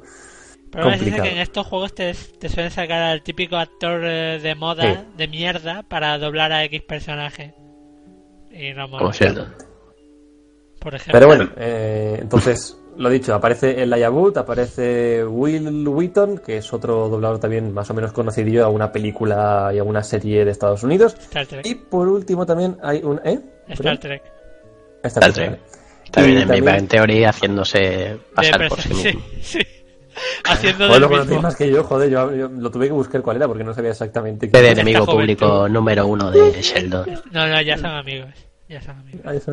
[0.74, 1.22] Pero es complicado.
[1.22, 5.00] que en estos juegos te, te suelen sacar al típico actor eh, de moda, Sí.
[5.16, 7.54] de mierda, para doblar a X personaje.
[8.52, 9.04] Y no mola.
[10.80, 11.12] Por ejemplo.
[11.12, 17.08] Pero bueno, eh, entonces, lo dicho, aparece el Wood, aparece Will Wheaton, que es otro
[17.08, 20.82] doblador también más o menos conocido a una película y a una serie de Estados
[20.82, 21.14] Unidos.
[21.14, 21.64] Star Trek.
[21.66, 23.20] Y por último también hay un...
[23.24, 23.40] ¿Eh?
[23.68, 24.22] Star Trek.
[25.04, 25.50] Star Star Trek.
[25.50, 25.60] Trek.
[26.12, 29.20] También en también- Bang Theory haciéndose pasar por sí mismo.
[29.40, 29.58] sí, sí.
[30.44, 31.42] Haciendo del lo mismo.
[31.42, 33.90] más que yo, joder, yo, yo lo tuve que buscar cuál era porque no sabía
[33.90, 35.12] exactamente De quién enemigo juventud.
[35.20, 37.06] público número uno de Sheldon.
[37.32, 38.30] No, no, ya son amigos.
[38.68, 38.96] Ya son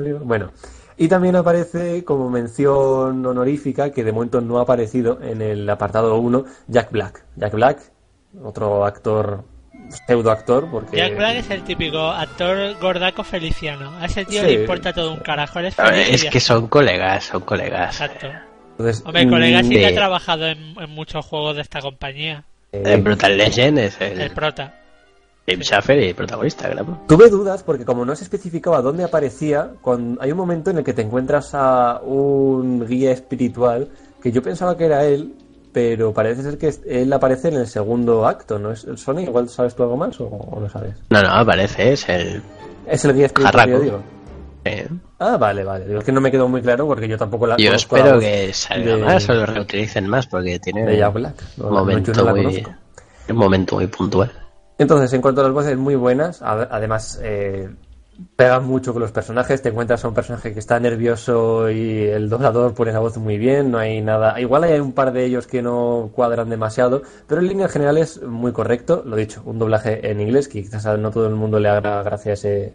[0.02, 0.24] amigos.
[0.26, 0.52] Bueno,
[0.98, 6.16] y también aparece como mención honorífica, que de momento no ha aparecido en el apartado
[6.18, 7.26] 1, Jack Black.
[7.36, 7.80] Jack Black,
[8.44, 9.44] otro actor,
[10.08, 10.98] pseudo actor, porque...
[10.98, 13.98] Jack Black es el típico actor gordaco feliciano.
[13.98, 14.48] A ese tío Sí.
[14.48, 15.60] le importa todo un carajo.
[15.60, 18.00] Él es feliz Es que son colegas, son colegas.
[18.00, 18.28] Exacto.
[18.82, 22.44] Entonces, Hombre, colega sí que de- ha trabajado en, en muchos juegos de esta compañía.
[22.72, 24.76] eh, En Brutal Legend es El el prota.
[25.48, 27.00] Schafer y el protagonista, claro.
[27.08, 30.84] Tuve dudas porque como no se especificaba dónde aparecía, cuando hay un momento en el
[30.84, 33.90] que te encuentras a un guía espiritual
[34.22, 35.34] que yo pensaba que era él,
[35.74, 39.20] pero parece ser que él aparece en el segundo acto, ¿no es el Sony?
[39.22, 40.94] Igual sabes tú algo más o, o no sabes.
[41.10, 42.42] No, no, aparece, es el...
[42.88, 44.04] Es el guía espiritual yo digo.
[44.66, 44.88] Eh,
[45.20, 45.98] Ah, vale, vale.
[45.98, 48.52] Es que no me quedó muy claro porque yo tampoco la Yo la espero que
[48.54, 51.36] salga de- más o lo reutilicen más porque tiene de Jack Black.
[51.58, 52.66] No, un momento no muy...
[53.30, 54.32] Un momento muy puntual.
[54.78, 56.42] Entonces, en cuanto a las voces, muy buenas.
[56.42, 57.70] Además, eh,
[58.36, 59.62] pegan mucho con los personajes.
[59.62, 63.38] Te encuentras a un personaje que está nervioso y el doblador pone la voz muy
[63.38, 63.70] bien.
[63.72, 64.40] No hay nada.
[64.42, 68.22] Igual hay un par de ellos que no cuadran demasiado, pero en línea general es
[68.24, 69.04] muy correcto.
[69.06, 72.34] Lo dicho, un doblaje en inglés que quizás no todo el mundo le haga gracia
[72.34, 72.74] ese,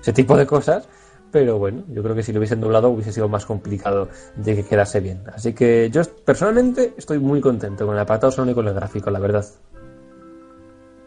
[0.00, 0.86] ese tipo de cosas.
[1.32, 4.64] Pero bueno, yo creo que si lo hubiesen doblado hubiese sido más complicado de que
[4.64, 5.22] quedase bien.
[5.34, 9.10] Así que yo personalmente estoy muy contento con el apartado sonoro y con el gráfico,
[9.10, 9.44] la verdad.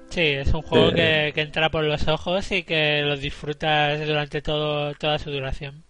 [0.09, 1.27] Sí, es un juego Eh.
[1.27, 5.83] que, que entra por los ojos y que lo disfrutas durante todo toda su duración.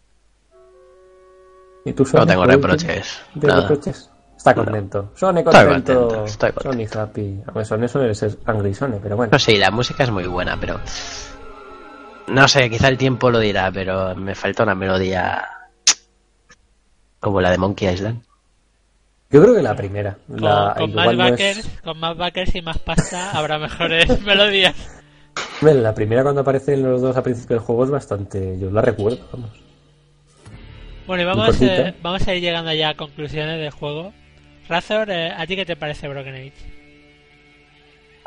[1.86, 3.22] ¿Y tú, No Sony, tengo reproches.
[3.34, 3.62] ¿De Nada.
[3.62, 4.10] reproches?
[4.38, 5.12] Está contento.
[5.16, 6.26] Sony contento.
[6.26, 6.62] estoy contento.
[6.94, 7.42] Sony happy.
[7.48, 9.32] A ver, Sony suele ser Angry Sony, pero bueno.
[9.32, 10.80] No sé, la música es muy buena, pero...
[12.32, 15.48] No sé, quizá el tiempo lo dirá, pero me falta una melodía
[17.20, 18.22] como la de Monkey Island.
[19.32, 20.18] Yo creo que la primera.
[20.28, 23.60] Con, La, con más igual no es- backers, con más backers y más pasta habrá
[23.60, 24.76] mejores melodías.
[25.62, 28.58] Bueno, la primera cuando aparecen los dos a principio del juego es bastante.
[28.60, 29.52] Yo la recuerdo, vamos.
[31.06, 34.14] Bueno, y vamos, eh, vamos a ir llegando ya a conclusiones del juego.
[34.68, 36.79] Razor, eh, ¿a ti qué te parece Broken Age?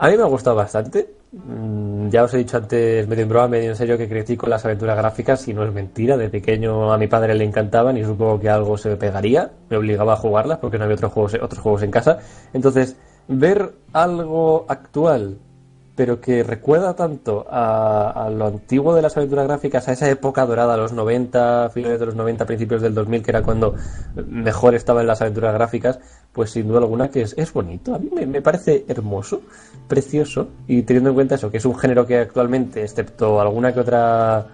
[0.03, 1.15] A mí me ha gustado bastante.
[1.31, 4.65] Mm, Ya os he dicho antes, medio en broma, medio en serio, que critico las
[4.65, 6.17] aventuras gráficas y no es mentira.
[6.17, 9.53] De pequeño a mi padre le encantaban y supongo que algo se me pegaría.
[9.71, 12.19] Me obligaba a jugarlas porque no había otros juegos, otros juegos en casa.
[12.53, 12.97] Entonces,
[13.29, 15.39] ver algo actual,
[15.95, 20.77] pero que recuerda tanto a, lo antiguo de las aventuras gráficas, a esa época dorada,
[20.77, 23.75] los 90, finales de los 90, principios del 2000, que era cuando
[24.27, 25.99] mejor estaban las aventuras gráficas,
[26.33, 27.95] pues sin duda alguna que es, es bonito.
[27.95, 29.43] A mí me, me parece hermoso,
[29.87, 33.81] precioso, y teniendo en cuenta eso, que es un género que actualmente, excepto alguna que
[33.81, 34.47] otra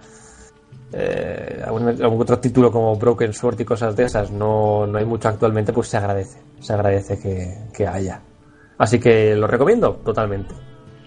[0.91, 5.05] eh, algún, algún otro título como Broken Sword y cosas de esas no, no hay
[5.05, 8.21] mucho actualmente, pues se agradece, se agradece que, que haya.
[8.77, 10.55] Así que lo recomiendo totalmente,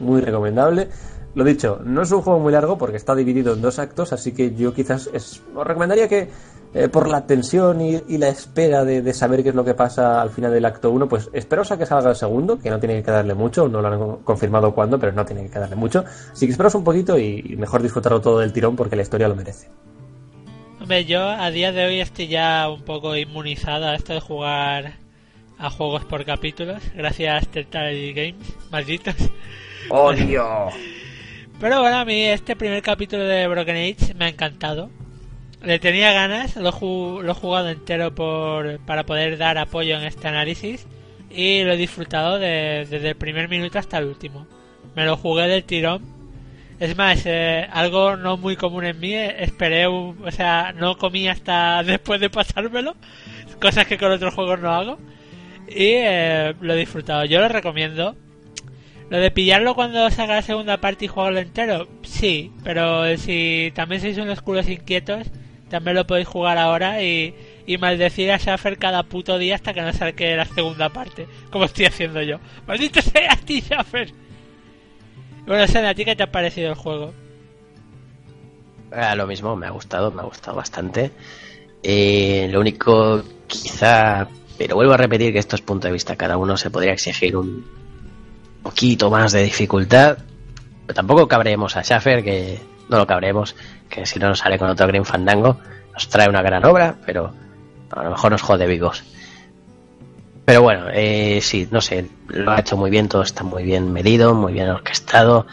[0.03, 0.89] muy recomendable.
[1.35, 4.33] lo dicho, no es un juego muy largo porque está dividido en dos actos, así
[4.33, 6.29] que yo quizás es- os recomendaría que
[6.75, 10.31] eh, por la tensión y, la espera de, saber qué es lo que pasa al
[10.31, 13.03] final del acto 1, pues esperaos a que salga el segundo, que no tiene que
[13.03, 16.03] quedarle mucho, no lo han co- confirmado cuándo, pero no tiene que quedarle mucho.
[16.33, 19.35] Así que esperaos un poquito y, mejor disfrutarlo todo del tirón porque la historia lo
[19.37, 19.69] merece.
[20.81, 24.95] Hombre, yo a día de hoy estoy ya un poco inmunizado a esto de jugar
[25.59, 29.15] a juegos por capítulos, gracias a Telltale Games, malditos.
[29.91, 30.69] ¡Odio!
[31.61, 34.91] Pero bueno, a mí este primer capítulo de Broken Age me ha encantado.
[35.63, 40.03] Le tenía ganas, lo, ju- lo he jugado entero por, para poder dar apoyo en
[40.05, 40.87] este análisis
[41.31, 44.47] y lo he disfrutado de- desde el primer minuto hasta el último.
[44.97, 46.03] Me lo jugué del tirón.
[46.81, 50.99] Es más, eh, algo no muy común en mí, eh, esperé, un- o sea, no
[50.99, 52.97] comí hasta después de pasármelo,
[53.61, 54.99] cosas que con otros juegos no hago.
[55.69, 57.25] Y eh, lo he disfrutado.
[57.25, 58.17] Yo lo recomiendo.
[59.13, 64.01] Lo de pillarlo cuando salga la segunda parte y jugarlo entero, sí, pero si también
[64.01, 65.27] sois unos culos inquietos,
[65.69, 67.35] también lo podéis jugar ahora y,
[67.67, 71.67] y maldecir a Schaffer cada puto día hasta que no salga la segunda parte, como
[71.67, 72.39] estoy haciendo yo.
[72.67, 74.15] ¡Maldito sea a ti, Schaffer!
[75.47, 77.13] Bueno, Sen, ¿a ti qué te ha parecido el juego?
[78.93, 81.11] Ah, lo mismo, me ha gustado, me ha gustado bastante.
[81.83, 84.27] Eh, lo único, quizá,
[84.57, 87.37] pero vuelvo a repetir que esto es punto de vista, cada uno se podría exigir
[87.37, 87.82] un
[88.63, 90.19] poquito más de dificultad.
[90.87, 93.55] Pero tampoco cabremos a Schaffer, que no lo cabremos,
[93.89, 95.59] que si no nos sale con otro Green Fandango,
[95.93, 97.33] nos trae una gran obra, pero
[97.91, 99.05] a lo mejor nos jode vivos.
[100.45, 103.93] Pero bueno, eh, sí, no sé, lo ha hecho muy bien, todo está muy bien
[103.93, 105.47] medido, muy bien orquestado.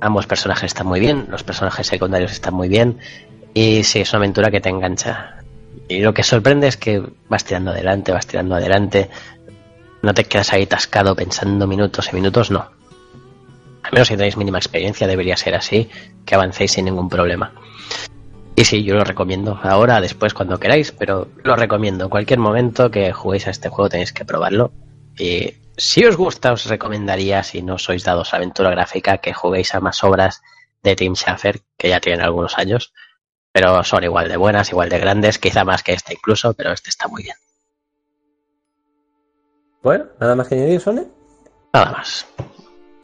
[0.00, 2.98] Ambos personajes están muy bien, los personajes secundarios están muy bien.
[3.52, 5.36] Y sí, es una aventura que te engancha.
[5.88, 9.10] Y lo que sorprende es que vas tirando adelante, vas tirando adelante.
[10.04, 12.70] No te quedas ahí tascado pensando minutos y minutos, no.
[13.82, 15.88] Al menos si tenéis mínima experiencia debería ser así,
[16.26, 17.54] que avancéis sin ningún problema.
[18.54, 22.04] Y sí, yo lo recomiendo ahora, después, cuando queráis, pero lo recomiendo.
[22.04, 24.72] En cualquier momento que juguéis a este juego tenéis que probarlo.
[25.18, 29.74] Y si os gusta, os recomendaría, si no sois dados a aventura gráfica, que juguéis
[29.74, 30.42] a más obras
[30.82, 32.92] de Tim Schafer, que ya tienen algunos años,
[33.52, 36.90] pero son igual de buenas, igual de grandes, quizá más que este incluso, pero este
[36.90, 37.36] está muy bien.
[39.84, 41.04] Bueno, nada más que añadir, Sone.
[41.74, 42.26] Nada más.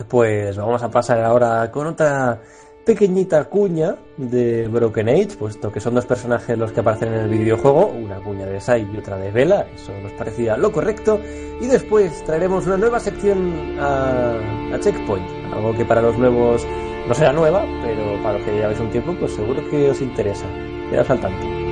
[0.09, 2.41] Pues vamos a pasar ahora con otra
[2.87, 7.29] pequeñita cuña de Broken Age, puesto que son dos personajes los que aparecen en el
[7.29, 11.21] videojuego, una cuña de Sai y otra de Vela, eso nos parecía lo correcto,
[11.61, 14.33] y después traeremos una nueva sección a,
[14.73, 16.67] a Checkpoint, algo que para los nuevos
[17.07, 20.47] no será nueva, pero para los que lleváis un tiempo, pues seguro que os interesa.
[20.89, 21.70] Quedaos al tanto.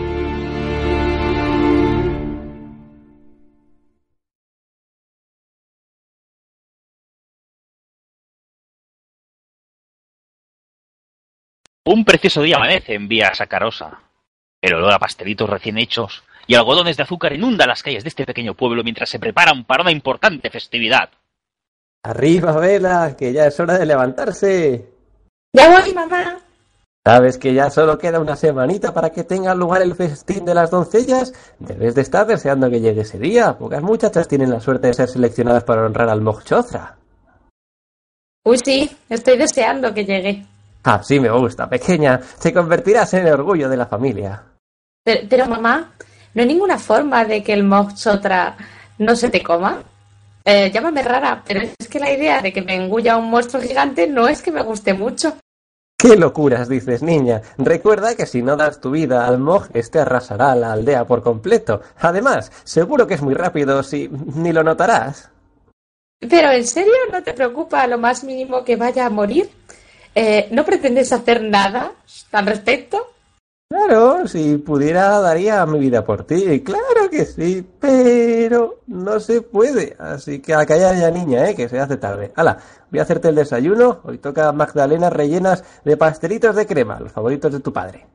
[11.90, 13.98] Un precioso día amanece en Vía Sacarosa.
[14.60, 18.26] El olor a pastelitos recién hechos y algodones de azúcar inunda las calles de este
[18.26, 21.08] pequeño pueblo mientras se preparan para una importante festividad.
[22.02, 24.84] Arriba, Vela, que ya es hora de levantarse.
[25.54, 26.36] Ya voy, mamá.
[27.06, 30.70] ¿Sabes que ya solo queda una semanita para que tenga lugar el festín de las
[30.70, 31.32] doncellas?
[31.58, 33.56] Debes de estar deseando que llegue ese día.
[33.56, 36.98] Pocas muchachas tienen la suerte de ser seleccionadas para honrar al Mokchotra.
[38.44, 40.44] Uy, sí, estoy deseando que llegue.
[40.84, 42.20] Ah, sí me gusta, pequeña.
[42.40, 44.42] Te convertirás en el orgullo de la familia.
[45.04, 45.92] Pero, pero, mamá,
[46.34, 48.56] ¿no hay ninguna forma de que el Moxotra
[48.98, 49.82] no se te coma?
[50.44, 54.06] Eh, llámame rara, pero es que la idea de que me engulla un monstruo gigante
[54.06, 55.36] no es que me guste mucho.
[56.00, 57.42] ¡Qué locuras dices, niña!
[57.58, 61.82] Recuerda que si no das tu vida al Mog, este arrasará la aldea por completo.
[61.98, 65.30] Además, seguro que es muy rápido si ni lo notarás.
[66.20, 69.50] Pero, ¿en serio no te preocupa lo más mínimo que vaya a morir?
[70.20, 71.92] Eh, ¿No pretendes hacer nada
[72.32, 73.12] al respecto?
[73.70, 79.94] Claro, si pudiera daría mi vida por ti, claro que sí, pero no se puede,
[79.96, 82.32] así que a callar ya niña, eh, que se hace tarde.
[82.34, 82.58] Hala,
[82.90, 87.52] voy a hacerte el desayuno, hoy toca magdalenas rellenas de pastelitos de crema, los favoritos
[87.52, 88.08] de tu padre.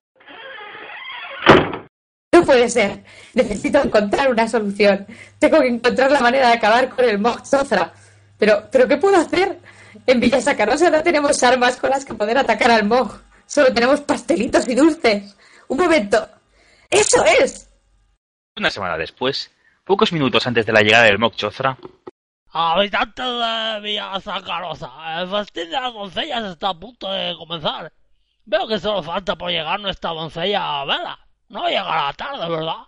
[2.34, 3.02] No puede ser.
[3.34, 5.08] Necesito encontrar una solución.
[5.40, 7.94] Tengo que encontrar la manera de acabar con el Moxotra.
[8.38, 9.60] Pero, ¿pero qué puedo hacer?
[10.06, 13.22] En Villa Sacarosa no tenemos armas con las que poder atacar al Mog.
[13.46, 15.38] Solo tenemos pastelitos y dulces.
[15.68, 16.28] Un momento.
[16.90, 17.70] ¡Eso es!
[18.58, 19.52] Una semana después,
[19.84, 21.78] pocos minutos antes de la llegada del Mok Chothra,
[22.56, 27.92] Habitantes de Villa Sacarosa, el festín de las doncellas está a punto de comenzar.
[28.46, 31.20] Veo que solo falta por llegar nuestra doncella a Vela.
[31.50, 32.84] No llegará tarde, ¿verdad?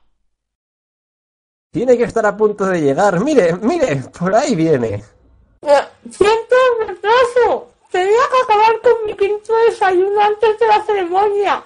[1.72, 5.04] Tiene que estar a punto de llegar, mire, mire, por ahí viene.
[5.66, 7.74] ¡Siento un retraso!
[7.90, 11.64] Tenía que acabar con mi quinto desayuno antes de la ceremonia.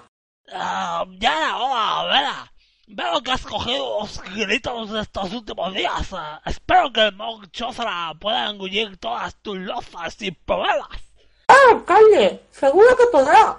[0.54, 2.52] Ah, ya era hora, Vera.
[2.88, 6.14] Veo que has cogido los gritos de estos últimos días.
[6.14, 10.88] Ah, espero que el Mog Chosra pueda engullir todas tus lozas sin problemas.
[11.48, 12.42] ¡Ah, alcalde!
[12.52, 13.58] Seguro que podrá.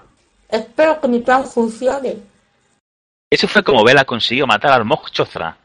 [0.48, 2.16] Espero que mi plan funcione.
[3.30, 5.58] Eso fue como Vela consiguió matar al Mog Chothra,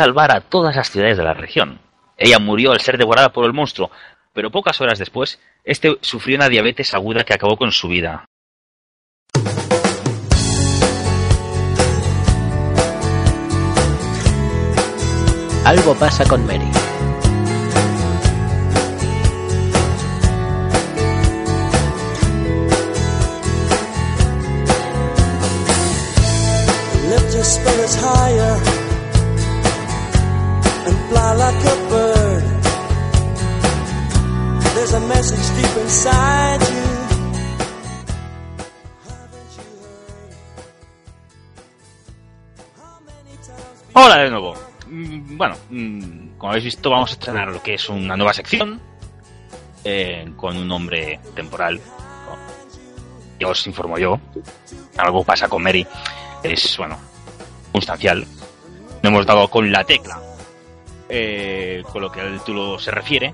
[0.00, 1.85] salvar a todas las ciudades de la región.
[2.16, 3.90] Ella murió al ser devorada por el monstruo,
[4.32, 8.24] pero pocas horas después, este sufrió una diabetes aguda que acabó con su vida.
[15.64, 16.70] Algo pasa con Mary.
[27.10, 28.56] Lift your spirits higher
[30.86, 31.85] and fly like a
[43.94, 44.54] Hola de nuevo.
[44.86, 48.80] Mm, Bueno, mm, como habéis visto, vamos a estrenar lo que es una nueva sección
[49.82, 51.80] eh, con un nombre temporal.
[53.40, 54.20] Ya os informo yo.
[54.98, 55.84] Algo pasa con Mary.
[56.44, 56.96] Es, bueno,
[57.64, 58.24] circunstancial.
[59.02, 60.20] No hemos dado con la tecla
[61.08, 63.32] eh, con lo que al título se refiere.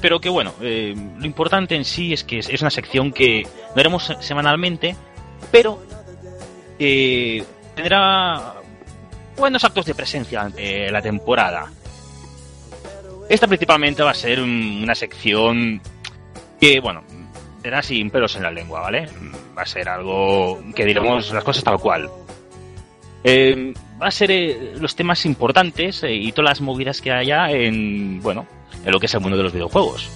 [0.00, 3.80] Pero que bueno, eh, lo importante en sí es que es, una sección que lo
[3.80, 4.96] haremos semanalmente,
[5.50, 5.82] pero
[6.78, 8.54] eh, tendrá
[9.36, 11.70] buenos actos de presencia ante la temporada.
[13.28, 15.80] Esta principalmente va a ser un- una sección
[16.60, 17.02] que, bueno,
[17.62, 19.08] será sin pelos en la lengua, ¿vale?
[19.56, 22.10] Va a ser algo que diremos las cosas tal cual.
[23.26, 27.50] Eh, va a ser eh, los temas importantes eh, y todas las movidas que haya
[27.50, 28.46] en, bueno,
[28.84, 30.10] en lo que es el mundo de los videojuegos.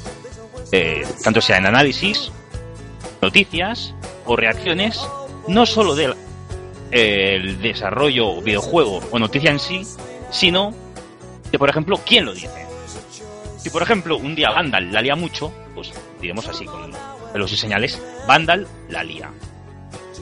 [1.25, 2.31] Tanto sea en análisis,
[3.23, 3.95] noticias
[4.27, 5.01] o reacciones,
[5.49, 6.15] no solo del
[6.91, 9.83] el desarrollo videojuego o noticia en sí,
[10.31, 10.75] sino
[11.51, 12.67] de, por ejemplo, quién lo dice.
[13.59, 16.93] Si, por ejemplo, un día Vandal la lía mucho, pues diremos así con
[17.33, 19.31] pelos y señales, Vandal la lía.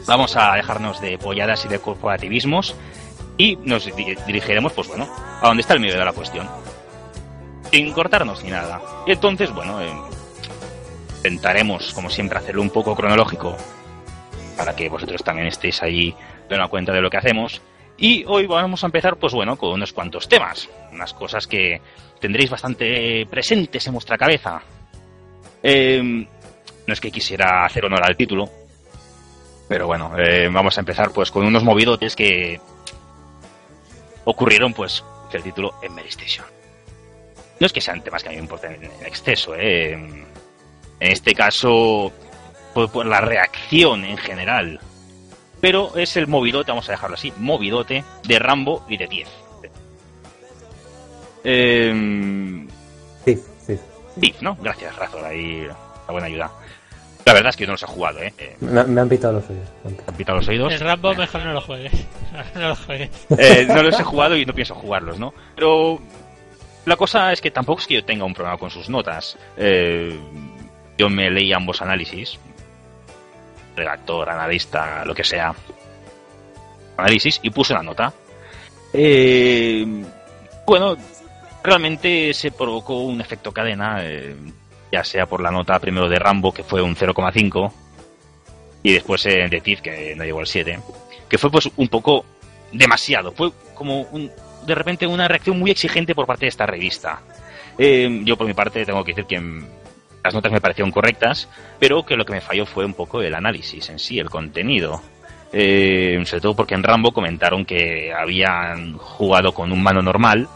[0.07, 2.75] Vamos a dejarnos de polladas y de corporativismos
[3.37, 5.09] y nos di- dirigiremos, pues bueno,
[5.43, 6.49] a donde está el medio de la cuestión.
[7.73, 8.81] Sin cortarnos ni nada.
[9.07, 9.91] Y entonces, bueno, eh,
[11.19, 13.57] intentaremos, como siempre, hacerlo un poco cronológico
[14.57, 16.15] para que vosotros también estéis ahí
[16.49, 17.61] de una cuenta de lo que hacemos.
[17.99, 21.81] Y hoy vamos a empezar, pues bueno, con unos cuantos temas, unas cosas que
[22.21, 24.61] tendréis bastante presentes en vuestra cabeza.
[25.63, 26.01] Eh,
[26.87, 28.49] no es que quisiera hacer honor al título,
[29.69, 32.61] pero bueno, eh, vamos a empezar pues con unos movidotes que
[34.25, 36.47] ocurrieron pues el título en Mary Station.
[37.61, 39.93] No es que sean temas que a mí me importen en exceso, eh.
[39.93, 40.27] en
[41.01, 42.13] este caso
[42.75, 44.81] por, por la reacción en general.
[45.61, 49.29] Pero es el movidote, vamos a dejarlo así, movidote de Rambo y de 10.
[51.45, 52.67] Eh,
[53.25, 53.79] Sí, sí.
[54.21, 54.57] Thief, ¿no?
[54.61, 56.51] Gracias, Razor, ahí la buena ayuda.
[57.27, 58.33] La verdad es que yo no los he jugado, ¿eh?
[58.39, 59.69] Eh, Me, me han pitado los oídos.
[59.85, 60.73] Me han pitado los oídos.
[60.73, 61.93] El Rambo mejor no lo juegues.
[62.55, 63.11] No lo juegues.
[63.37, 65.33] Eh, no los he jugado y no pienso jugarlos, ¿no?
[65.55, 65.99] Pero
[66.85, 69.37] la cosa es que tampoco es que yo tenga un problema con sus notas.
[69.57, 70.17] Eh,
[70.97, 72.39] yo me leí ambos análisis,
[73.75, 75.53] redactor, analista, lo que sea,
[76.97, 78.13] análisis y puse una nota.
[78.93, 79.85] Eh,
[80.67, 80.97] bueno,
[81.65, 84.37] realmente se provocó un efecto cadena, eh,
[84.93, 87.73] ya sea por la nota primero de Rambo, que fue un 0,5,
[88.83, 90.79] y después eh, de Tiff, que no llegó al 7,
[91.29, 92.25] que fue pues un poco
[92.73, 94.31] demasiado, fue como un,
[94.67, 97.21] de repente una reacción muy exigente por parte de esta revista.
[97.79, 99.41] Eh, yo por mi parte tengo que decir que
[100.25, 101.49] las notas me parecieron correctas,
[101.79, 105.01] pero que lo que me falló fue un poco el análisis en sí, el contenido.
[105.53, 110.49] Eh, sobre todo porque en Rambo comentaron que habían jugado con un mano normal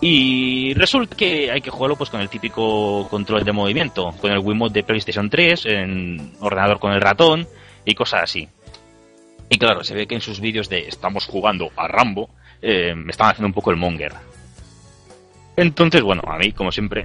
[0.00, 4.38] y resulta que hay que jugarlo pues con el típico control de movimiento, con el
[4.38, 7.46] Wiimote de PlayStation 3, en ordenador con el ratón
[7.84, 8.48] y cosas así.
[9.50, 12.30] Y claro, se ve que en sus vídeos de estamos jugando a Rambo,
[12.62, 14.12] eh, me estaban haciendo un poco el monger.
[15.56, 17.04] Entonces, bueno, a mí, como siempre,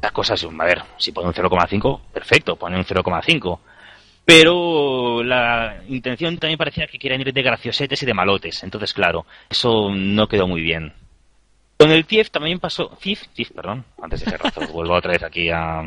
[0.00, 3.58] las cosas, a ver, si pone un 0,5, perfecto, pone un 0,5.
[4.24, 8.62] Pero la intención también parecía que querían ir de graciosetes y de malotes.
[8.62, 10.92] Entonces, claro, eso no quedó muy bien.
[11.84, 12.96] Con el TIEF también pasó.
[12.98, 15.80] CIF, CIF, perdón, antes de cerrar, vuelvo otra vez aquí a.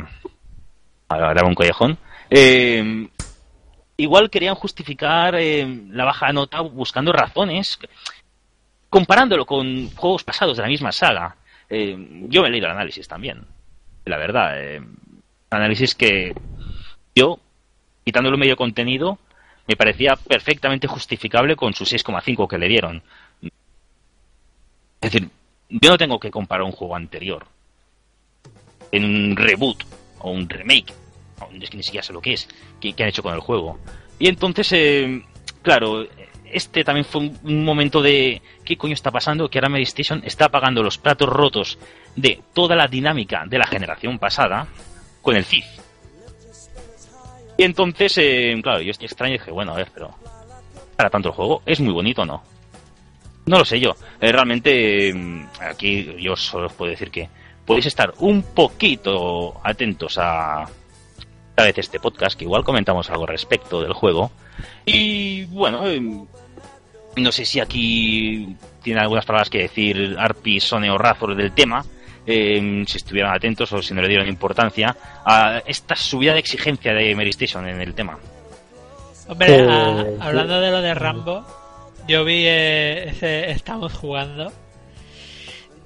[1.08, 1.98] a dar un collejón.
[2.30, 3.08] Eh,
[3.96, 7.80] igual querían justificar eh, la baja nota buscando razones,
[8.88, 11.34] comparándolo con juegos pasados de la misma saga.
[11.68, 11.96] Eh,
[12.28, 13.44] yo me he leído el análisis también,
[14.04, 14.54] la verdad.
[15.50, 16.32] análisis que
[17.12, 17.40] yo,
[18.04, 19.18] quitándole medio contenido,
[19.66, 23.02] me parecía perfectamente justificable con su 6,5 que le dieron.
[25.00, 25.28] Es decir,
[25.68, 27.44] yo no tengo que comparar un juego anterior
[28.90, 29.84] en un reboot
[30.20, 30.92] o un remake,
[31.60, 32.48] es que ni siquiera sé lo que es,
[32.80, 33.78] que, han hecho con el juego.
[34.18, 35.22] Y entonces, eh,
[35.62, 36.06] claro,
[36.44, 39.48] este también fue un, momento de ¿qué coño está pasando?
[39.48, 41.78] Que ahora Station está apagando los platos rotos
[42.16, 44.66] de toda la dinámica de la generación pasada
[45.22, 45.66] con el CIF.
[47.58, 50.14] Y entonces, eh, claro, yo estoy extraño y dije, bueno, a ver, pero
[50.96, 52.42] para tanto el juego, ¿es muy bonito o no?
[53.48, 53.96] No lo sé yo.
[54.20, 57.28] Eh, realmente, eh, aquí yo solo os puedo decir que
[57.64, 60.62] podéis estar un poquito atentos a
[61.56, 64.30] a vez este podcast, que igual comentamos algo respecto del juego.
[64.86, 66.00] Y bueno, eh,
[67.16, 71.84] no sé si aquí tiene algunas palabras que decir Arpi, Sone o Razor del tema,
[72.26, 74.94] eh, si estuvieran atentos o si no le dieron importancia
[75.24, 78.16] a esta subida de exigencia de Mary Station en el tema.
[79.26, 81.44] Hombre, Eh, a- hablando de lo de Rambo,
[82.08, 84.52] yo vi eh, ese Estamos jugando.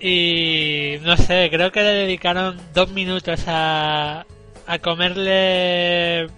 [0.00, 4.24] Y no sé, creo que le dedicaron dos minutos a,
[4.66, 6.28] a comerle eh,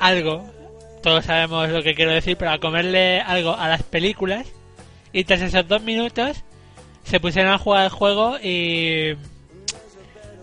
[0.00, 0.50] algo.
[1.02, 4.46] Todos sabemos lo que quiero decir, pero a comerle algo a las películas.
[5.12, 6.42] Y tras esos dos minutos
[7.04, 9.14] se pusieron a jugar el juego y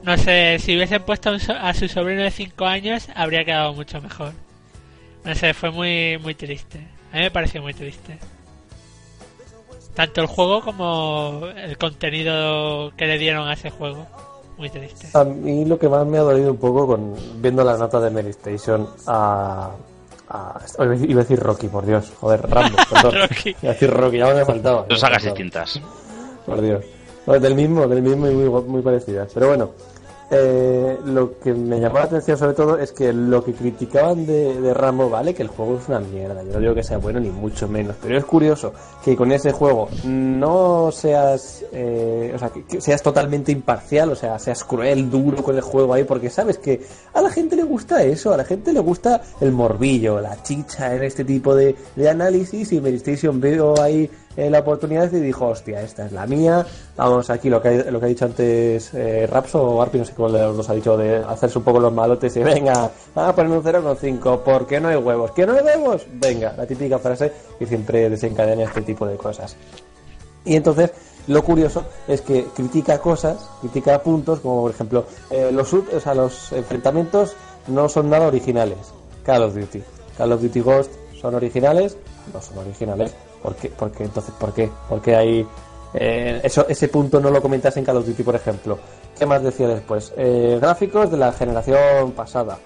[0.03, 4.33] no sé, si hubiesen puesto a su sobrino de 5 años habría quedado mucho mejor.
[5.23, 6.94] No sé, fue muy, muy triste.
[7.15, 8.17] A mí me pareció muy triste.
[9.93, 14.05] Tanto el juego como el contenido que le dieron a ese juego.
[14.57, 15.07] Muy triste.
[15.13, 18.09] A mí lo que más me ha dolido un poco con viendo la nota de
[18.09, 19.71] Mary Station a,
[20.29, 23.13] a- iba a decir Rocky, por Dios, joder, Rambo, perdón.
[23.29, 23.49] Rocky.
[23.61, 24.85] Iba a decir Rocky, ya me faltaba.
[24.89, 25.79] Dos sagas distintas.
[26.45, 26.83] Por Dios.
[27.25, 29.31] Bueno, del mismo, del mismo y muy, muy parecidas.
[29.33, 29.71] Pero bueno,
[30.31, 34.59] eh, lo que me llamó la atención sobre todo es que lo que criticaban de,
[34.59, 36.43] de Rambo, vale, que el juego es una mierda.
[36.43, 37.95] Yo no digo que sea bueno ni mucho menos.
[38.01, 38.73] Pero es curioso
[39.03, 44.39] que con ese juego no seas, eh, o sea, que, seas totalmente imparcial, o sea,
[44.39, 46.81] seas cruel, duro con el juego ahí, porque sabes que
[47.13, 50.95] a la gente le gusta eso, a la gente le gusta el morbillo, la chicha
[50.95, 55.47] en este tipo de, de análisis y Medistation veo ahí eh, la oportunidad y dijo,
[55.47, 59.27] hostia, esta es la mía, vamos aquí lo que, lo que ha dicho antes eh,
[59.27, 61.93] Rapso o Arpi, no sé cuál de los ha dicho, de hacerse un poco los
[61.93, 65.63] malotes y venga, vamos a poner un 0,5, porque no hay huevos, ¿que no hay
[65.63, 66.05] huevos?
[66.13, 69.55] Venga, la típica frase que siempre desencadena este tipo de cosas.
[70.43, 70.91] Y entonces,
[71.27, 76.13] lo curioso es que critica cosas, critica puntos, como por ejemplo, eh, los, o sea,
[76.13, 77.35] los enfrentamientos
[77.67, 78.77] no son nada originales.
[79.23, 79.81] Call of Duty.
[80.17, 81.97] Call of Duty Ghost son originales,
[82.31, 83.15] no son originales.
[83.45, 83.69] ¿Por qué?
[83.69, 84.71] Porque, entonces, ¿por qué?
[84.89, 85.47] Porque hay.
[85.93, 88.79] eh, eso, ese punto no lo comentas en Call of Duty, por ejemplo.
[89.19, 90.11] ¿Qué más decía después?
[90.17, 92.57] Eh, gráficos de la generación pasada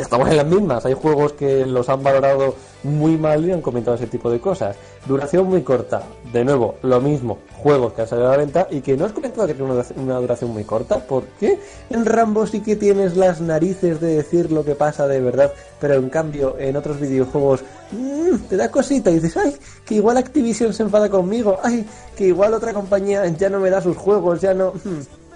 [0.00, 0.84] estamos en las mismas.
[0.86, 4.76] Hay juegos que los han valorado muy mal y han comentado ese tipo de cosas.
[5.06, 6.02] Duración muy corta.
[6.32, 7.38] De nuevo, lo mismo.
[7.56, 10.20] Juegos que han salido a la venta y que no has comentado que tiene una,
[10.20, 10.98] duración muy corta.
[10.98, 11.58] ¿Por qué?
[11.90, 15.94] En Rambo sí que tienes las narices de decir lo que pasa de verdad, pero
[15.94, 20.72] en cambio en otros videojuegos mm, te da cosita y dices, ay, que igual Activision
[20.72, 21.86] se enfada conmigo, ay,
[22.16, 24.72] que igual otra compañía ya no me da sus juegos, ya no...
[24.72, 25.28] mm".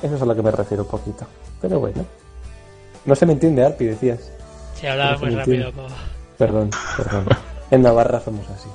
[0.02, 1.26] Eso es a lo que me refiero un poquito.
[1.60, 2.19] Pero bueno.
[3.04, 4.30] No se me entiende, Arpi, decías.
[4.74, 5.72] Si hablaba muy rápido.
[6.38, 7.26] Perdón, perdón.
[7.70, 8.68] En Navarra somos así.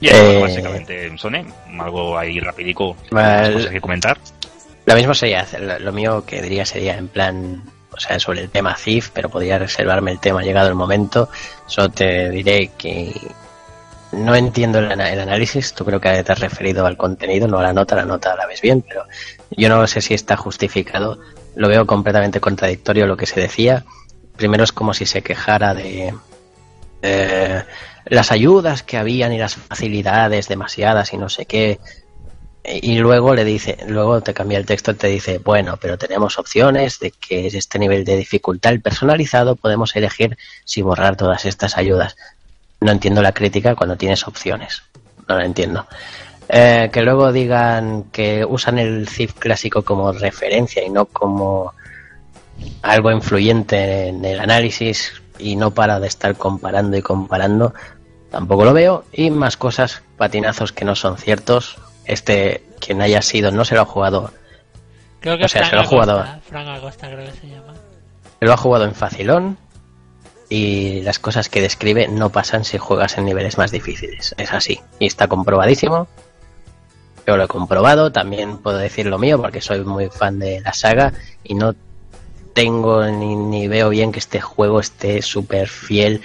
[0.00, 1.46] Y eso, Eh, básicamente, Sone,
[1.78, 4.18] algo ahí rapidico, cosas que comentar.
[4.86, 8.50] Lo mismo sería, lo, lo mío que diría sería en plan, o sea, sobre el
[8.50, 11.30] tema CIF, pero podría reservarme el tema llegado el momento.
[11.66, 13.12] Solo te diré que
[14.12, 17.62] no entiendo el, el análisis, tú creo que te has referido al contenido, no a
[17.62, 19.04] la nota, la nota la ves bien, pero
[19.56, 21.18] yo no sé si está justificado,
[21.56, 23.84] lo veo completamente contradictorio lo que se decía.
[24.36, 26.14] Primero es como si se quejara de
[27.02, 27.62] eh,
[28.06, 31.78] las ayudas que habían y las facilidades demasiadas y no sé qué.
[32.64, 36.98] Y luego le dice, luego te cambia el texto te dice, bueno, pero tenemos opciones
[36.98, 42.16] de que es este nivel de dificultad personalizado, podemos elegir si borrar todas estas ayudas.
[42.80, 44.82] No entiendo la crítica cuando tienes opciones.
[45.28, 45.86] No la entiendo.
[46.48, 51.72] Eh, que luego digan que usan el CIF clásico como referencia y no como
[52.82, 57.74] algo influyente en el análisis y no para de estar comparando y comparando,
[58.30, 59.04] tampoco lo veo.
[59.12, 61.78] Y más cosas, patinazos que no son ciertos.
[62.04, 64.30] Este, quien haya sido, no se lo ha jugado,
[65.24, 66.24] Creo que O sea, Fran se lo ha jugado.
[66.50, 67.72] Creo que se llama.
[68.40, 69.56] lo ha jugado en facilón.
[70.50, 74.34] Y las cosas que describe no pasan si juegas en niveles más difíciles.
[74.36, 74.82] Es así.
[74.98, 76.08] Y está comprobadísimo.
[77.26, 80.72] Yo lo he comprobado, también puedo decir lo mío porque soy muy fan de la
[80.72, 81.74] saga y no
[82.52, 86.22] tengo ni, ni veo bien que este juego esté súper fiel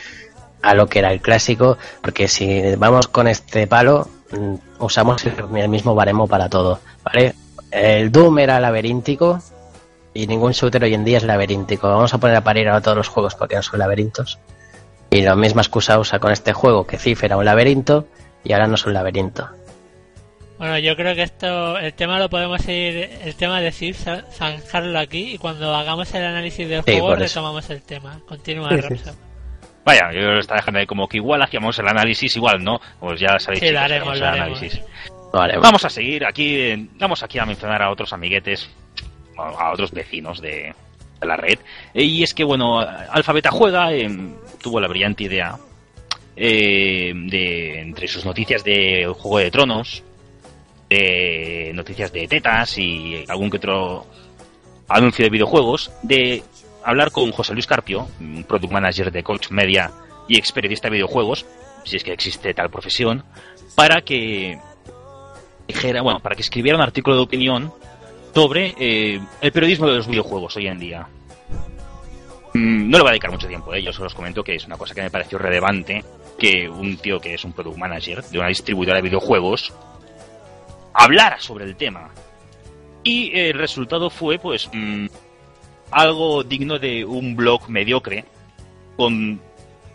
[0.62, 5.70] a lo que era el clásico, porque si vamos con este palo, mm, usamos el,
[5.70, 7.36] mismo baremo para todo, ¿vale?
[7.72, 9.40] El Doom era laberíntico
[10.14, 11.88] y ningún shooter hoy en día es laberíntico.
[11.88, 14.40] Vamos a poner a parir a todos los juegos porque no son laberintos.
[15.12, 18.08] Y la misma excusa usa con este juego, que Thief era un laberinto
[18.44, 19.50] y ahora no es un laberinto.
[20.60, 25.00] Bueno, yo creo que esto, el tema lo podemos ir, el tema de za- zanjarlo
[25.00, 28.20] aquí y cuando hagamos el análisis del Sí, juego retomamos el tema.
[28.28, 29.10] Continúa, Sí.
[29.86, 32.80] Vaya, yo lo está dejando ahí como que igual hacíamos el análisis, igual no.
[33.00, 34.82] Pues ya sabéis chicos, haremos, el análisis.
[35.32, 38.70] Vale, Vamos a seguir aquí, vamos aquí a mencionar a otros amiguetes,
[39.38, 40.74] a otros vecinos de,
[41.22, 41.58] de la red.
[41.94, 44.10] Eh, Y es que, bueno, Alfabeta Juega eh,
[44.62, 45.56] tuvo la brillante idea
[46.36, 50.04] eh, de, entre sus noticias de Juego de Tronos,
[50.90, 54.06] de noticias de tetas y algún que otro
[54.88, 56.44] anuncio de videojuegos, de
[56.84, 59.92] hablar con José Luis Carpio, un product manager de Coach Media
[60.28, 61.46] y ex de videojuegos,
[61.86, 63.24] si es que existe tal profesión,
[63.76, 64.60] para que
[65.68, 67.72] dijera, bueno, para que escribiera un artículo de opinión
[68.34, 71.08] sobre eh, el periodismo de los videojuegos hoy en día.
[72.54, 73.84] Mm, No le voy a dedicar mucho tiempo, ¿eh?
[73.84, 76.04] yo solo os comento que es una cosa que me pareció relevante
[76.38, 79.74] que un tío que es un product manager de una distribuidora de videojuegos
[80.94, 82.10] hablara sobre el tema.
[83.04, 85.08] Y el resultado fue, pues, mm,
[85.92, 88.26] algo digno de un blog mediocre
[88.98, 89.40] con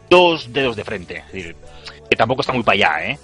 [0.09, 1.25] dos dedos de frente.
[1.31, 3.19] Que tampoco está muy para allá, ¿eh?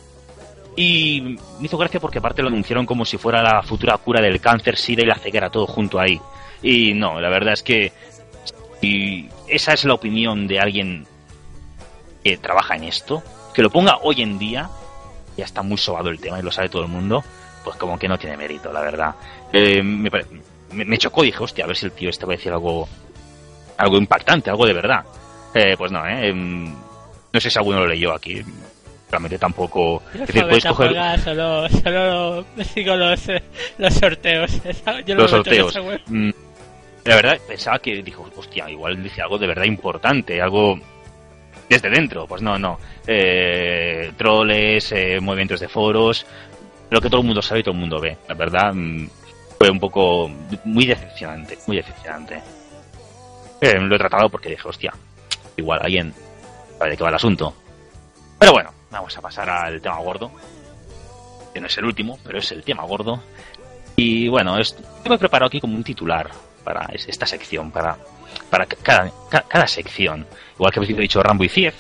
[0.77, 4.41] Y me hizo gracia porque aparte lo anunciaron como si fuera la futura cura del
[4.41, 6.21] cáncer, sida y la ceguera, todo junto ahí.
[6.63, 7.93] Y no, la verdad es que
[9.49, 11.07] esa es la opinión de alguien
[12.23, 13.23] que trabaja en esto,
[13.55, 14.71] que lo ponga hoy en día,
[15.37, 17.25] ya está muy sobado el tema y lo sabe todo el mundo,
[17.65, 19.15] pues como que no tiene mérito, la verdad.
[19.53, 20.27] Eh, me, pare-
[20.73, 22.89] me- me chocó, dije, hostia, a ver si el tío este va a decir algo,
[23.77, 25.05] algo impactante, algo de verdad.
[25.55, 26.29] Eh, pues no, ¿eh?
[26.29, 26.73] Em,
[27.33, 28.43] No sé si alguno lo leyó aquí.
[29.11, 30.03] Realmente tampoco.
[30.15, 33.21] Es decir, puedes coger juega solo, solo sigo los,
[33.79, 34.53] los sorteos.
[35.07, 35.79] Yo los en sorteos.
[36.07, 36.31] Mm,
[37.05, 40.79] La verdad, pensaba que dijo, hostia, igual dice algo de verdad importante, algo
[41.69, 42.27] desde dentro.
[42.29, 42.79] Pues no, no.
[43.07, 46.25] Eh, troles, eh, movimientos de foros,
[46.91, 48.17] lo que todo el mundo sabe y todo el mundo ve.
[48.29, 49.09] La verdad, mm,
[49.59, 50.31] fue un poco
[50.65, 52.43] muy decepcionante, muy decepcionante.
[53.61, 54.93] Eh, lo he tratado porque dije, hostia,
[55.57, 56.15] igual alguien
[56.79, 57.55] sabe de qué va el asunto.
[58.39, 60.31] Pero bueno, vamos a pasar al tema gordo.
[61.53, 63.21] Que no es el último, pero es el tema gordo.
[63.97, 66.31] Y bueno, es, yo me he preparado aquí como un titular
[66.65, 67.97] para es- esta sección, para,
[68.49, 70.27] para ca- cada, ca- cada sección.
[70.55, 71.75] Igual que habéis dicho Rambo y Cief,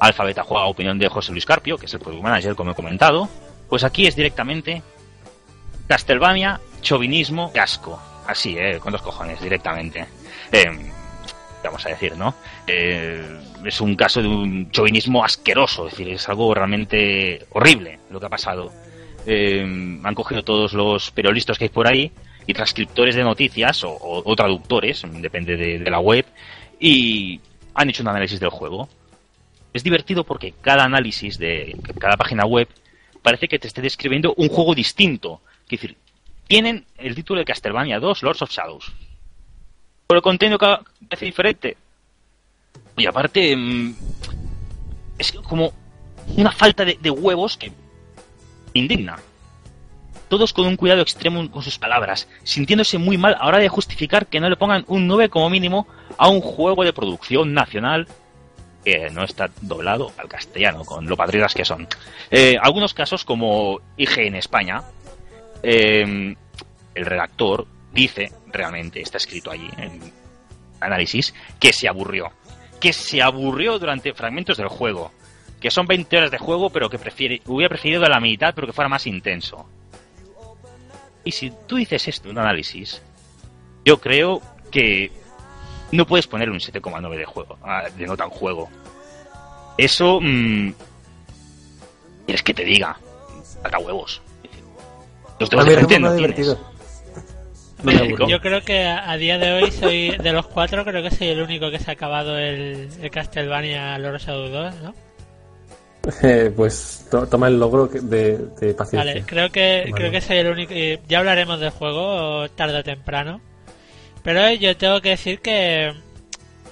[0.00, 3.28] Alfabeta juega opinión de José Luis Carpio, que es el product manager, como he comentado.
[3.72, 4.82] Pues aquí es directamente
[5.86, 7.98] Castlevania, chauvinismo y asco.
[8.26, 8.78] Así, ¿eh?
[8.78, 10.04] Con dos cojones, directamente.
[10.52, 10.90] Eh,
[11.64, 12.34] vamos a decir, ¿no?
[12.66, 18.20] Eh, es un caso de un chauvinismo asqueroso, es decir, es algo realmente horrible lo
[18.20, 18.70] que ha pasado.
[19.24, 19.62] Eh,
[20.04, 22.12] han cogido todos los periodistas que hay por ahí
[22.46, 26.26] y transcriptores de noticias o traductores, depende de, de la web,
[26.78, 27.40] y
[27.72, 28.90] han hecho un análisis del juego.
[29.72, 32.68] Es divertido porque cada análisis de cada página web
[33.22, 35.40] parece que te esté describiendo un juego distinto.
[35.64, 35.96] Es decir,
[36.46, 38.92] tienen el título de Castlevania 2, Lords of Shadows.
[40.06, 41.76] Pero el contenido parece diferente.
[42.96, 43.94] Y aparte, mm,
[45.18, 45.72] es como
[46.36, 47.72] una falta de, de huevos que
[48.74, 49.18] indigna.
[50.28, 53.68] Todos con un cuidado extremo con sus palabras, sintiéndose muy mal a la hora de
[53.68, 55.86] justificar que no le pongan un 9 como mínimo
[56.16, 58.08] a un juego de producción nacional
[58.84, 61.86] que no está doblado al castellano, con lo patriotas que son.
[62.30, 64.82] Eh, algunos casos, como IG en España,
[65.62, 66.34] eh,
[66.94, 70.00] el redactor dice, realmente está escrito allí en
[70.80, 72.32] análisis, que se aburrió.
[72.80, 75.12] Que se aburrió durante fragmentos del juego.
[75.60, 78.72] Que son 20 horas de juego, pero que prefiere, hubiera preferido la mitad, pero que
[78.72, 79.68] fuera más intenso.
[81.24, 83.00] Y si tú dices esto en un análisis,
[83.84, 84.42] yo creo
[84.72, 85.12] que
[85.92, 88.68] no puedes poner un 7,9 de juego, ah, de nota en juego.
[89.78, 90.72] Eso, mm,
[92.26, 92.96] quieres que te diga,
[93.62, 94.20] saca huevos.
[95.38, 96.56] Los dedos de frente juego no tienes.
[98.28, 101.42] Yo creo que a día de hoy soy de los cuatro, creo que soy el
[101.42, 104.94] único que se ha acabado el, el Castlevania Lord of Shadow 2, ¿no?
[106.22, 109.12] Eh, pues to- toma el logro que- de, de paciencia.
[109.12, 110.74] Vale, creo que creo que soy el único.
[110.74, 113.40] y Ya hablaremos del juego tarde o temprano.
[114.22, 115.92] Pero yo tengo que decir que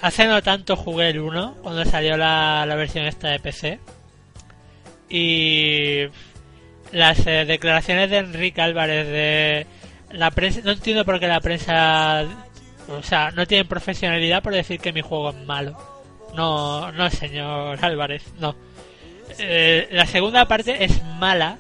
[0.01, 3.81] hace no tanto jugué el 1 cuando salió la, la versión esta de PC.
[5.09, 6.07] Y
[6.93, 9.67] las eh, declaraciones de Enrique Álvarez de
[10.13, 12.25] la prensa, no entiendo por qué la prensa,
[12.89, 15.77] o sea, no tienen profesionalidad por decir que mi juego es malo.
[16.35, 18.55] No, no, señor Álvarez, no.
[19.39, 21.59] Eh, la segunda parte es mala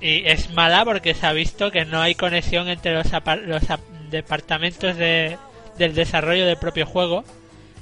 [0.00, 3.06] y es mala porque se ha visto que no hay conexión entre los,
[3.46, 3.62] los
[4.10, 5.38] departamentos de,
[5.76, 7.24] del desarrollo del propio juego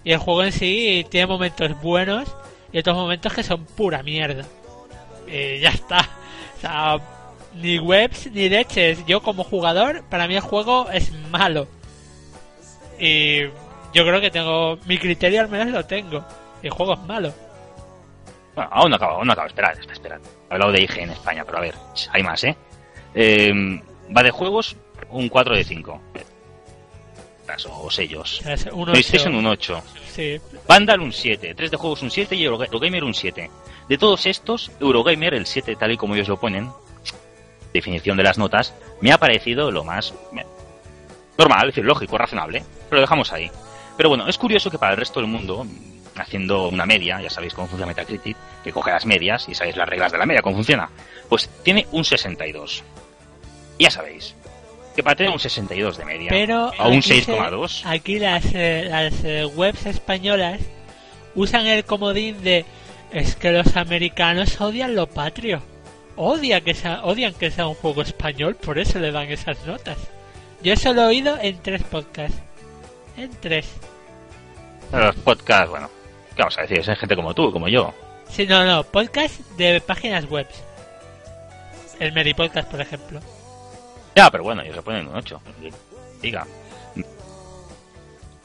[0.05, 2.29] y el juego en sí tiene momentos buenos
[2.73, 4.45] y otros momentos que son pura mierda.
[5.27, 6.09] Y ya está.
[6.57, 6.99] O sea,
[7.55, 9.05] ni webs ni leches.
[9.07, 11.67] Yo como jugador, para mí el juego es malo.
[12.99, 14.79] Y yo creo que tengo...
[14.87, 16.25] Mi criterio al menos lo tengo.
[16.63, 17.33] El juego es malo.
[18.55, 19.49] Bueno, aún no acaba, aún no acaba.
[19.49, 20.21] Esperad.
[20.49, 21.75] He hablado de IG en España, pero a ver,
[22.13, 22.57] hay más, ¿eh?
[23.15, 23.83] Eh,
[24.17, 24.77] Va de juegos
[25.19, 26.01] un 4 de 5.
[27.71, 28.43] O sellos.
[28.45, 29.39] Es un PlayStation ocho.
[29.39, 29.83] un 8.
[30.13, 30.41] Sí.
[30.69, 31.55] Vandal un 7.
[31.55, 33.51] 3 de juegos un 7 y Euroga- Eurogamer un 7.
[33.89, 36.71] De todos estos, Eurogamer, el 7 tal y como ellos lo ponen,
[37.73, 40.13] definición de las notas, me ha parecido lo más
[41.39, 42.65] normal, es decir, lógico, razonable.
[42.89, 43.51] Pero lo dejamos ahí.
[43.97, 45.65] Pero bueno, es curioso que para el resto del mundo,
[46.17, 49.89] haciendo una media, ya sabéis cómo funciona Metacritic, que coge las medias y sabéis las
[49.89, 50.91] reglas de la media, cómo funciona,
[51.29, 52.83] pues tiene un 62.
[53.79, 54.35] Ya sabéis,
[54.97, 58.87] que tener un 62 de media, Pero a un aquí se- 6,2, Aquí las, eh,
[58.89, 60.61] las eh, webs españolas
[61.35, 62.65] usan el comodín de
[63.13, 65.63] es que los americanos odian lo patrio.
[66.17, 69.99] Odia que sea, odian que sea un juego español, por eso le dan esas notas.
[70.63, 72.39] Yo eso lo he oído en tres podcasts.
[73.17, 73.67] En tres.
[74.93, 75.91] los podcasts, bueno,
[76.35, 76.79] ¿qué vamos a decir?
[76.79, 77.93] Es gente como tú, como yo.
[78.31, 80.47] Sí, no, no, podcast de páginas web.
[82.01, 83.21] El Meripodcast, por ejemplo.
[84.17, 85.41] Ya, pero bueno, ellos se ponen un 8.
[86.23, 86.47] Diga.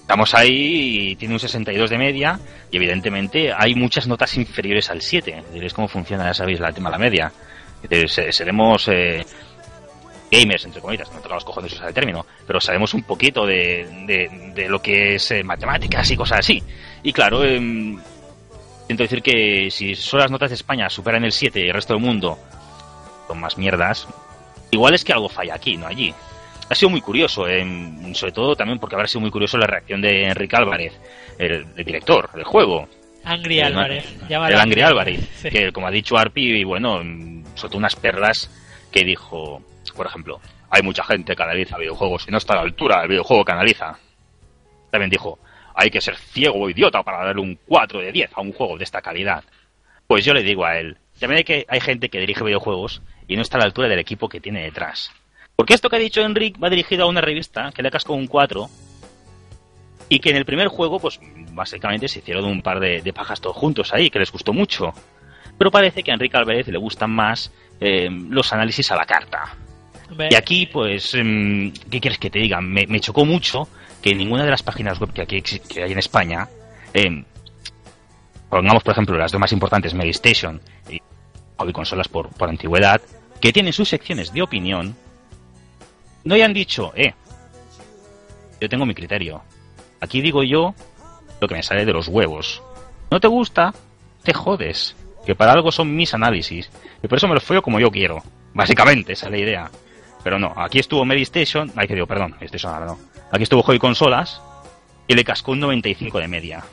[0.02, 2.38] Estamos ahí y tiene un 62 de media
[2.70, 5.44] y evidentemente hay muchas notas inferiores al 7.
[5.54, 7.32] Diréis cómo funciona, ya sabéis, la tema la media.
[8.08, 9.26] Se- seremos eh,
[10.30, 14.52] gamers, entre comillas, no tocamos cojones usar el término, pero sabemos un poquito de, de-
[14.54, 16.62] de lo que es eh, matemáticas y cosas así.
[17.04, 17.98] Y claro, em,
[18.88, 21.94] siento decir que si solo las notas de España superan el 7 y el resto
[21.94, 22.38] del mundo
[23.28, 24.08] son más mierdas,
[24.72, 26.14] igual es que algo falla aquí, no allí.
[26.70, 30.02] Ha sido muy curioso, em, sobre todo también porque habrá sido muy curioso la reacción
[30.02, 30.94] de Enrique Álvarez,
[31.38, 32.88] el, el director del juego.
[33.24, 34.06] Angry El- Álvarez.
[34.30, 35.50] El, Angry Álvarez, Sí.
[35.50, 38.50] que como ha dicho Arpi, bueno, mm, soltó unas perlas
[38.92, 39.62] que dijo,
[39.96, 40.40] por ejemplo,
[40.70, 43.52] hay mucha gente que analiza videojuegos y no está a la altura del videojuego que
[43.52, 43.98] analiza.
[44.90, 45.40] También dijo,
[45.76, 48.78] hay que ser ciego o idiota para darle un 4 de 10 a un juego
[48.78, 49.44] de esta calidad.
[50.08, 53.02] Pues yo le digo a él, también hay, que, hay gente que dirige videojuegos
[53.32, 55.10] y no está a la altura del equipo que tiene detrás.
[55.56, 58.28] Porque esto que ha dicho Enric va dirigido a una revista que le cascó un
[58.28, 58.70] 4
[60.10, 61.18] y que en el primer juego, pues
[61.54, 64.94] básicamente se hicieron un par de, de pajas todos juntos ahí, que les gustó mucho.
[65.58, 69.56] Pero parece que a Enrique Álvarez le gustan más eh, los análisis a la carta.
[70.30, 72.60] Y aquí, pues, em, ¿qué quieres que te diga?
[72.60, 73.70] Me, me chocó mucho
[74.02, 76.50] que ninguna de las páginas web que, aquí que hay en España,
[76.94, 77.24] em,
[78.50, 80.60] pongamos por ejemplo las dos más importantes, Medistation
[80.90, 81.00] y
[81.56, 83.00] hobby consolas por, por antigüedad,
[83.42, 84.96] que tienen sus secciones de opinión,
[86.24, 87.14] no hayan dicho, eh,
[88.60, 89.42] yo tengo mi criterio.
[90.00, 90.76] Aquí digo yo
[91.40, 92.62] lo que me sale de los huevos.
[93.10, 93.74] ¿No te gusta?
[94.24, 94.96] Te jodes.
[95.26, 96.70] Que para algo son mis análisis.
[97.02, 98.24] Y por eso me los follo como yo quiero.
[98.54, 99.72] Básicamente, esa es la idea.
[100.24, 103.00] Pero no, aquí estuvo Medistation, ay que digo, perdón, Medistation ahora no.
[103.32, 104.42] Aquí estuvo Hobby Consolas
[105.08, 106.64] y le cascó un 95 de media.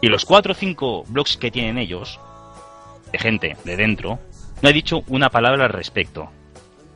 [0.00, 2.18] Y los 4 o 5 blogs que tienen ellos,
[3.12, 4.18] de gente de dentro,
[4.62, 6.30] no he dicho una palabra al respecto.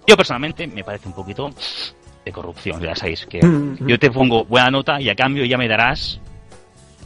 [0.06, 1.50] Yo personalmente me parece un poquito
[2.24, 3.40] de corrupción, ya sabéis, que
[3.80, 6.20] yo te pongo buena nota y a cambio ya me darás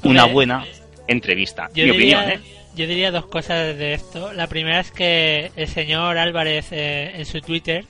[0.02, 0.64] una buena
[1.06, 1.68] entrevista.
[1.74, 2.44] Yo Mi diría, opinión, ¿eh?
[2.74, 4.32] yo diría dos cosas de esto.
[4.32, 7.84] La primera es que el señor Álvarez eh, en su Twitter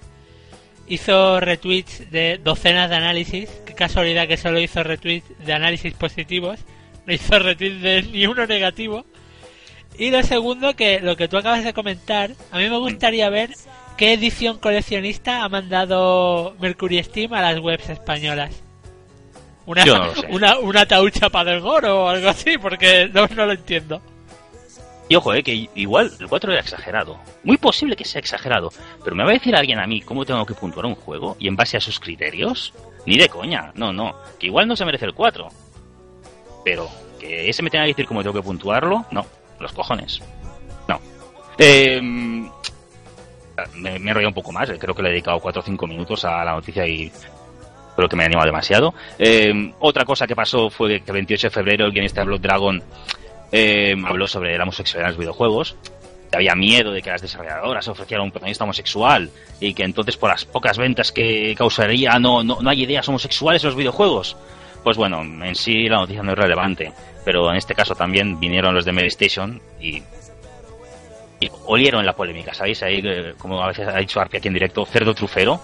[0.88, 3.50] hizo retweets de docenas de análisis.
[3.64, 6.60] Qué casualidad que solo hizo retweets de análisis positivos.
[7.06, 9.04] No hizo retweets de ni uno negativo.
[9.98, 13.50] Y lo segundo, que lo que tú acabas de comentar, a mí me gustaría ver
[13.96, 18.62] qué edición coleccionista ha mandado Mercury Steam a las webs españolas.
[19.64, 20.26] Una, Yo no lo sé.
[20.30, 24.00] una, una taucha para del goro o algo así, porque no, no lo entiendo.
[25.08, 27.18] Y ojo, eh, que igual el 4 era exagerado.
[27.44, 28.70] Muy posible que sea exagerado.
[29.04, 31.46] Pero me va a decir alguien a mí cómo tengo que puntuar un juego y
[31.48, 32.74] en base a sus criterios.
[33.06, 34.16] Ni de coña, no, no.
[34.38, 35.48] Que igual no se merece el 4.
[36.64, 36.88] Pero
[37.20, 39.24] que ese me tenga que decir cómo tengo que puntuarlo, no.
[39.60, 40.20] Los cojones.
[40.88, 41.00] No.
[41.58, 42.50] Eh, me,
[43.74, 44.68] me he enrollado un poco más.
[44.70, 47.10] eh, Creo que le he dedicado 4 o 5 minutos a la noticia y
[47.94, 48.94] creo que me he animado demasiado.
[49.18, 52.40] Eh, otra cosa que pasó fue que el 28 de febrero el guionista de Blood
[52.40, 52.82] Dragon
[53.52, 55.76] eh, habló sobre la homosexualidad en los videojuegos.
[56.30, 59.30] que había miedo de que las desarrolladoras ofrecieran un protagonista homosexual
[59.60, 63.62] y que entonces por las pocas ventas que causaría no, no, no hay ideas homosexuales
[63.62, 64.36] en los videojuegos.
[64.86, 66.92] Pues bueno, en sí la noticia no es relevante,
[67.24, 70.00] pero en este caso también vinieron los de Medistation y,
[71.40, 72.84] y olieron la polémica, ¿sabéis?
[72.84, 75.60] Ahí, eh, como a veces ha dicho Arpi aquí en directo, cerdo trufero,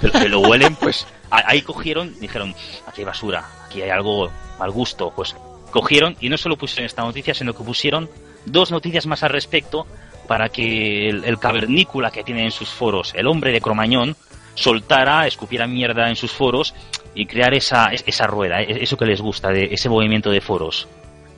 [0.00, 2.54] que, lo huelen, pues ahí cogieron, dijeron,
[2.86, 5.36] aquí hay basura, aquí hay algo mal gusto, pues
[5.70, 8.08] cogieron y no solo pusieron esta noticia, sino que pusieron
[8.46, 9.86] dos noticias más al respecto
[10.26, 14.16] para que el, el cavernícola que tiene en sus foros, el hombre de Cromañón,
[14.54, 16.74] soltara, escupiera mierda en sus foros
[17.14, 20.40] y crear esa, es- esa rueda, e- eso que les gusta, de ese movimiento de
[20.40, 20.88] foros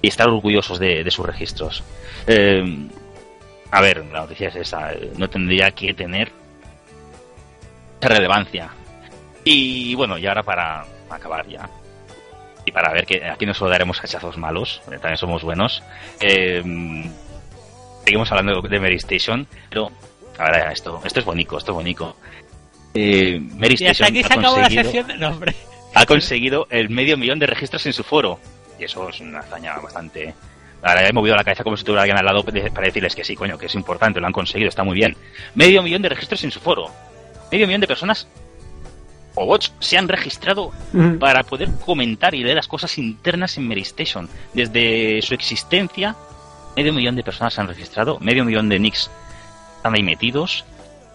[0.02, 1.82] y estar orgullosos de, de sus registros.
[2.26, 2.86] Eh,
[3.70, 6.30] a ver, la noticia es esa, eh, no tendría que tener
[8.01, 8.70] relevancia.
[9.44, 11.68] Y bueno, y ahora para acabar ya,
[12.64, 15.82] y para ver que aquí no solo daremos hachazos malos, eh, también somos buenos,
[16.20, 16.62] eh,
[18.05, 19.90] seguimos hablando de Mary Station, pero
[20.38, 22.16] ahora esto, esto es bonito, esto es bonito.
[22.94, 25.54] Eh, Mary Y hasta Station aquí ha se acabó la conseguido- sección de nombre.
[25.94, 28.38] ha conseguido el medio millón de registros en su foro.
[28.78, 30.34] Y eso es una hazaña bastante.
[30.82, 33.34] Ahora he movido la cabeza como si tuviera alguien al lado para decirles que sí,
[33.34, 35.16] coño, que es importante, lo han conseguido, está muy bien.
[35.54, 36.90] Medio millón de registros en su foro.
[37.50, 38.28] Medio millón de personas
[39.36, 40.70] o bots se han registrado
[41.18, 44.28] para poder comentar y leer las cosas internas en Meristation.
[44.52, 46.14] Desde su existencia,
[46.76, 49.10] medio millón de personas se han registrado, medio millón de nicks
[49.76, 50.64] están ahí metidos.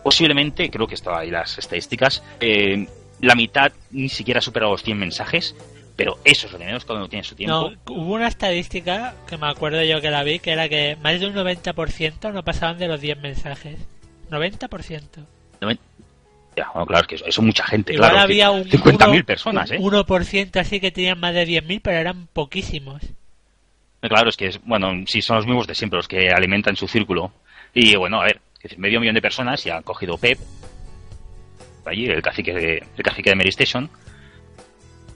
[0.04, 2.88] Posiblemente, creo que estaba ahí las estadísticas, eh,
[3.22, 5.56] la mitad ni siquiera ha superado los 100 mensajes,
[5.96, 7.72] pero eso es lo de menos cuando no tiene su tiempo.
[7.88, 11.20] No, hubo una estadística que me acuerdo yo que la vi, que era que más
[11.20, 13.78] de un 90% no pasaban de los 10 mensajes.
[14.32, 15.02] 90%.
[15.62, 15.72] No
[16.56, 18.24] Ya, bueno, claro, es que eso, eso es mucha gente, Igual claro.
[18.24, 19.78] había un 50.000 uno- personas, ¿eh?
[19.80, 23.02] un 1% así que tenían más de 10.000, pero eran poquísimos.
[24.02, 26.88] Claro, es que, es, bueno, sí, son los mismos de siempre los que alimentan su
[26.88, 27.34] círculo.
[27.74, 30.38] Y bueno, a ver, es decir, medio millón de personas y han cogido Pep,
[31.86, 33.52] allí, el cacique de, el cacique de Mary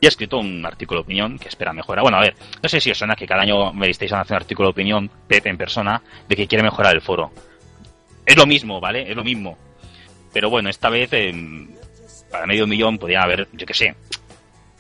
[0.04, 2.02] y ha escrito un artículo de opinión que espera mejora.
[2.02, 4.38] Bueno, a ver, no sé si os suena que cada año Mary Station hace un
[4.38, 7.32] artículo de opinión, Pep en persona, de que quiere mejorar el foro.
[8.26, 9.10] Es lo mismo, ¿vale?
[9.10, 9.58] Es lo mismo.
[10.34, 11.70] Pero bueno, esta vez, em,
[12.30, 13.96] para medio millón, podría haber, yo qué sé,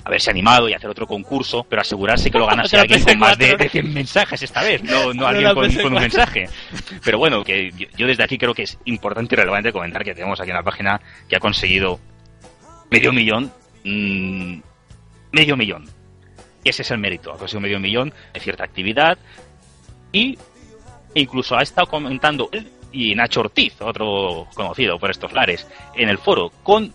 [0.05, 3.53] haberse animado y hacer otro concurso, pero asegurarse que lo ganase alguien con más de,
[3.53, 3.57] PS4.
[3.57, 6.01] de 100 mensajes esta vez, no, no alguien la con, con un PS4.
[6.01, 6.49] mensaje.
[7.03, 10.13] Pero bueno, que yo, yo desde aquí creo que es importante y relevante comentar que
[10.13, 11.99] tenemos aquí una página que ha conseguido
[12.89, 13.51] medio millón,
[13.83, 14.59] mm,
[15.31, 15.89] medio millón.
[16.63, 19.17] Y ese es el mérito, ha conseguido medio millón de cierta actividad
[20.11, 20.37] y
[21.15, 26.19] incluso ha estado comentando él y Nacho Ortiz, otro conocido por estos lares, en el
[26.19, 26.93] foro, con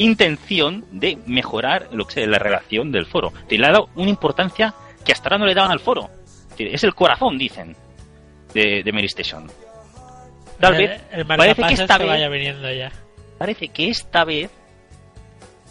[0.00, 3.32] intención de mejorar lo que es la relación del foro.
[3.48, 4.74] Le ha dado una importancia
[5.04, 6.08] que hasta ahora no le daban al foro.
[6.58, 7.74] Es el corazón, dicen,
[8.52, 9.46] de, de Mary Station.
[10.58, 12.92] Tal el, vez, el parece que esta que vez, vaya viniendo ya.
[13.38, 14.50] parece que esta vez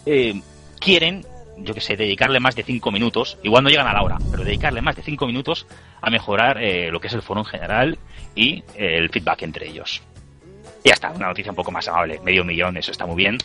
[0.06, 0.40] eh,
[0.80, 1.24] quieren,
[1.58, 4.42] yo que sé, dedicarle más de 5 minutos, igual no llegan a la hora, pero
[4.42, 5.66] dedicarle más de 5 minutos
[6.00, 7.98] a mejorar eh, lo que es el foro en general
[8.34, 10.02] y eh, el feedback entre ellos.
[10.82, 13.38] Y ya está, una noticia un poco más amable, medio millón, eso está muy bien.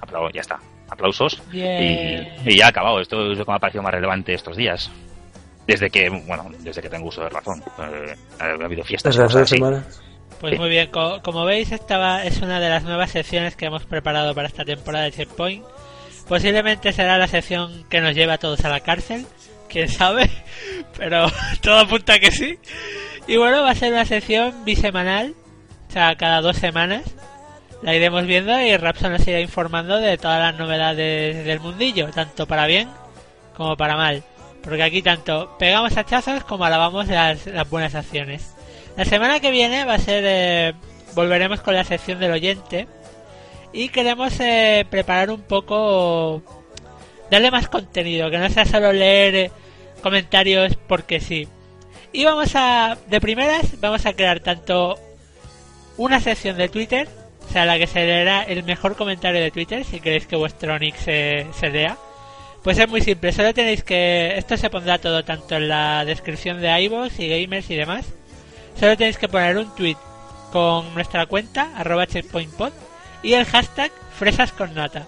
[0.00, 0.58] Aplau- ya está,
[0.88, 1.40] aplausos.
[1.52, 4.56] Y, y ya ha acabado, esto es lo que me ha parecido más relevante estos
[4.56, 4.90] días.
[5.66, 7.62] Desde que, bueno, desde que tengo uso de razón.
[7.78, 9.14] Eh, ha habido fiestas.
[9.14, 9.56] Desde hace cosas dos así.
[9.56, 10.02] semanas.
[10.40, 10.58] Pues Sí.
[10.60, 13.84] muy bien, co- como veis, esta va- es una de las nuevas secciones que hemos
[13.84, 15.64] preparado para esta temporada de Checkpoint.
[16.28, 19.26] Posiblemente será la sección que nos lleve a todos a la cárcel,
[19.68, 20.30] quién sabe,
[20.96, 21.26] pero
[21.62, 22.58] todo apunta a que sí.
[23.26, 25.34] Y bueno, va a ser una sección bisemanal,
[25.88, 27.02] o sea, cada dos semanas.
[27.82, 32.46] La iremos viendo y Rapson nos irá informando de todas las novedades del mundillo, tanto
[32.46, 32.88] para bien
[33.56, 34.22] como para mal.
[34.62, 38.54] Porque aquí tanto pegamos hachazos como alabamos las, buenas acciones.
[38.96, 40.24] La semana que viene va a ser.
[40.26, 40.74] eh,
[41.14, 42.86] volveremos con la sección del oyente.
[43.72, 46.42] Y queremos eh, preparar un poco.
[47.30, 49.50] Darle más contenido, que no sea solo leer eh,
[50.02, 51.46] comentarios porque sí.
[52.12, 52.96] Y vamos a.
[53.08, 54.98] De primeras, vamos a crear tanto
[55.96, 57.08] una sección de Twitter,
[57.48, 60.78] o sea, la que se leerá el mejor comentario de Twitter, si queréis que vuestro
[60.78, 61.96] nick se, se lea.
[62.62, 64.34] Pues es muy simple, solo tenéis que.
[64.36, 68.04] Esto se pondrá todo tanto en la descripción de iVoox y gamers y demás.
[68.78, 69.96] Solo tenéis que poner un tweet
[70.52, 72.72] con nuestra cuenta, arroba checkpointpod,
[73.22, 75.06] y el hashtag fresas con nata.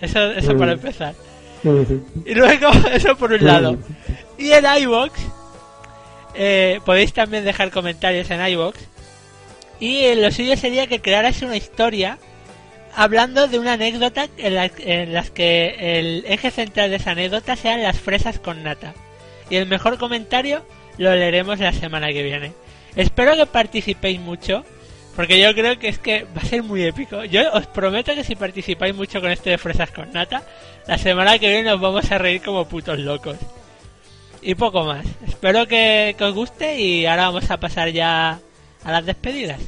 [0.00, 0.58] Eso, eso Mm.
[0.58, 1.14] para empezar.
[2.26, 3.78] Y luego, eso por un lado.
[4.36, 5.12] Y en iVoox,
[6.34, 8.74] eh, podéis también dejar comentarios en iVoox.
[9.82, 12.16] Y eh, lo suyo sería que crearais una historia
[12.94, 14.70] hablando de una anécdota en, la-
[15.08, 18.94] las que el eje central de esa anécdota sean las fresas con nata.
[19.50, 20.64] Y el mejor comentario
[20.98, 22.52] lo leeremos la semana que viene.
[22.94, 24.64] Espero que participéis mucho,
[25.16, 27.24] porque yo creo que es que va a ser muy épico.
[27.24, 30.42] Yo os prometo que si participáis mucho con este de fresas con nata,
[30.86, 33.36] la semana que viene nos vamos a reír como putos locos.
[34.42, 35.04] Y poco más.
[35.26, 38.38] Espero que, que os guste y ahora vamos a pasar ya
[38.84, 39.60] a las despedidas.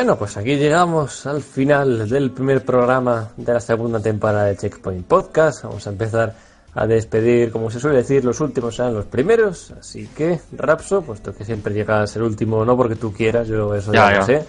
[0.00, 5.06] Bueno, pues aquí llegamos al final del primer programa de la segunda temporada de Checkpoint
[5.06, 5.64] Podcast.
[5.64, 6.34] Vamos a empezar
[6.74, 9.72] a despedir, como se suele decir, los últimos serán los primeros.
[9.72, 13.92] Así que, Rapso, puesto que siempre llegas el último, no porque tú quieras, yo eso
[13.92, 14.42] ya, Ya, lo sé.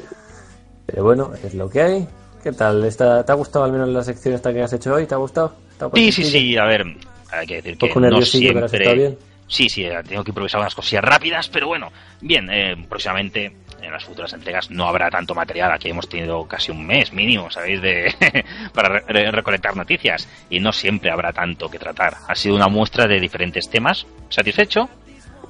[0.86, 2.08] Pero bueno, es lo que hay.
[2.42, 2.86] ¿Qué tal?
[2.86, 5.06] ¿Está- ¿Te ha gustado al menos la sección esta que has hecho hoy?
[5.06, 5.54] ¿Te ha gustado?
[5.78, 6.86] ¿Te ha Sí, sí, sí, a ver,
[7.30, 8.96] hay que decir que Poco no pero has siempre...
[8.96, 9.18] bien.
[9.50, 11.92] Sí, sí, eh, tengo que improvisar unas cosillas rápidas, pero bueno,
[12.22, 13.52] bien, eh, próximamente
[13.82, 17.50] en las futuras entregas no habrá tanto material, aquí hemos tenido casi un mes mínimo,
[17.52, 17.82] ¿sabéis?
[17.82, 18.14] De
[18.74, 22.16] para re- re- recolectar noticias y no siempre habrá tanto que tratar.
[22.28, 24.90] Ha sido una muestra de diferentes temas, satisfecho,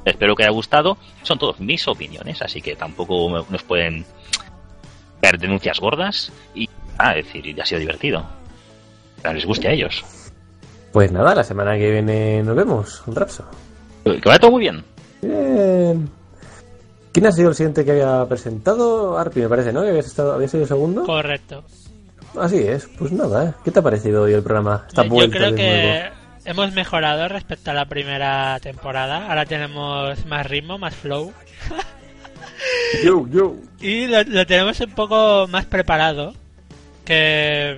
[0.06, 4.06] espero que haya gustado, son todos mis opiniones, así que tampoco nos pueden
[5.22, 8.26] ver denuncias gordas y, ah, es decir, ha sido divertido.
[9.24, 10.04] Que les guste a ellos.
[10.92, 13.46] Pues nada, la semana que viene nos vemos, Rapso.
[14.04, 14.84] Que vaya todo muy bien.
[15.22, 16.10] Bien.
[17.12, 19.18] ¿Quién ha sido el siguiente que había presentado?
[19.18, 19.82] Arpi, me parece, ¿no?
[19.84, 21.04] Que habías, estado, habías sido segundo.
[21.06, 21.64] Correcto.
[22.40, 23.54] Así es, pues nada, ¿eh?
[23.66, 24.86] ¿Qué te ha parecido hoy el programa?
[24.88, 26.16] Esta Yo creo que nuevo.
[26.46, 29.28] hemos mejorado respecto a la primera temporada.
[29.28, 31.34] Ahora tenemos más ritmo, más flow.
[33.04, 33.56] Yo, yo.
[33.80, 36.34] Y lo, lo tenemos un poco más preparado.
[37.06, 37.78] Que,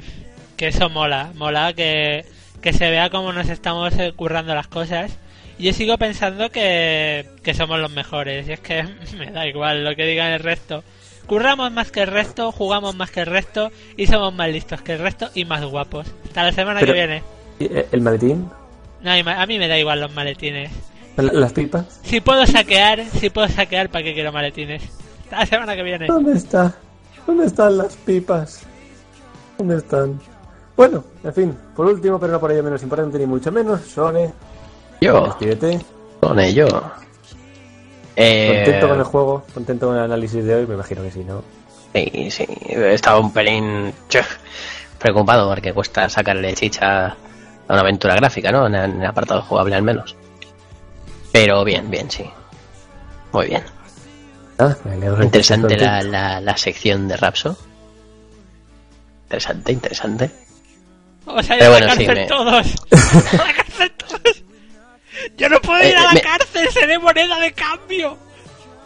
[0.57, 1.31] que eso mola.
[1.35, 2.26] Mola que,
[2.61, 5.18] que se vea cómo nos estamos currando las cosas.
[5.59, 8.47] Yo sigo pensando que, que somos los mejores.
[8.47, 8.84] Y es que
[9.17, 10.84] me da igual lo que digan el resto.
[11.27, 14.93] Curramos más que el resto, jugamos más que el resto y somos más listos que
[14.93, 16.05] el resto y más guapos.
[16.25, 17.23] Hasta la semana Pero- que viene.
[17.59, 18.49] ¿Y, eh, ¿El maletín?
[19.01, 20.71] No, a mí- me da igual los maletines.
[21.15, 21.99] ¿La- ¿Las pipas?
[22.03, 24.81] Si puedo saquear, si puedo saquear, ¿para qué quiero maletines?
[25.25, 26.07] Hasta la semana que viene.
[26.07, 26.73] ¿Dónde está?
[27.27, 28.63] ¿Dónde están las pipas?
[29.57, 30.19] ¿Dónde están?
[30.75, 34.34] Bueno, en fin, por último, pero no por ello menos importante ni mucho menos, Sone,
[35.03, 35.80] Yo, despídete.
[36.21, 36.67] con ello.
[38.15, 39.43] Eh, ¿Contento con el juego?
[39.53, 40.67] ¿Contento con el análisis de hoy?
[40.67, 41.43] Me imagino que sí, ¿no?
[41.93, 42.45] Sí, sí.
[42.67, 44.38] He estado un pelín chuf,
[44.99, 47.15] preocupado porque cuesta sacarle chicha a
[47.69, 48.67] una aventura gráfica, ¿no?
[48.67, 50.15] En, el apartado jugable al menos.
[51.31, 52.23] Pero bien, bien, sí.
[53.31, 53.63] Muy bien.
[54.59, 54.75] Ah,
[55.21, 57.57] Interesante la, la, la sección de Rapso.
[59.25, 60.31] Interesante, interesante.
[61.25, 62.75] Vamos a ir Pero a bueno, la sí, cárcel me- todos.
[63.34, 63.92] a la cárcel todos.
[65.37, 68.17] Yo no puedo ir Eh, a la me- cárcel, seré moneda de cambio.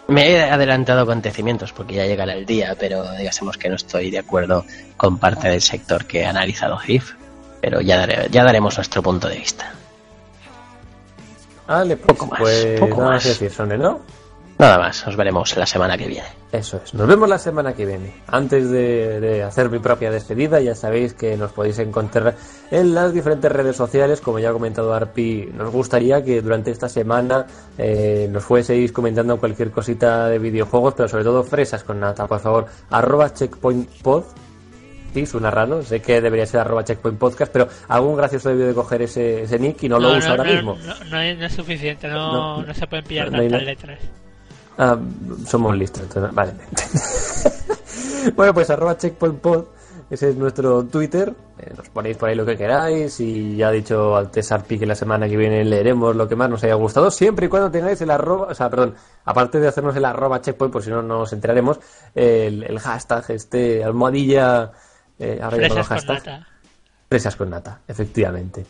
[0.07, 4.19] Me he adelantado acontecimientos porque ya llegará el día, pero digásemos que no estoy de
[4.19, 4.65] acuerdo
[4.95, 7.13] con parte del sector que ha analizado GIF.
[7.61, 9.73] Pero ya, daré- ya daremos nuestro punto de vista.
[11.67, 13.23] Vale, pues, Poco más, pues poco más.
[13.39, 14.01] decir, ¿no?
[14.59, 16.27] Nada más, nos veremos la semana que viene.
[16.51, 16.91] Eso es.
[16.95, 18.11] Nos vemos la semana que viene.
[18.25, 22.35] Antes de, de hacer mi propia despedida, ya sabéis que nos podéis encontrar
[22.71, 24.19] en las diferentes redes sociales.
[24.19, 27.45] Como ya ha comentado Arpi, nos gustaría que durante esta semana
[27.77, 32.25] eh, nos fueseis comentando cualquier cosita de videojuegos, pero sobre todo fresas con nata.
[32.25, 34.23] Por favor, arroba checkpointpod.
[35.13, 35.83] Sí, suena raro.
[35.83, 39.59] Sé que debería ser arroba checkpoint podcast, pero algún gracioso debió de coger ese, ese
[39.59, 40.77] nick y no, lo usa ahora no, mismo.
[40.83, 43.99] No, no es, no es suficiente, no, No, no, se pueden pillar no tantas letras.
[44.77, 44.97] Ah,
[45.45, 46.53] somos listos, entonces, vale.
[48.35, 49.65] bueno, pues arroba checkpointpod,
[50.09, 51.33] ese es nuestro Twitter.
[51.57, 54.85] Eh, nos ponéis por ahí lo que queráis y ya ha dicho al Arpi que
[54.85, 57.99] la semana que viene leeremos lo que más nos haya gustado, siempre y cuando tengáis
[58.01, 58.93] el arroba, o sea, perdón,
[59.25, 61.79] aparte de hacernos el arroba checkpoint, por si no nos enteraremos,
[62.13, 64.71] el, el hashtag, este almohadilla,
[65.17, 66.47] eh, ahora llamado Fresas con hashtag, nata.
[67.09, 68.65] fresas con nata, efectivamente.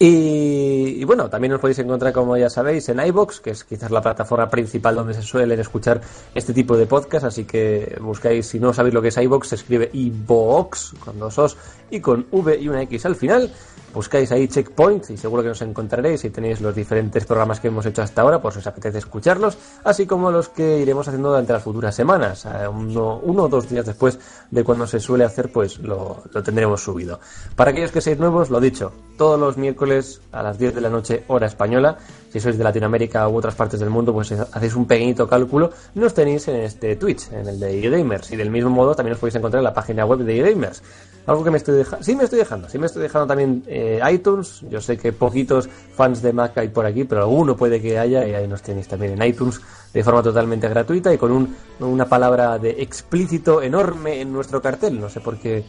[0.00, 4.00] Y, bueno, también os podéis encontrar, como ya sabéis, en iBox, que es quizás la
[4.00, 6.00] plataforma principal donde se suelen escuchar
[6.36, 7.24] este tipo de podcast.
[7.24, 11.36] Así que buscáis, si no sabéis lo que es iBox, se escribe iBox con dos
[11.38, 11.56] os
[11.90, 13.50] y con V y una X al final.
[13.98, 17.84] Buscáis ahí Checkpoint y seguro que nos encontraréis y tenéis los diferentes programas que hemos
[17.84, 21.52] hecho hasta ahora, por si os apetece escucharlos, así como los que iremos haciendo durante
[21.52, 22.46] las futuras semanas.
[22.46, 24.20] Eh, Uno, o dos días después
[24.52, 27.18] de cuando se suele hacer, pues lo, lo tendremos subido.
[27.56, 30.90] Para aquellos que seáis nuevos, lo dicho, todos los miércoles a las 10 de la
[30.90, 31.98] noche, hora española.
[32.30, 35.72] Si sois de Latinoamérica u otras partes del mundo, pues hacéis un pequeñito cálculo.
[35.96, 38.30] Nos tenéis en este Twitch, en el de eGamers.
[38.30, 40.84] Y del mismo modo también os podéis encontrar en la página web de eGamers.
[41.28, 42.02] Algo que me estoy dejando.
[42.02, 42.70] Sí, me estoy dejando.
[42.70, 44.62] Sí, me estoy dejando también eh, iTunes.
[44.70, 48.26] Yo sé que poquitos fans de Mac hay por aquí, pero alguno puede que haya.
[48.26, 49.60] Y ahí nos tenéis también en iTunes
[49.92, 54.98] de forma totalmente gratuita y con un, una palabra de explícito enorme en nuestro cartel.
[54.98, 55.64] No sé por qué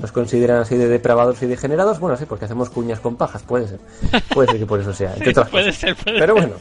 [0.00, 2.00] nos consideran así de depravados y degenerados.
[2.00, 3.44] Bueno, sí, porque hacemos cuñas con pajas.
[3.44, 3.78] Puede ser.
[4.34, 5.12] Puede ser que por eso sea.
[5.14, 5.80] entre otras puede cosas.
[5.80, 6.54] ser, puede Pero bueno.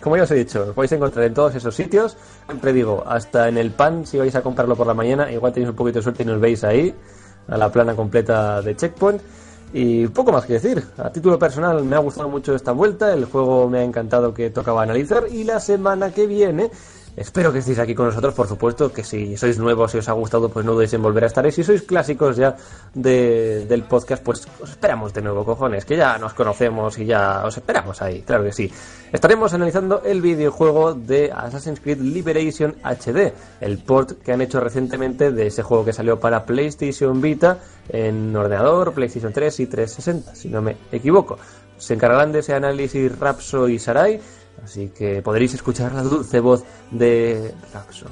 [0.00, 2.16] Como ya os he dicho, os podéis encontrar en todos esos sitios.
[2.46, 5.70] Siempre digo, hasta en el pan, si vais a comprarlo por la mañana, igual tenéis
[5.70, 6.94] un poquito de suerte y nos veis ahí,
[7.50, 9.20] a la plana completa de Checkpoint.
[9.72, 10.84] Y poco más que decir.
[10.98, 13.12] A título personal, me ha gustado mucho esta vuelta.
[13.12, 15.24] El juego me ha encantado que tocaba analizar.
[15.30, 16.70] Y la semana que viene,
[17.20, 18.34] espero que estéis aquí con nosotros.
[18.34, 21.24] Por supuesto, que si sois nuevos y os ha gustado, pues no dudéis en volver
[21.24, 21.46] a estar.
[21.46, 22.56] Y si sois clásicos ya
[22.94, 25.84] de- del podcast, pues os esperamos de nuevo, cojones.
[25.84, 28.22] Que ya nos conocemos y ya os esperamos ahí.
[28.22, 28.72] Claro que sí.
[29.12, 35.30] Estaremos analizando el videojuego de Assassin's Creed Liberation HD, el port que han hecho recientemente
[35.32, 40.48] de ese juego que salió para PlayStation Vita en ordenador, PlayStation 3 y 360, si
[40.48, 41.38] no me equivoco.
[41.76, 44.20] Se encargarán de ese análisis Rapso y Sarai,
[44.62, 48.06] así que podréis escuchar la dulce voz de Rapso,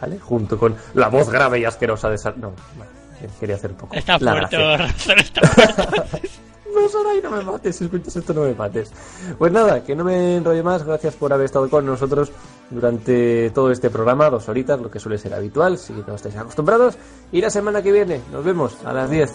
[0.00, 0.18] ¿vale?
[0.18, 2.40] Junto con la voz grave y asquerosa de Sarai.
[2.40, 3.94] No, no, quería hacer poco.
[3.94, 4.76] Está gracia.
[4.76, 6.18] Razor está muerto.
[6.74, 8.90] No, Sarai, no me mates, si escuchas esto no me mates.
[9.38, 12.32] Pues nada, que no me enrolle más, gracias por haber estado con nosotros
[12.68, 16.96] durante todo este programa, dos horitas, lo que suele ser habitual, si no estáis acostumbrados.
[17.30, 19.32] Y la semana que viene nos vemos a las 10,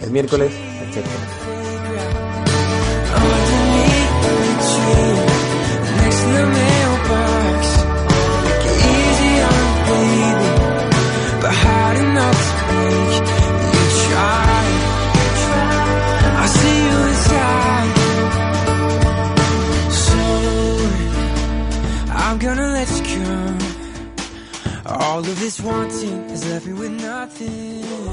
[0.00, 0.52] el miércoles,
[4.82, 5.29] en
[25.20, 28.09] All of this wanting has left me with nothing.